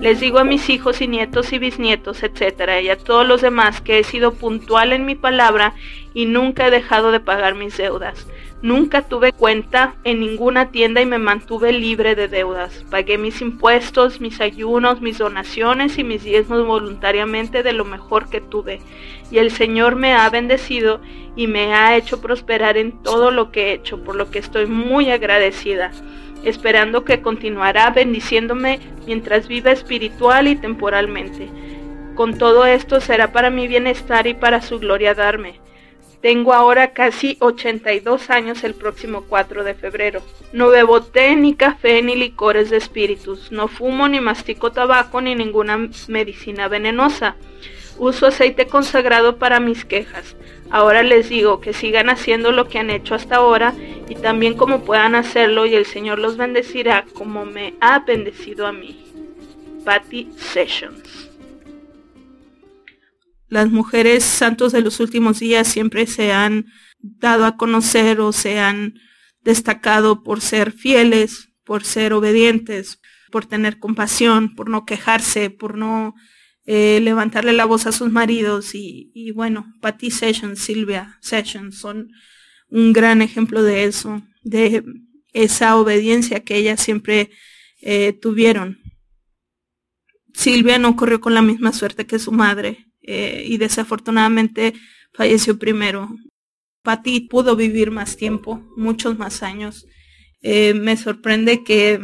Les 0.00 0.18
digo 0.18 0.38
a 0.38 0.44
mis 0.44 0.68
hijos 0.70 1.00
y 1.00 1.06
nietos 1.06 1.52
y 1.52 1.58
bisnietos, 1.58 2.22
etcétera, 2.22 2.80
y 2.80 2.88
a 2.88 2.96
todos 2.96 3.26
los 3.26 3.42
demás 3.42 3.80
que 3.80 3.98
he 3.98 4.04
sido 4.04 4.32
puntual 4.32 4.92
en 4.92 5.04
mi 5.04 5.14
palabra 5.14 5.74
y 6.14 6.24
nunca 6.24 6.66
he 6.66 6.70
dejado 6.70 7.12
de 7.12 7.20
pagar 7.20 7.54
mis 7.54 7.76
deudas. 7.76 8.26
Nunca 8.62 9.02
tuve 9.02 9.32
cuenta 9.32 9.96
en 10.04 10.20
ninguna 10.20 10.70
tienda 10.70 11.00
y 11.00 11.06
me 11.06 11.18
mantuve 11.18 11.72
libre 11.72 12.14
de 12.14 12.28
deudas. 12.28 12.84
Pagué 12.90 13.18
mis 13.18 13.40
impuestos, 13.40 14.20
mis 14.20 14.40
ayunos, 14.40 15.00
mis 15.00 15.18
donaciones 15.18 15.98
y 15.98 16.04
mis 16.04 16.22
diezmos 16.22 16.64
voluntariamente 16.64 17.64
de 17.64 17.72
lo 17.72 17.84
mejor 17.84 18.30
que 18.30 18.40
tuve. 18.40 18.78
Y 19.32 19.38
el 19.38 19.50
Señor 19.50 19.96
me 19.96 20.14
ha 20.14 20.30
bendecido 20.30 21.00
y 21.34 21.48
me 21.48 21.74
ha 21.74 21.96
hecho 21.96 22.20
prosperar 22.20 22.76
en 22.76 23.02
todo 23.02 23.32
lo 23.32 23.50
que 23.50 23.70
he 23.70 23.72
hecho, 23.72 24.04
por 24.04 24.14
lo 24.14 24.30
que 24.30 24.38
estoy 24.38 24.66
muy 24.66 25.10
agradecida, 25.10 25.90
esperando 26.44 27.04
que 27.04 27.20
continuará 27.20 27.90
bendiciéndome 27.90 28.78
mientras 29.08 29.48
viva 29.48 29.72
espiritual 29.72 30.46
y 30.46 30.54
temporalmente. 30.54 31.48
Con 32.14 32.38
todo 32.38 32.64
esto 32.64 33.00
será 33.00 33.32
para 33.32 33.50
mi 33.50 33.66
bienestar 33.66 34.28
y 34.28 34.34
para 34.34 34.62
su 34.62 34.78
gloria 34.78 35.14
darme. 35.14 35.60
Tengo 36.22 36.54
ahora 36.54 36.92
casi 36.92 37.36
82 37.40 38.30
años 38.30 38.62
el 38.62 38.74
próximo 38.74 39.24
4 39.28 39.64
de 39.64 39.74
febrero. 39.74 40.22
No 40.52 40.68
bebo 40.68 41.02
té, 41.02 41.34
ni 41.34 41.56
café, 41.56 42.00
ni 42.00 42.14
licores 42.14 42.70
de 42.70 42.76
espíritus. 42.76 43.50
No 43.50 43.66
fumo, 43.66 44.06
ni 44.06 44.20
mastico 44.20 44.70
tabaco, 44.70 45.20
ni 45.20 45.34
ninguna 45.34 45.88
medicina 46.06 46.68
venenosa. 46.68 47.34
Uso 47.98 48.28
aceite 48.28 48.66
consagrado 48.68 49.36
para 49.38 49.58
mis 49.58 49.84
quejas. 49.84 50.36
Ahora 50.70 51.02
les 51.02 51.28
digo 51.28 51.60
que 51.60 51.72
sigan 51.72 52.08
haciendo 52.08 52.52
lo 52.52 52.68
que 52.68 52.78
han 52.78 52.90
hecho 52.90 53.16
hasta 53.16 53.36
ahora 53.36 53.74
y 54.08 54.14
también 54.14 54.54
como 54.54 54.84
puedan 54.84 55.16
hacerlo 55.16 55.66
y 55.66 55.74
el 55.74 55.86
Señor 55.86 56.20
los 56.20 56.36
bendecirá 56.36 57.04
como 57.14 57.44
me 57.44 57.74
ha 57.80 57.98
bendecido 57.98 58.68
a 58.68 58.72
mí. 58.72 59.04
Patty 59.84 60.30
Sessions 60.36 61.31
las 63.52 63.70
mujeres 63.70 64.24
santos 64.24 64.72
de 64.72 64.80
los 64.80 64.98
últimos 64.98 65.38
días 65.38 65.68
siempre 65.68 66.06
se 66.06 66.32
han 66.32 66.64
dado 66.98 67.44
a 67.44 67.58
conocer 67.58 68.18
o 68.22 68.32
se 68.32 68.58
han 68.58 68.94
destacado 69.44 70.22
por 70.22 70.40
ser 70.40 70.72
fieles, 70.72 71.50
por 71.62 71.84
ser 71.84 72.14
obedientes, 72.14 72.98
por 73.30 73.44
tener 73.44 73.78
compasión, 73.78 74.54
por 74.54 74.70
no 74.70 74.86
quejarse, 74.86 75.50
por 75.50 75.76
no 75.76 76.14
eh, 76.64 77.00
levantarle 77.02 77.52
la 77.52 77.66
voz 77.66 77.86
a 77.86 77.92
sus 77.92 78.10
maridos 78.10 78.70
y, 78.74 79.32
bueno, 79.34 79.66
Patty 79.82 80.10
Sessions, 80.10 80.58
Silvia 80.58 81.18
Sessions 81.20 81.76
son 81.76 82.08
un 82.70 82.94
gran 82.94 83.20
ejemplo 83.20 83.62
de 83.62 83.84
eso, 83.84 84.22
de 84.40 84.82
esa 85.34 85.76
obediencia 85.76 86.40
que 86.40 86.56
ellas 86.56 86.80
siempre 86.80 87.28
eh, 87.82 88.14
tuvieron. 88.14 88.78
Silvia 90.32 90.78
no 90.78 90.96
corrió 90.96 91.20
con 91.20 91.34
la 91.34 91.42
misma 91.42 91.74
suerte 91.74 92.06
que 92.06 92.18
su 92.18 92.32
madre. 92.32 92.86
Eh, 93.02 93.44
y 93.46 93.58
desafortunadamente 93.58 94.74
falleció 95.12 95.58
primero. 95.58 96.08
Patty 96.82 97.20
pudo 97.20 97.56
vivir 97.56 97.90
más 97.90 98.16
tiempo, 98.16 98.62
muchos 98.76 99.18
más 99.18 99.42
años. 99.42 99.86
Eh, 100.40 100.74
me 100.74 100.96
sorprende 100.96 101.62
que 101.64 102.00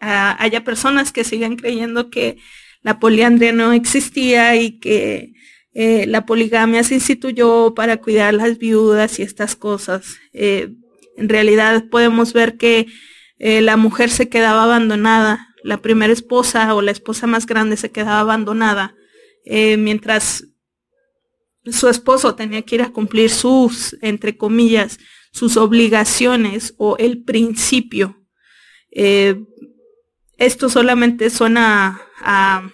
ah, 0.00 0.36
haya 0.38 0.64
personas 0.64 1.12
que 1.12 1.24
sigan 1.24 1.56
creyendo 1.56 2.10
que 2.10 2.38
la 2.82 2.98
poliandria 2.98 3.52
no 3.52 3.72
existía 3.72 4.56
y 4.56 4.78
que 4.78 5.32
eh, 5.72 6.06
la 6.06 6.26
poligamia 6.26 6.82
se 6.84 6.94
instituyó 6.94 7.74
para 7.74 7.98
cuidar 7.98 8.34
las 8.34 8.58
viudas 8.58 9.18
y 9.18 9.22
estas 9.22 9.56
cosas. 9.56 10.16
en 10.32 11.28
realidad 11.28 11.84
podemos 11.90 12.32
ver 12.32 12.56
que 12.56 12.86
la 13.38 13.76
mujer 13.76 14.10
se 14.10 14.28
quedaba 14.28 14.64
abandonada, 14.64 15.48
la 15.64 15.78
primera 15.78 16.12
esposa 16.12 16.74
o 16.74 16.82
la 16.82 16.90
esposa 16.90 17.26
más 17.26 17.46
grande 17.46 17.76
se 17.76 17.90
quedaba 17.90 18.20
abandonada 18.20 18.94
eh, 19.44 19.76
mientras 19.76 20.46
su 21.66 21.88
esposo 21.88 22.34
tenía 22.34 22.62
que 22.62 22.76
ir 22.76 22.82
a 22.82 22.92
cumplir 22.92 23.30
sus, 23.30 23.96
entre 24.00 24.36
comillas, 24.36 24.98
sus 25.32 25.56
obligaciones 25.56 26.74
o 26.78 26.96
el 26.96 27.22
principio. 27.22 28.26
Eh, 28.90 29.44
esto 30.36 30.68
solamente 30.68 31.30
suena 31.30 32.00
a 32.20 32.70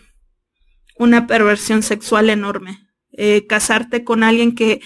una 0.98 1.26
perversión 1.26 1.82
sexual 1.82 2.30
enorme. 2.30 2.86
Eh, 3.12 3.46
casarte 3.46 4.04
con 4.04 4.22
alguien 4.22 4.54
que 4.54 4.80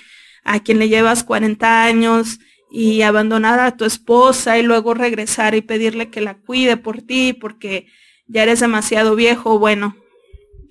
a 0.44 0.60
quien 0.60 0.78
le 0.78 0.88
llevas 0.88 1.24
40 1.24 1.84
años 1.84 2.38
y 2.70 3.02
abandonar 3.02 3.60
a 3.60 3.76
tu 3.76 3.84
esposa 3.84 4.58
y 4.58 4.62
luego 4.62 4.94
regresar 4.94 5.54
y 5.54 5.60
pedirle 5.60 6.10
que 6.10 6.20
la 6.20 6.38
cuide 6.38 6.76
por 6.76 7.02
ti 7.02 7.32
porque 7.32 7.86
ya 8.26 8.44
eres 8.44 8.60
demasiado 8.60 9.16
viejo, 9.16 9.58
bueno, 9.58 9.96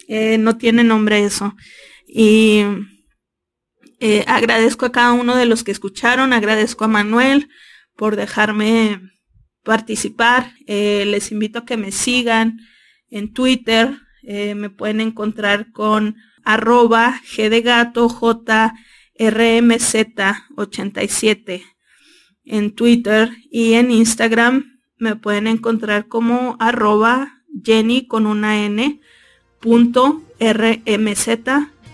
eh, 0.10 0.40
no 0.40 0.58
tiene 0.58 0.84
nombre 0.84 1.24
eso. 1.24 1.56
Y 2.08 2.64
eh, 4.00 4.26
agradezco 4.28 4.88
a 4.88 4.92
cada 4.92 5.14
uno 5.14 5.36
de 5.36 5.46
los 5.46 5.64
que 5.64 5.72
escucharon, 5.72 6.34
agradezco 6.34 6.86
a 6.86 6.88
Manuel 6.88 7.48
por 7.96 8.16
dejarme 8.16 9.02
participar. 9.64 10.52
Eh, 10.66 11.06
les 11.06 11.32
invito 11.32 11.60
a 11.60 11.66
que 11.66 11.78
me 11.78 11.92
sigan 11.92 12.60
en 13.12 13.32
Twitter. 13.32 14.00
me 14.24 14.70
pueden 14.70 15.00
encontrar 15.00 15.72
con 15.72 16.16
arroba 16.44 17.22
g 17.24 17.50
de 17.50 17.62
gato 17.62 18.10
j 18.10 18.74
87 20.56 21.64
en 22.46 22.76
Twitter 22.76 23.32
y 23.52 23.74
en 23.74 23.92
Instagram 23.92 24.80
me 24.98 25.16
pueden 25.16 25.48
encontrar 25.48 26.08
como 26.08 26.58
arroba 26.60 27.44
Jenny 27.64 28.08
con 28.08 28.26
una 28.26 28.66
N 28.66 29.00
.rmz. 29.62 31.30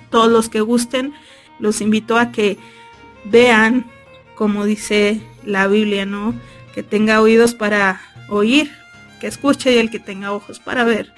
Todos 0.09 0.32
los 0.32 0.49
que 0.49 0.61
gusten, 0.61 1.13
los 1.59 1.82
invito 1.82 2.18
a 2.18 2.32
que 2.32 2.57
vean, 3.26 3.86
como 4.36 4.66
dice 4.66 5.22
la 5.43 5.68
Biblia, 5.68 6.05
¿no? 6.05 6.34
Que 6.74 6.84
tenga 6.84 7.22
oídos 7.22 7.53
para 7.53 8.01
oír, 8.30 8.72
que 9.20 9.28
escuche 9.28 9.74
y 9.74 9.78
el 9.78 9.89
que 9.89 9.99
tenga 9.99 10.32
ojos 10.32 10.59
para 10.59 10.84
ver, 10.84 11.13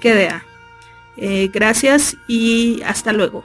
que 0.00 0.12
vea. 0.12 0.44
Eh, 1.16 1.50
gracias 1.52 2.16
y 2.28 2.80
hasta 2.82 3.12
luego. 3.12 3.44